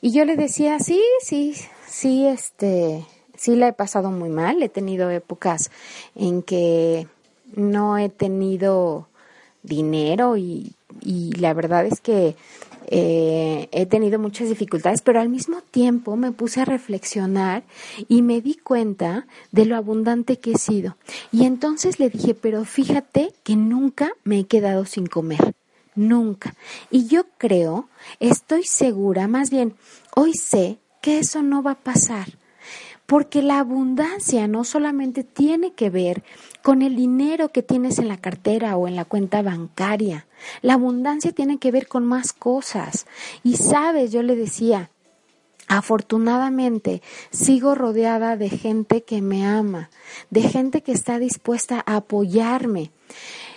Y 0.02 0.12
yo 0.12 0.26
le 0.26 0.36
decía, 0.36 0.80
sí, 0.80 1.02
sí, 1.22 1.56
sí, 1.88 2.28
este, 2.28 3.06
sí 3.44 3.58
la 3.58 3.68
he 3.68 3.74
pasado 3.74 4.10
muy 4.10 4.30
mal, 4.30 4.64
he 4.64 4.70
tenido 4.70 5.10
épocas 5.10 5.70
en 6.16 6.44
que 6.44 7.08
no 7.56 7.98
he 7.98 8.08
tenido 8.08 9.10
dinero 9.64 10.38
y, 10.38 10.74
la 11.38 11.54
verdad 11.54 11.86
es 11.86 12.00
que 12.00 12.38
eh, 12.88 13.68
he 13.74 13.86
tenido 13.86 14.18
muchas 14.18 14.48
dificultades, 14.48 15.02
pero 15.02 15.20
al 15.20 15.28
mismo 15.28 15.60
tiempo 15.60 16.16
me 16.16 16.32
puse 16.32 16.62
a 16.62 16.66
reflexionar 16.66 17.64
y 18.08 18.22
me 18.22 18.39
di 18.39 18.56
cuenta 18.56 19.28
de 19.52 19.66
lo 19.66 19.76
abundante 19.76 20.39
que 20.39 20.52
he 20.52 20.58
sido. 20.58 20.96
Y 21.34 21.46
entonces 21.46 22.00
le 22.00 22.10
dije, 22.10 22.36
pero 22.36 22.64
fíjate 22.64 23.34
que 23.44 23.58
nunca 23.58 24.14
me 24.24 24.39
he 24.39 24.46
quedado 24.46 24.86
sin 24.86 25.08
comer, 25.08 25.54
nunca. 25.96 26.56
Y 26.89 27.08
yo 27.08 27.26
creo, 27.38 27.89
estoy 28.22 28.64
segura, 28.64 29.28
más 29.28 29.50
bien, 29.50 29.74
hoy 30.16 30.34
sé 30.34 30.78
que 31.02 31.20
eso 31.20 31.41
no 31.41 31.62
va 31.62 31.72
a 31.72 31.84
pasar 31.84 32.28
porque 33.06 33.41
la 33.41 33.60
abundancia 33.60 34.47
no 34.47 34.64
solamente 34.64 35.24
tiene 35.24 35.74
que 35.74 35.89
ver 35.89 36.24
con 36.62 36.82
el 36.82 36.95
dinero 36.95 37.49
que 37.49 37.64
tienes 37.64 37.99
en 37.99 38.08
la 38.08 38.18
cartera 38.18 38.78
o 38.78 38.88
en 38.88 38.95
la 38.95 39.06
cuenta 39.06 39.41
bancaria, 39.41 40.26
la 40.62 40.76
abundancia 40.76 41.32
tiene 41.32 41.58
que 41.58 41.72
ver 41.72 41.88
con 41.88 42.06
más 42.06 42.34
cosas. 42.34 43.06
Y 43.43 43.58
sabes, 43.58 44.12
yo 44.12 44.24
le 44.24 44.36
decía, 44.36 44.89
Afortunadamente 45.68 47.01
sigo 47.32 47.74
rodeada 47.74 48.36
de 48.36 48.49
gente 48.49 49.04
que 49.04 49.22
me 49.22 49.45
ama, 49.45 49.89
de 50.30 50.41
gente 50.41 50.84
que 50.84 50.91
está 50.91 51.20
dispuesta 51.20 51.82
a 51.86 51.95
apoyarme. 51.95 52.91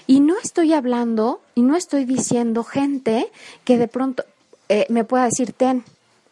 Y 0.06 0.20
no 0.20 0.34
estoy 0.38 0.72
hablando 0.72 1.40
y 1.54 1.62
no 1.62 1.76
estoy 1.76 2.04
diciendo 2.04 2.62
gente 2.62 3.30
que 3.64 3.76
de 3.76 3.88
pronto 3.88 4.24
eh, 4.68 4.86
me 4.88 5.04
pueda 5.04 5.24
decir, 5.24 5.52
ten, 5.52 5.84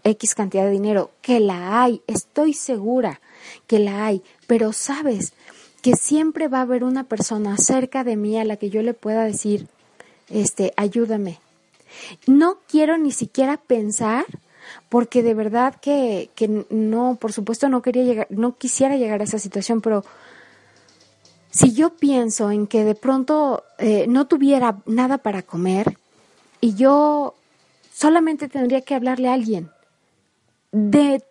X 0.05 0.35
cantidad 0.35 0.65
de 0.65 0.71
dinero, 0.71 1.11
que 1.23 1.41
la 1.41 1.83
hay, 1.83 2.03
estoy 2.07 2.53
segura 2.55 3.21
que 3.67 3.79
la 3.79 4.07
hay, 4.07 4.23
pero 4.47 4.73
sabes 4.73 5.33
que 5.83 5.97
siempre 5.97 6.49
va 6.49 6.59
a 6.59 6.63
haber 6.63 6.85
una 6.85 7.05
persona 7.05 7.57
cerca 7.59 8.05
de 8.05 8.17
mí 8.17 8.39
a 8.39 8.45
la 8.45 8.57
que 8.57 8.71
yo 8.71 8.83
le 8.83 8.95
pueda 8.95 9.25
decir, 9.25 9.67
este, 10.31 10.73
ayúdame. 10.77 11.41
No 12.27 12.59
quiero 12.69 12.97
ni 12.97 13.13
siquiera 13.13 13.57
pensar 13.57 14.25
porque 14.89 15.23
de 15.23 15.35
verdad 15.35 15.75
que, 15.81 16.31
que 16.35 16.65
no, 16.71 17.17
por 17.21 17.33
supuesto 17.33 17.69
no 17.69 17.83
quería 17.83 18.05
llegar, 18.05 18.27
no 18.31 18.57
quisiera 18.57 18.97
llegar 18.97 19.21
a 19.21 19.25
esa 19.25 19.39
situación, 19.39 19.81
pero 19.81 20.05
si 21.51 21.73
yo 21.73 21.91
pienso 21.91 22.51
en 22.51 22.67
que 22.67 22.85
de 22.85 22.95
pronto 22.95 23.63
eh, 23.79 24.07
no 24.09 24.27
tuviera 24.27 24.79
nada 24.87 25.19
para 25.19 25.43
comer 25.43 25.99
y 26.61 26.75
yo 26.75 27.35
solamente 27.93 28.49
tendría 28.49 28.81
que 28.81 28.95
hablarle 28.95 29.29
a 29.29 29.35
alguien 29.35 29.71
de 30.75 31.23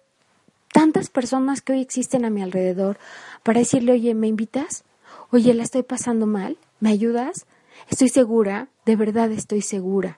tantas 0.71 1.09
personas 1.09 1.61
que 1.61 1.73
hoy 1.73 1.81
existen 1.81 2.23
a 2.23 2.29
mi 2.29 2.41
alrededor 2.41 2.97
para 3.43 3.59
decirle, 3.59 3.91
oye, 3.91 4.15
¿me 4.15 4.27
invitas? 4.27 4.85
Oye, 5.31 5.53
la 5.53 5.63
estoy 5.63 5.83
pasando 5.83 6.25
mal, 6.25 6.57
¿me 6.79 6.89
ayudas? 6.89 7.45
Estoy 7.89 8.07
segura, 8.07 8.69
de 8.85 8.95
verdad 8.95 9.31
estoy 9.31 9.61
segura, 9.61 10.17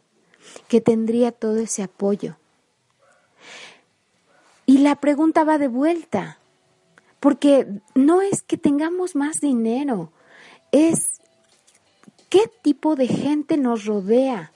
que 0.67 0.79
tendría 0.79 1.31
todo 1.31 1.57
ese 1.57 1.81
apoyo. 1.81 2.37
Y 4.67 4.77
la 4.77 4.95
pregunta 4.95 5.43
va 5.43 5.57
de 5.57 5.69
vuelta, 5.69 6.37
porque 7.19 7.67
no 7.95 8.21
es 8.21 8.43
que 8.43 8.57
tengamos 8.57 9.15
más 9.15 9.41
dinero, 9.41 10.11
es 10.71 11.19
qué 12.29 12.43
tipo 12.61 12.95
de 12.95 13.07
gente 13.07 13.57
nos 13.57 13.85
rodea. 13.85 14.51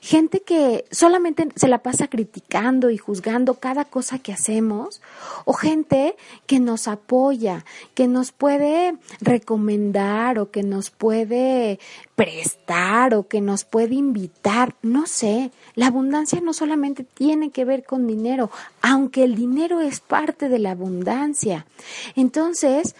Gente 0.00 0.40
que 0.40 0.84
solamente 0.90 1.48
se 1.54 1.68
la 1.68 1.82
pasa 1.82 2.08
criticando 2.08 2.90
y 2.90 2.98
juzgando 2.98 3.54
cada 3.54 3.84
cosa 3.84 4.18
que 4.18 4.32
hacemos, 4.32 5.00
o 5.44 5.52
gente 5.52 6.16
que 6.46 6.60
nos 6.60 6.88
apoya, 6.88 7.64
que 7.94 8.08
nos 8.08 8.32
puede 8.32 8.96
recomendar 9.20 10.38
o 10.38 10.50
que 10.50 10.62
nos 10.62 10.90
puede 10.90 11.78
prestar 12.14 13.14
o 13.14 13.26
que 13.26 13.40
nos 13.40 13.64
puede 13.64 13.94
invitar, 13.94 14.74
no 14.82 15.06
sé. 15.06 15.50
La 15.74 15.88
abundancia 15.88 16.40
no 16.40 16.52
solamente 16.52 17.04
tiene 17.04 17.50
que 17.50 17.64
ver 17.64 17.84
con 17.84 18.06
dinero, 18.06 18.50
aunque 18.80 19.24
el 19.24 19.34
dinero 19.34 19.80
es 19.80 20.00
parte 20.00 20.48
de 20.48 20.58
la 20.58 20.72
abundancia. 20.72 21.66
Entonces, 22.14 22.94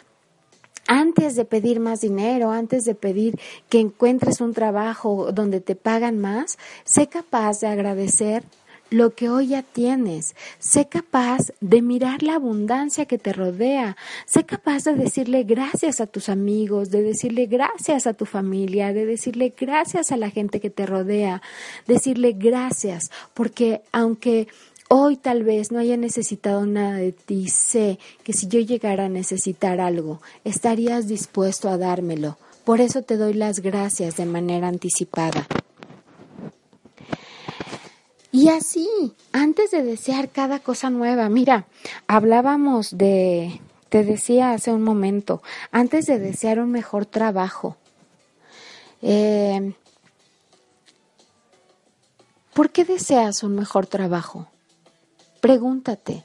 antes 0.93 1.37
de 1.37 1.47
pedir 1.47 1.81
más 1.81 2.03
dinero, 2.03 2.51
antes 2.51 2.85
de 2.85 2.95
pedir 2.95 3.41
que 3.71 3.81
encuentres 3.81 4.43
un 4.43 4.53
trabajo 4.53 5.33
donde 5.33 5.63
te 5.63 5.75
pagan 5.75 6.19
más, 6.19 6.59
sé 6.85 7.07
capaz 7.07 7.61
de 7.61 7.69
agradecer 7.69 8.45
lo 8.91 9.15
que 9.15 9.31
hoy 9.31 9.49
ya 9.49 9.63
tienes. 9.63 10.37
Sé 10.59 10.89
capaz 10.89 11.53
de 11.63 11.81
mirar 11.81 12.23
la 12.23 12.35
abundancia 12.35 13.07
que 13.07 13.17
te 13.17 13.33
rodea. 13.33 13.97
Sé 14.27 14.45
capaz 14.45 14.85
de 14.85 14.95
decirle 14.95 15.45
gracias 15.45 16.03
a 16.03 16.07
tus 16.07 16.29
amigos, 16.29 16.91
de 16.91 17.03
decirle 17.03 17.47
gracias 17.47 18.07
a 18.07 18.13
tu 18.13 18.27
familia, 18.27 18.93
de 18.93 19.07
decirle 19.07 19.55
gracias 19.59 20.13
a 20.13 20.19
la 20.19 20.29
gente 20.29 20.61
que 20.61 20.69
te 20.69 20.85
rodea, 20.85 21.41
decirle 21.87 22.33
gracias, 22.33 23.11
porque 23.33 23.81
aunque 23.93 24.47
hoy 24.95 25.17
tal 25.17 25.43
vez 25.43 25.73
no 25.73 25.79
haya 25.79 25.97
necesitado 25.97 26.67
nada 26.67 26.97
de 26.97 27.13
ti, 27.13 27.49
sé 27.49 27.99
que 28.25 28.35
si 28.35 28.47
yo 28.47 28.61
llegara 28.61 29.07
a 29.07 29.09
necesitar 29.09 29.81
algo, 29.81 30.21
estarías 30.45 31.09
dispuesto 31.09 31.71
a 31.71 31.79
dármelo. 31.79 32.37
Por 32.65 32.83
eso 32.83 33.01
te 33.01 33.17
doy 33.17 33.33
las 33.33 33.61
gracias 33.61 34.19
de 34.19 34.27
manera 34.27 34.69
anticipada. 34.69 35.47
Y 38.33 38.51
así, 38.51 38.87
antes 39.33 39.71
de 39.71 39.83
desear 39.83 40.29
cada 40.29 40.59
cosa 40.59 40.91
nueva, 40.91 41.31
mira, 41.31 41.67
hablábamos 42.07 42.99
de, 42.99 43.63
te 43.89 44.05
decía 44.05 44.53
hace 44.53 44.73
un 44.73 44.83
momento, 44.83 45.43
antes 45.71 46.05
de 46.05 46.19
desear 46.19 46.61
un 46.61 46.71
mejor 46.71 47.07
trabajo, 47.07 47.79
eh, 49.01 49.73
¿por 52.53 52.69
qué 52.69 52.85
deseas 52.85 53.43
un 53.43 53.55
mejor 53.55 53.87
trabajo? 53.87 54.52
Pregúntate, 55.43 56.23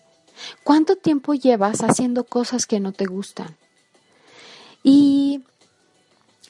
¿cuánto 0.63 0.95
tiempo 0.95 1.33
llevas 1.33 1.81
haciendo 1.81 2.23
cosas 2.23 2.67
que 2.67 2.79
no 2.79 2.91
te 2.91 3.05
gustan? 3.05 3.57
Y 4.83 5.41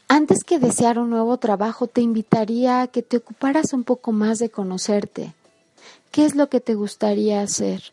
antes 0.10 0.44
que 0.44 0.60
desear 0.60 1.00
un 1.00 1.10
nuevo 1.10 1.38
trabajo, 1.38 1.88
te 1.88 2.02
invitaría 2.02 2.82
a 2.82 2.88
que 2.88 3.04
te 3.04 3.16
ocuparas 3.16 3.72
un 3.72 3.86
poco 3.86 4.12
más 4.12 4.40
de 4.40 4.50
conocerte. 4.50 5.34
¿Qué 6.12 6.26
es 6.26 6.36
lo 6.36 6.50
que 6.50 6.60
te 6.60 6.76
gustaría 6.76 7.42
hacer? 7.42 7.84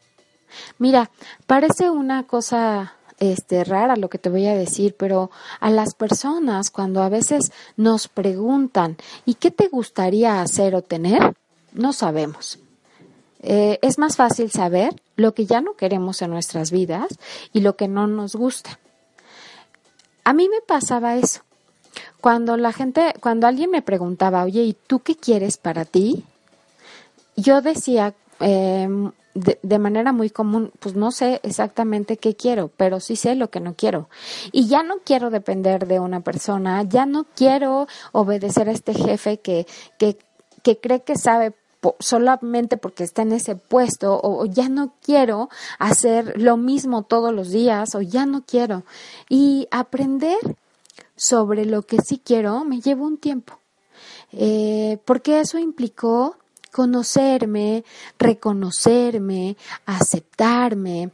Mira, 0.80 1.12
parece 1.46 1.88
una 1.90 2.26
cosa 2.26 2.94
este 3.20 3.62
rara 3.62 3.94
lo 3.94 4.10
que 4.10 4.18
te 4.18 4.28
voy 4.28 4.46
a 4.48 4.56
decir, 4.56 4.96
pero 4.98 5.30
a 5.60 5.70
las 5.70 5.94
personas 5.94 6.72
cuando 6.72 7.00
a 7.04 7.08
veces 7.08 7.52
nos 7.76 8.08
preguntan 8.08 8.96
¿y 9.24 9.34
qué 9.34 9.52
te 9.52 9.68
gustaría 9.68 10.42
hacer 10.42 10.74
o 10.74 10.82
tener? 10.82 11.36
No 11.72 11.92
sabemos. 11.92 12.58
Eh, 13.46 13.78
es 13.82 13.98
más 13.98 14.16
fácil 14.16 14.50
saber 14.50 14.94
lo 15.16 15.34
que 15.34 15.44
ya 15.44 15.60
no 15.60 15.74
queremos 15.74 16.22
en 16.22 16.30
nuestras 16.30 16.70
vidas 16.70 17.18
y 17.52 17.60
lo 17.60 17.76
que 17.76 17.88
no 17.88 18.06
nos 18.06 18.34
gusta. 18.34 18.78
A 20.24 20.32
mí 20.32 20.48
me 20.48 20.62
pasaba 20.66 21.16
eso. 21.16 21.42
Cuando 22.22 22.56
la 22.56 22.72
gente, 22.72 23.12
cuando 23.20 23.46
alguien 23.46 23.70
me 23.70 23.82
preguntaba, 23.82 24.44
oye, 24.44 24.62
¿y 24.62 24.72
tú 24.72 25.00
qué 25.00 25.14
quieres 25.14 25.58
para 25.58 25.84
ti? 25.84 26.24
Yo 27.36 27.60
decía 27.60 28.14
em, 28.40 29.12
de, 29.34 29.78
manera 29.78 30.12
muy 30.12 30.30
común, 30.30 30.72
pues 30.80 30.94
no 30.94 31.12
sé 31.12 31.40
exactamente 31.42 32.16
qué 32.16 32.36
quiero, 32.36 32.70
pero 32.74 32.98
sí 32.98 33.14
sé 33.14 33.34
lo 33.34 33.50
que 33.50 33.60
no 33.60 33.74
quiero. 33.74 34.08
Y 34.52 34.68
ya 34.68 34.82
no 34.82 35.00
quiero 35.04 35.28
depender 35.28 35.86
de 35.86 36.00
una 36.00 36.20
persona, 36.20 36.82
ya 36.84 37.04
no 37.04 37.26
quiero 37.34 37.88
obedecer 38.12 38.70
a 38.70 38.72
este 38.72 38.94
jefe 38.94 39.38
que, 39.40 39.66
que, 39.98 40.16
que 40.62 40.80
cree 40.80 41.02
que 41.02 41.18
sabe 41.18 41.52
solamente 42.00 42.76
porque 42.76 43.04
está 43.04 43.22
en 43.22 43.32
ese 43.32 43.56
puesto 43.56 44.20
o, 44.22 44.46
ya 44.46 44.68
no 44.68 44.94
quiero 45.02 45.48
hacer 45.78 46.40
lo 46.40 46.56
mismo 46.56 47.02
todos 47.02 47.32
los 47.32 47.50
días 47.50 47.94
o 47.94 48.00
ya 48.00 48.26
no 48.26 48.42
quiero. 48.46 48.84
Y 49.28 49.68
aprender 49.70 50.38
sobre 51.16 51.64
lo 51.64 51.82
que 51.82 51.98
sí 52.00 52.20
quiero 52.24 52.64
me 52.64 52.80
lleva 52.80 53.02
un 53.02 53.18
tiempo. 53.18 53.58
Eh, 54.32 54.98
porque 55.04 55.40
eso 55.40 55.58
implicó 55.58 56.36
conocerme, 56.72 57.84
reconocerme, 58.18 59.56
aceptarme, 59.86 61.10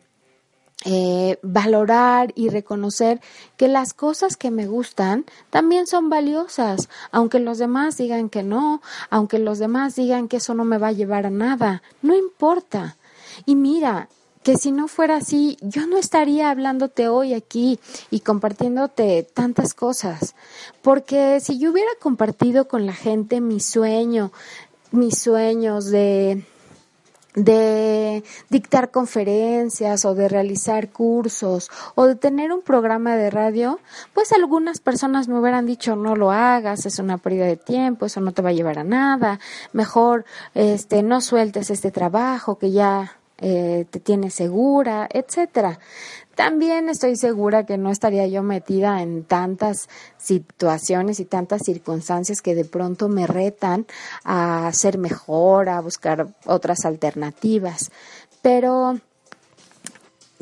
eh, 0.85 1.39
valorar 1.43 2.33
y 2.35 2.49
reconocer 2.49 3.20
que 3.59 3.68
las 3.68 3.93
cosas 3.93 4.37
que 4.37 4.51
me 4.51 4.66
gustan 4.66 5.26
también 5.51 5.87
son 5.87 6.09
valiosas, 6.09 6.89
aunque 7.12 7.39
los 7.39 7.59
demás 7.59 7.99
digan 7.99 8.31
que 8.31 8.43
no, 8.43 8.81
aunque 9.11 9.39
los 9.39 9.59
demás 9.59 9.95
digan 9.95 10.26
que 10.26 10.39
eso 10.39 10.55
no 10.55 10.64
me 10.64 10.78
va 10.78 10.89
a 10.89 10.93
llevar 10.93 11.26
a 11.26 11.31
nada, 11.31 11.83
no 12.01 12.16
importa. 12.16 12.97
Y 13.45 13.57
mira, 13.57 14.09
que 14.43 14.57
si 14.57 14.72
no 14.72 14.89
fuera 14.89 15.16
así, 15.16 15.59
yo 15.61 15.87
no 15.87 15.99
estaría 15.99 16.51
hablándote 16.51 17.09
hoy 17.09 17.35
aquí 17.35 17.78
y 18.11 18.20
compartiéndote 18.20 19.22
tantas 19.35 19.74
cosas, 19.74 20.35
porque 20.81 21.41
si 21.41 21.59
yo 21.59 21.72
hubiera 21.72 21.91
compartido 22.01 22.68
con 22.68 22.87
la 22.87 22.95
gente 22.95 23.43
mi 23.43 23.61
sueño, 23.61 24.33
mis 24.93 25.18
sueños 25.18 25.87
de 25.87 26.43
de 27.35 28.24
dictar 28.49 28.91
conferencias 28.91 30.05
o 30.05 30.14
de 30.14 30.28
realizar 30.28 30.91
cursos 30.91 31.70
o 31.95 32.07
de 32.07 32.16
tener 32.16 32.53
un 32.53 32.62
programa 32.62 33.16
de 33.16 33.31
radio, 33.31 33.78
pues 34.14 34.33
algunas 34.33 34.81
personas 34.81 35.28
me 35.28 35.39
hubieran 35.39 35.66
dicho 35.66 35.97
no 35.97 36.16
lo 36.16 36.33
hagas, 36.33 36.87
es 36.87 36.99
una 36.99 37.18
pérdida 37.18 37.47
de 37.47 37.57
tiempo, 37.57 38.07
eso 38.07 38.20
no 38.20 38.33
te 38.33 38.43
va 38.43 38.51
a 38.51 38.55
llevar 38.55 38.78
a 38.78 38.85
nada, 38.85 39.39
mejor 39.72 40.24
este 40.55 41.03
no 41.03 41.20
sueltes 41.20 41.70
este 41.70 41.91
trabajo 41.91 42.59
que 42.59 42.72
ya 42.72 43.16
eh, 43.43 43.87
te 43.91 44.01
tiene 44.01 44.31
segura, 44.31 45.09
etcétera. 45.11 45.78
También 46.41 46.88
estoy 46.88 47.16
segura 47.16 47.66
que 47.66 47.76
no 47.76 47.91
estaría 47.91 48.26
yo 48.26 48.43
metida 48.43 49.03
en 49.03 49.24
tantas 49.24 49.91
situaciones 50.16 51.20
y 51.20 51.26
tantas 51.26 51.61
circunstancias 51.66 52.41
que 52.41 52.55
de 52.55 52.64
pronto 52.64 53.11
me 53.11 53.26
retan 53.26 53.86
a 54.24 54.70
ser 54.72 54.97
mejor, 54.97 55.68
a 55.68 55.82
buscar 55.82 56.28
otras 56.47 56.86
alternativas. 56.86 57.91
Pero, 58.41 58.99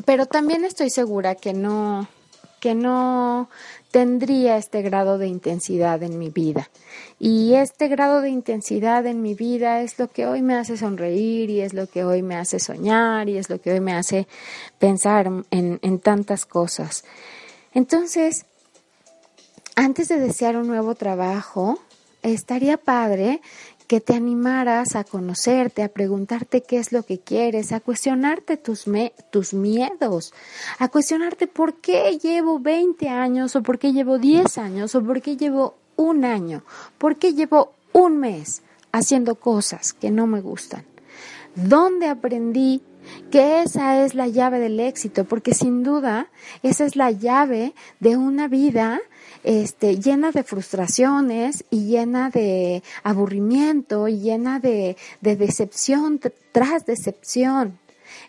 pero 0.05 0.25
también 0.25 0.63
estoy 0.63 0.89
segura 0.89 1.35
que 1.35 1.51
no, 1.51 2.07
que 2.61 2.75
no 2.75 3.49
tendría 3.91 4.57
este 4.57 4.81
grado 4.81 5.17
de 5.17 5.27
intensidad 5.27 6.03
en 6.03 6.17
mi 6.19 6.29
vida. 6.29 6.69
Y 7.19 7.55
este 7.55 7.87
grado 7.87 8.21
de 8.21 8.29
intensidad 8.29 9.05
en 9.05 9.21
mi 9.21 9.33
vida 9.33 9.81
es 9.81 9.97
lo 9.97 10.07
que 10.09 10.27
hoy 10.27 10.41
me 10.41 10.55
hace 10.55 10.77
sonreír 10.77 11.49
y 11.49 11.61
es 11.61 11.73
lo 11.73 11.87
que 11.87 12.03
hoy 12.03 12.21
me 12.21 12.35
hace 12.35 12.59
soñar 12.59 13.29
y 13.29 13.37
es 13.37 13.49
lo 13.49 13.59
que 13.59 13.73
hoy 13.73 13.79
me 13.79 13.93
hace 13.93 14.27
pensar 14.77 15.27
en, 15.51 15.79
en 15.81 15.99
tantas 15.99 16.45
cosas. 16.45 17.03
Entonces, 17.73 18.45
antes 19.75 20.07
de 20.07 20.19
desear 20.19 20.57
un 20.57 20.67
nuevo 20.67 20.95
trabajo, 20.95 21.79
estaría 22.21 22.77
padre 22.77 23.41
que 23.89 23.99
te 23.99 24.13
animaras 24.13 24.95
a 24.95 25.03
conocerte, 25.03 25.81
a 25.81 25.89
preguntarte 25.89 26.61
qué 26.61 26.77
es 26.77 26.91
lo 26.91 27.01
que 27.01 27.17
quieres, 27.17 27.71
a 27.71 27.79
cuestionarte 27.79 28.55
tus, 28.55 28.85
tus 29.31 29.55
miedos, 29.55 30.31
a 30.77 30.89
cuestionarte 30.89 31.47
por 31.47 31.73
qué 31.81 32.19
llevo 32.21 32.59
20 32.59 33.09
años 33.09 33.55
o 33.55 33.63
por 33.63 33.79
qué 33.79 33.91
llevo 33.91 34.19
10 34.19 34.59
años 34.59 34.93
o 34.93 35.03
por 35.03 35.23
qué 35.23 35.37
llevo 35.37 35.73
un 35.95 36.23
año, 36.23 36.61
por 36.99 37.15
qué 37.15 37.33
llevo 37.33 37.73
un 37.91 38.19
mes 38.19 38.61
haciendo 38.91 39.33
cosas 39.33 39.93
que 39.93 40.11
no 40.11 40.27
me 40.27 40.39
gustan. 40.39 40.85
¿Dónde 41.55 42.05
aprendí 42.05 42.83
que 43.31 43.63
esa 43.63 44.05
es 44.05 44.13
la 44.13 44.27
llave 44.27 44.59
del 44.59 44.79
éxito? 44.79 45.25
Porque 45.25 45.55
sin 45.55 45.81
duda 45.81 46.27
esa 46.61 46.85
es 46.85 46.95
la 46.95 47.09
llave 47.09 47.73
de 47.99 48.17
una 48.17 48.47
vida 48.47 49.01
este, 49.43 49.99
llena 49.99 50.31
de 50.31 50.43
frustraciones 50.43 51.63
y 51.69 51.85
llena 51.85 52.29
de 52.29 52.83
aburrimiento 53.03 54.07
y 54.07 54.19
llena 54.19 54.59
de, 54.59 54.97
de 55.21 55.35
decepción 55.35 56.19
tras 56.51 56.85
decepción. 56.85 57.79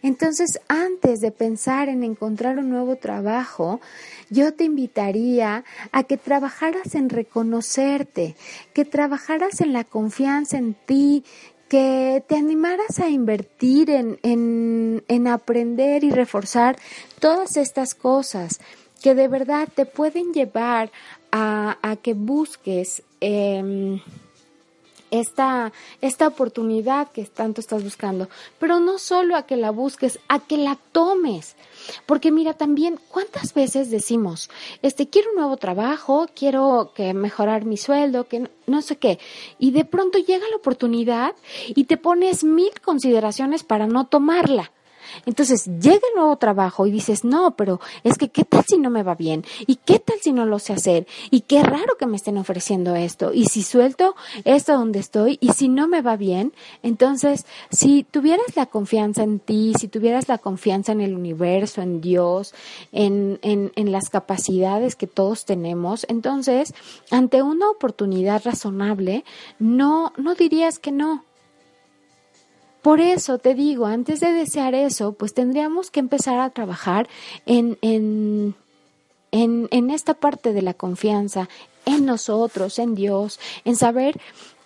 Entonces, 0.03 0.61
antes 0.69 1.21
de 1.21 1.31
pensar 1.31 1.89
en 1.89 2.05
encontrar 2.05 2.59
un 2.59 2.71
nuevo 2.71 2.97
trabajo, 2.97 3.81
yo 4.29 4.55
te 4.55 4.65
invitaría 4.65 5.65
a 5.93 6.03
que 6.05 6.17
trabajaras 6.17 6.95
en 6.95 7.09
reconocerte, 7.09 8.37
que 8.73 8.85
trabajaras 8.85 9.61
en 9.61 9.73
la 9.73 9.85
confianza 9.85 10.59
en 10.59 10.75
ti, 10.75 11.25
que 11.69 12.25
te 12.27 12.37
animaras 12.37 12.99
a 12.99 13.09
invertir 13.09 13.91
en, 13.91 14.19
en, 14.23 15.05
en 15.07 15.29
aprender 15.29 16.03
y 16.03 16.11
reforzar 16.11 16.77
todas 17.21 17.57
estas 17.57 17.95
cosas 17.95 18.61
que 19.03 19.15
de 19.15 19.29
verdad 19.29 19.69
te 19.75 19.87
pueden 19.87 20.33
llevar 20.33 20.91
a, 21.33 21.79
a 21.83 21.97
que 21.97 22.15
busques 22.15 23.03
eh, 23.21 24.01
esta, 25.11 25.73
esta 26.01 26.29
oportunidad 26.29 27.11
que 27.11 27.25
tanto 27.25 27.61
estás 27.61 27.83
buscando, 27.83 28.29
pero 28.59 28.81
no 28.81 28.99
solo 28.99 29.37
a 29.37 29.47
que 29.47 29.57
la 29.57 29.71
busques, 29.71 30.21
a 30.29 30.41
que 30.41 30.57
la 30.57 30.77
tomes. 30.93 31.57
Porque 32.07 32.31
mira 32.31 32.55
también, 32.55 32.99
¿cuántas 33.09 33.55
veces 33.55 33.91
decimos, 33.91 34.51
este, 34.83 35.09
quiero 35.09 35.31
un 35.31 35.37
nuevo 35.37 35.57
trabajo, 35.57 36.29
quiero 36.35 36.93
que 36.95 37.15
mejorar 37.15 37.65
mi 37.65 37.77
sueldo, 37.77 38.29
que 38.29 38.49
no 38.67 38.83
sé 38.83 38.97
qué, 38.97 39.19
y 39.59 39.73
de 39.73 39.85
pronto 39.85 40.19
llega 40.19 40.49
la 40.49 40.57
oportunidad 40.57 41.35
y 41.69 41.85
te 41.85 41.97
pones 41.97 42.45
mil 42.45 42.73
consideraciones 42.81 43.65
para 43.65 43.87
no 43.87 44.07
tomarla. 44.07 44.73
Entonces 45.27 45.67
llega 45.67 45.97
el 45.97 46.17
nuevo 46.17 46.37
trabajo 46.37 46.87
y 46.87 46.91
dices, 46.91 47.25
no, 47.25 47.57
pero 47.57 47.81
es 48.05 48.19
que 48.19 48.29
qué 48.29 48.45
tal 48.45 48.65
si 48.67 48.79
no 48.79 48.91
me 48.91 49.03
va 49.03 49.15
bien 49.15 49.45
y 49.67 49.77
qué 49.77 49.99
tal 49.99 50.17
si 50.21 50.33
no 50.33 50.47
lo 50.47 50.59
sé 50.59 50.73
hacer 50.73 51.07
y 51.31 51.43
qué 51.43 51.63
raro 51.63 51.97
que 51.99 52.07
me 52.07 52.17
estén 52.17 52.39
ofreciendo 52.39 52.95
esto. 52.97 53.33
Y 53.33 53.47
si 53.47 53.63
suelto 53.63 54.15
esto 54.45 54.73
donde 54.73 54.99
estoy 54.99 55.39
y 55.41 55.53
si 55.53 55.69
no 55.69 55.89
me 55.89 56.03
va 56.03 56.17
bien, 56.17 56.53
entonces 56.83 57.47
si 57.71 58.05
tuvieras 58.05 58.57
la 58.57 58.67
confianza 58.67 59.23
en 59.23 59.39
ti, 59.41 59.73
si 59.79 59.89
tuvieras 59.89 60.29
la 60.29 60.39
confianza 60.39 60.93
en 60.93 61.01
el 61.01 61.15
universo, 61.15 61.83
en 61.83 62.01
Dios, 62.01 62.55
en, 62.93 63.39
en, 63.43 63.73
en 63.77 63.93
las 63.93 64.09
capacidades 64.11 64.97
que 64.97 65.07
todos 65.07 65.45
tenemos, 65.45 66.07
entonces 66.09 66.75
ante 67.11 67.43
una 67.43 67.69
oportunidad 67.71 68.43
razonable, 68.45 69.25
no, 69.59 70.13
no 70.17 70.35
dirías 70.35 70.79
que 70.79 70.93
no 70.93 71.25
por 72.83 73.01
eso 73.01 73.39
te 73.39 73.55
digo, 73.55 73.87
antes 73.87 74.21
de 74.21 74.33
desear 74.33 74.75
eso, 74.75 75.13
pues 75.13 75.35
tendríamos 75.35 75.91
que 75.91 76.01
empezar 76.01 76.39
a 76.39 76.51
trabajar 76.51 77.09
en, 77.45 77.77
en, 77.83 78.55
en, 79.33 79.91
esta 79.91 80.15
parte 80.15 80.53
de 80.53 80.63
la 80.63 80.75
confianza, 80.75 81.49
en 81.85 82.07
nosotros, 82.07 82.79
en 82.79 82.95
Dios, 82.95 83.39
en 83.65 83.77
saber 83.77 84.19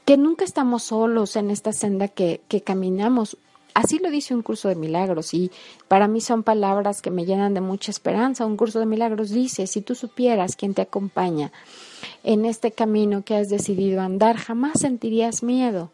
que 0.05 0.17
nunca 0.17 0.45
estamos 0.45 0.85
solos 0.85 1.35
en 1.37 1.51
esta 1.51 1.73
senda 1.73 2.09
que, 2.09 2.41
que 2.49 2.61
caminamos. 2.61 3.37
Así 3.73 3.99
lo 3.99 4.11
dice 4.11 4.35
un 4.35 4.43
curso 4.43 4.69
de 4.69 4.77
milagros 4.77 5.35
y 5.35 5.51
para 5.89 6.07
mí 6.07 6.21
son 6.21 6.45
palabras 6.45 7.03
que 7.03 7.11
me 7.11 7.25
llenan 7.25 7.55
de 7.55 7.61
mucha 7.61 7.91
esperanza. 7.91 8.47
Un 8.47 8.57
curso 8.57 8.79
de 8.79 8.87
milagros 8.87 9.31
dice, 9.31 9.67
si 9.67 9.81
tú 9.81 9.97
supieras 9.97 10.55
quién 10.55 10.75
te 10.75 10.83
acompaña 10.83 11.51
en 12.23 12.45
este 12.45 12.71
camino 12.71 13.25
que 13.25 13.35
has 13.35 13.49
decidido 13.49 14.01
andar, 14.01 14.37
jamás 14.37 14.79
sentirías 14.79 15.43
miedo. 15.43 15.91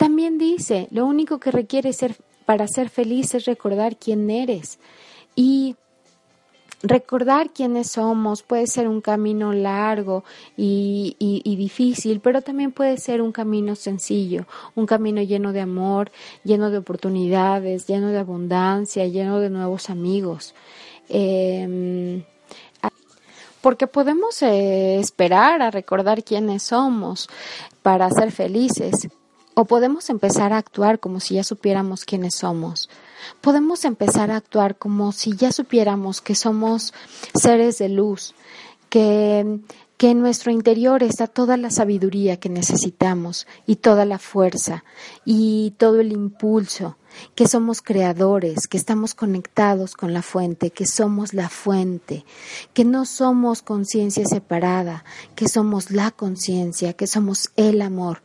También 0.00 0.38
dice, 0.38 0.88
lo 0.92 1.04
único 1.04 1.38
que 1.38 1.50
requiere 1.50 1.92
ser 1.92 2.16
para 2.46 2.66
ser 2.66 2.88
feliz 2.88 3.34
es 3.34 3.44
recordar 3.44 3.98
quién 3.98 4.30
eres. 4.30 4.78
Y 5.36 5.76
recordar 6.82 7.50
quiénes 7.50 7.90
somos 7.90 8.42
puede 8.42 8.66
ser 8.66 8.88
un 8.88 9.02
camino 9.02 9.52
largo 9.52 10.24
y, 10.56 11.14
difícil, 11.44 12.20
pero 12.20 12.40
también 12.40 12.72
puede 12.72 12.96
ser 12.96 13.20
un 13.20 13.30
camino 13.30 13.76
sencillo, 13.76 14.46
un 14.74 14.86
camino 14.86 15.20
lleno 15.20 15.52
de 15.52 15.60
amor, 15.60 16.10
lleno 16.44 16.70
de 16.70 16.78
oportunidades, 16.78 17.86
lleno 17.86 18.08
de 18.08 18.20
abundancia, 18.20 19.04
lleno 19.04 19.38
de 19.38 19.50
nuevos 19.50 19.90
amigos. 19.90 20.54
Eh, 21.10 22.24
porque 23.60 23.86
podemos 23.86 24.40
eh, 24.40 24.98
esperar 24.98 25.60
a 25.60 25.70
recordar 25.70 26.24
quiénes 26.24 26.62
somos 26.62 27.28
para 27.82 28.08
ser 28.08 28.32
felices, 28.32 29.10
o 29.60 29.66
podemos 29.66 30.08
empezar 30.08 30.54
a 30.54 30.56
actuar 30.56 31.00
como 31.00 31.20
si 31.20 31.34
ya 31.34 31.44
supiéramos 31.44 32.06
quiénes 32.06 32.36
somos. 32.36 32.88
Podemos 33.42 33.84
empezar 33.84 34.30
a 34.30 34.36
actuar 34.36 34.78
como 34.78 35.12
si 35.12 35.36
ya 35.36 35.52
supiéramos 35.52 36.22
que 36.22 36.34
somos 36.34 36.94
seres 37.34 37.76
de 37.76 37.90
luz, 37.90 38.34
que, 38.88 39.60
que 39.98 40.12
en 40.12 40.20
nuestro 40.22 40.50
interior 40.50 41.02
está 41.02 41.26
toda 41.26 41.58
la 41.58 41.68
sabiduría 41.68 42.38
que 42.38 42.48
necesitamos 42.48 43.46
y 43.66 43.76
toda 43.76 44.06
la 44.06 44.18
fuerza 44.18 44.82
y 45.26 45.74
todo 45.76 46.00
el 46.00 46.12
impulso, 46.12 46.96
que 47.34 47.46
somos 47.46 47.82
creadores, 47.82 48.66
que 48.66 48.78
estamos 48.78 49.14
conectados 49.14 49.94
con 49.94 50.14
la 50.14 50.22
fuente, 50.22 50.70
que 50.70 50.86
somos 50.86 51.34
la 51.34 51.50
fuente, 51.50 52.24
que 52.72 52.86
no 52.86 53.04
somos 53.04 53.60
conciencia 53.60 54.24
separada, 54.24 55.04
que 55.34 55.48
somos 55.48 55.90
la 55.90 56.12
conciencia, 56.12 56.94
que 56.94 57.06
somos 57.06 57.50
el 57.56 57.82
amor. 57.82 58.22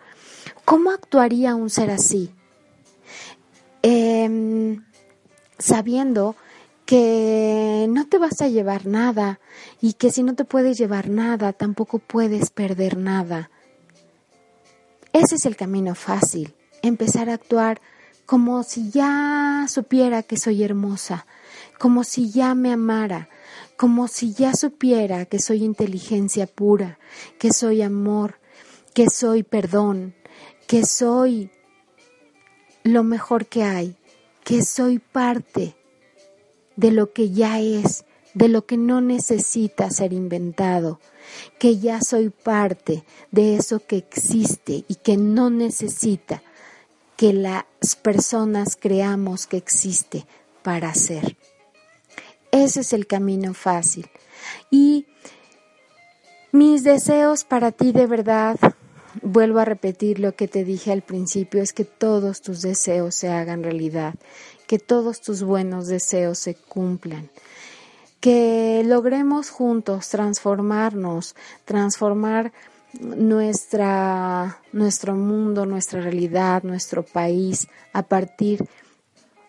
¿Cómo 0.64 0.92
actuaría 0.92 1.56
un 1.56 1.70
ser 1.70 1.92
así? 1.92 2.32
Eh, 3.84 4.80
sabiendo 5.58 6.36
que 6.86 7.88
no 7.90 8.08
te 8.08 8.18
vas 8.18 8.42
a 8.42 8.48
llevar 8.48 8.86
nada 8.86 9.40
y 9.82 9.94
que 9.94 10.12
si 10.12 10.24
no 10.24 10.36
te 10.36 10.46
puedes 10.46 10.78
llevar 10.78 11.10
nada, 11.10 11.54
tampoco 11.54 12.00
puedes 12.00 12.52
perder 12.52 12.98
nada. 12.98 13.50
Ese 15.14 15.36
es 15.36 15.46
el 15.46 15.56
camino 15.56 15.96
fácil, 15.96 16.54
empezar 16.82 17.30
a 17.30 17.36
actuar 17.36 17.82
como 18.26 18.64
si 18.64 18.90
ya 18.90 19.66
supiera 19.70 20.24
que 20.24 20.38
soy 20.38 20.64
hermosa, 20.64 21.26
como 21.80 22.04
si 22.04 22.32
ya 22.32 22.54
me 22.56 22.72
amara, 22.72 23.30
como 23.78 24.08
si 24.08 24.34
ya 24.34 24.54
supiera 24.54 25.26
que 25.26 25.40
soy 25.40 25.64
inteligencia 25.64 26.48
pura, 26.48 27.00
que 27.40 27.52
soy 27.52 27.82
amor, 27.82 28.40
que 28.94 29.08
soy 29.10 29.44
perdón, 29.44 30.16
que 30.68 30.86
soy 30.86 31.50
lo 32.84 33.04
mejor 33.04 33.46
que 33.48 33.64
hay, 33.64 33.96
que 34.44 34.64
soy 34.64 35.00
parte 35.00 35.76
de 36.76 36.92
lo 36.92 37.14
que 37.14 37.32
ya 37.32 37.60
es, 37.60 38.06
de 38.34 38.48
lo 38.48 38.66
que 38.66 38.78
no 38.78 39.02
necesita 39.02 39.90
ser 39.90 40.14
inventado, 40.14 41.00
que 41.58 41.80
ya 41.80 42.02
soy 42.02 42.30
parte 42.30 43.04
de 43.32 43.56
eso 43.56 43.80
que 43.80 43.98
existe 43.98 44.86
y 44.88 44.96
que 44.96 45.18
no 45.18 45.50
necesita 45.50 46.44
que 47.16 47.34
las 47.34 47.96
personas 48.02 48.76
creamos 48.76 49.48
que 49.48 49.58
existe 49.58 50.26
para 50.64 50.94
ser. 50.94 51.38
Ese 52.52 52.82
es 52.82 52.94
el 52.94 53.08
camino 53.08 53.54
fácil. 53.54 54.10
Y 54.70 55.08
mis 56.52 56.84
deseos 56.84 57.44
para 57.44 57.72
ti 57.72 57.92
de 57.92 58.06
verdad 58.06 58.58
vuelvo 59.22 59.60
a 59.60 59.66
repetir 59.66 60.20
lo 60.20 60.36
que 60.36 60.48
te 60.48 60.64
dije 60.64 60.92
al 60.92 61.02
principio, 61.02 61.62
es 61.62 61.74
que 61.74 61.86
todos 61.86 62.42
tus 62.42 62.62
deseos 62.62 63.16
se 63.16 63.30
hagan 63.30 63.64
realidad, 63.64 64.16
que 64.68 64.80
todos 64.80 65.22
tus 65.22 65.44
buenos 65.44 65.88
deseos 65.88 66.40
se 66.40 66.56
cumplan, 66.56 67.30
que 68.20 68.84
logremos 68.86 69.50
juntos 69.50 70.10
transformarnos, 70.10 71.36
transformar 71.66 72.52
nuestra, 73.00 74.62
nuestro 74.72 75.16
mundo, 75.16 75.66
nuestra 75.66 76.02
realidad, 76.02 76.64
nuestro 76.64 77.04
país 77.04 77.68
a 77.94 78.04
partir 78.04 78.66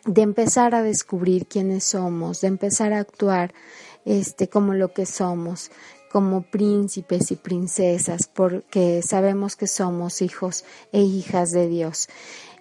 de 0.04 0.22
empezar 0.22 0.74
a 0.74 0.82
descubrir 0.82 1.46
quiénes 1.46 1.84
somos, 1.84 2.40
de 2.40 2.48
empezar 2.48 2.92
a 2.92 3.00
actuar 3.00 3.52
este 4.04 4.48
como 4.48 4.74
lo 4.74 4.92
que 4.92 5.04
somos, 5.04 5.70
como 6.10 6.42
príncipes 6.42 7.30
y 7.30 7.36
princesas, 7.36 8.28
porque 8.32 9.02
sabemos 9.02 9.56
que 9.56 9.66
somos 9.66 10.22
hijos 10.22 10.64
e 10.92 11.00
hijas 11.00 11.52
de 11.52 11.68
Dios. 11.68 12.08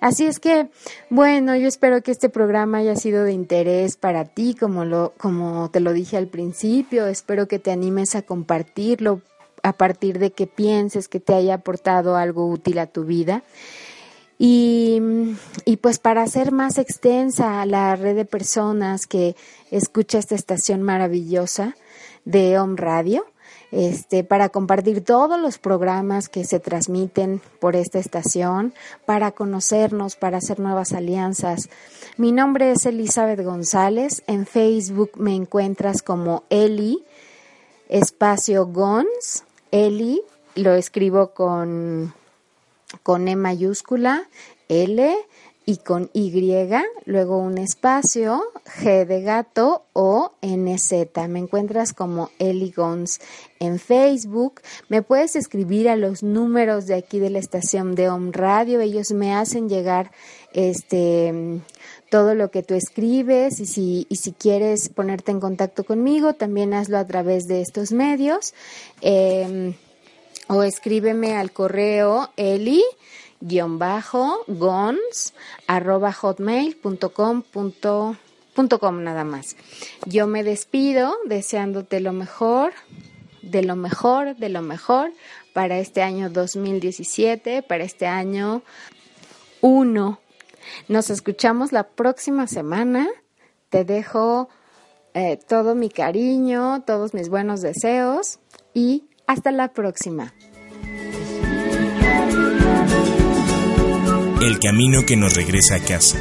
Así 0.02 0.26
es 0.26 0.40
que, 0.40 0.68
bueno, 1.10 1.56
yo 1.56 1.68
espero 1.68 2.02
que 2.02 2.12
este 2.12 2.30
programa 2.30 2.80
haya 2.80 2.96
sido 2.96 3.24
de 3.24 3.32
interés 3.32 3.98
para 3.98 4.26
ti, 4.26 4.54
como 4.54 4.86
lo, 4.86 5.14
como 5.18 5.70
te 5.72 5.80
lo 5.80 5.94
dije 5.94 6.18
al 6.18 6.28
principio. 6.28 7.08
Espero 7.08 7.48
que 7.48 7.60
te 7.60 7.72
animes 7.72 8.16
a 8.16 8.22
compartirlo 8.22 9.22
a 9.64 9.74
partir 9.74 10.20
de 10.20 10.32
que 10.32 10.46
pienses 10.48 11.08
que 11.08 11.20
te 11.20 11.34
haya 11.34 11.56
aportado 11.56 12.18
algo 12.18 12.48
útil 12.48 12.78
a 12.78 12.88
tu 12.88 13.04
vida. 13.04 13.44
Y, 14.38 15.02
y, 15.64 15.78
pues 15.78 15.98
para 15.98 16.22
hacer 16.22 16.52
más 16.52 16.78
extensa 16.78 17.66
la 17.66 17.96
red 17.96 18.16
de 18.16 18.26
personas 18.26 19.08
que 19.08 19.36
escucha 19.72 20.20
esta 20.20 20.36
estación 20.36 20.84
maravillosa 20.84 21.76
de 22.26 22.60
Home 22.60 22.76
Radio, 22.76 23.26
este, 23.72 24.24
para 24.24 24.50
compartir 24.50 25.04
todos 25.04 25.40
los 25.40 25.58
programas 25.58 26.30
que 26.30 26.46
se 26.46 26.60
transmiten 26.60 27.42
por 27.60 27.76
esta 27.76 28.00
estación, 28.00 28.74
para 29.06 29.32
conocernos, 29.32 30.16
para 30.16 30.38
hacer 30.38 30.60
nuevas 30.60 30.94
alianzas. 30.94 31.70
Mi 32.18 32.32
nombre 32.32 32.72
es 32.72 32.86
Elizabeth 32.86 33.42
González. 33.44 34.24
En 34.28 34.46
Facebook 34.46 35.12
me 35.16 35.36
encuentras 35.36 36.02
como 36.02 36.44
Eli, 36.50 37.04
espacio 37.90 38.68
Gons, 38.68 39.44
Eli, 39.72 40.22
lo 40.56 40.74
escribo 40.74 41.34
con, 41.34 42.14
con 43.04 43.28
E 43.28 43.36
mayúscula, 43.36 44.30
L, 44.70 45.16
y 45.66 45.78
con 45.78 46.10
Y, 46.14 46.32
luego 47.06 47.38
un 47.40 47.58
espacio, 47.58 48.44
G 48.66 49.06
de 49.06 49.22
gato 49.22 49.86
o 49.94 50.34
NZ. 50.42 51.28
Me 51.28 51.40
encuentras 51.40 51.92
como 51.94 52.30
Eli 52.38 52.72
Gons 52.72 53.20
en 53.60 53.80
Facebook. 53.80 54.62
Me 54.90 55.02
puedes 55.02 55.36
escribir 55.36 55.90
a 55.90 55.96
los 55.96 56.22
números 56.22 56.86
de 56.86 56.96
aquí 56.96 57.20
de 57.20 57.32
la 57.32 57.40
estación 57.40 57.96
de 57.96 58.10
Home 58.10 58.32
Radio. 58.32 58.80
Ellos 58.80 59.12
me 59.12 59.34
hacen 59.34 59.68
llegar 59.68 60.12
este 60.54 61.62
todo 62.10 62.36
lo 62.36 62.52
que 62.52 62.64
tú 62.64 62.76
escribes 62.76 63.60
y 63.60 63.66
si, 63.66 64.06
y 64.08 64.18
si 64.18 64.32
quieres 64.32 64.90
ponerte 64.90 65.32
en 65.32 65.40
contacto 65.40 65.84
conmigo, 65.84 66.34
también 66.34 66.74
hazlo 66.74 66.98
a 66.98 67.06
través 67.06 67.48
de 67.48 67.62
estos 67.62 67.92
medios. 67.92 68.54
Em, 69.02 69.74
o 70.48 70.62
escríbeme 70.62 71.36
al 71.36 71.52
correo 71.52 72.30
eli 72.38 72.84
guion 73.42 73.80
bajo 73.80 74.44
gons 74.48 75.34
arroba 75.68 76.12
hotmail.com 76.12 77.44
com 78.80 79.04
nada 79.04 79.24
más. 79.24 79.56
Yo 80.06 80.28
me 80.28 80.44
despido 80.44 81.14
deseándote 81.26 82.00
lo 82.00 82.14
mejor, 82.14 82.74
de 83.42 83.64
lo 83.64 83.76
mejor, 83.76 84.36
de 84.38 84.50
lo 84.50 84.62
mejor 84.62 85.12
para 85.54 85.78
este 85.78 86.02
año 86.02 86.30
2017, 86.30 87.64
para 87.64 87.84
este 87.84 88.08
año 88.08 88.62
1. 89.62 90.20
Nos 90.88 91.10
escuchamos 91.10 91.72
la 91.72 91.88
próxima 91.88 92.48
semana. 92.48 93.08
Te 93.70 93.84
dejo 93.84 94.50
eh, 95.14 95.38
todo 95.48 95.76
mi 95.76 95.90
cariño, 95.90 96.84
todos 96.84 97.14
mis 97.14 97.30
buenos 97.30 97.62
deseos 97.62 98.40
y 98.74 99.06
hasta 99.28 99.52
la 99.52 99.74
próxima. 99.74 100.34
El 104.42 104.60
camino 104.60 105.06
que 105.06 105.16
nos 105.16 105.36
regresa 105.36 105.76
a 105.76 105.80
casa. 105.80 106.18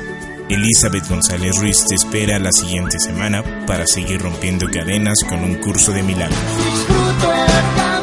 Elizabeth 0.49 1.09
González 1.09 1.57
Ruiz 1.59 1.85
te 1.87 1.95
espera 1.95 2.39
la 2.39 2.53
siguiente 2.53 2.99
semana 2.99 3.43
para 3.67 3.87
seguir 3.87 4.21
rompiendo 4.21 4.67
cadenas 4.69 5.19
con 5.29 5.43
un 5.43 5.57
curso 5.57 5.93
de 5.93 6.03
milagros. 6.03 6.39
Disfruto 6.39 7.33
el 7.33 7.77
camino. 7.77 7.95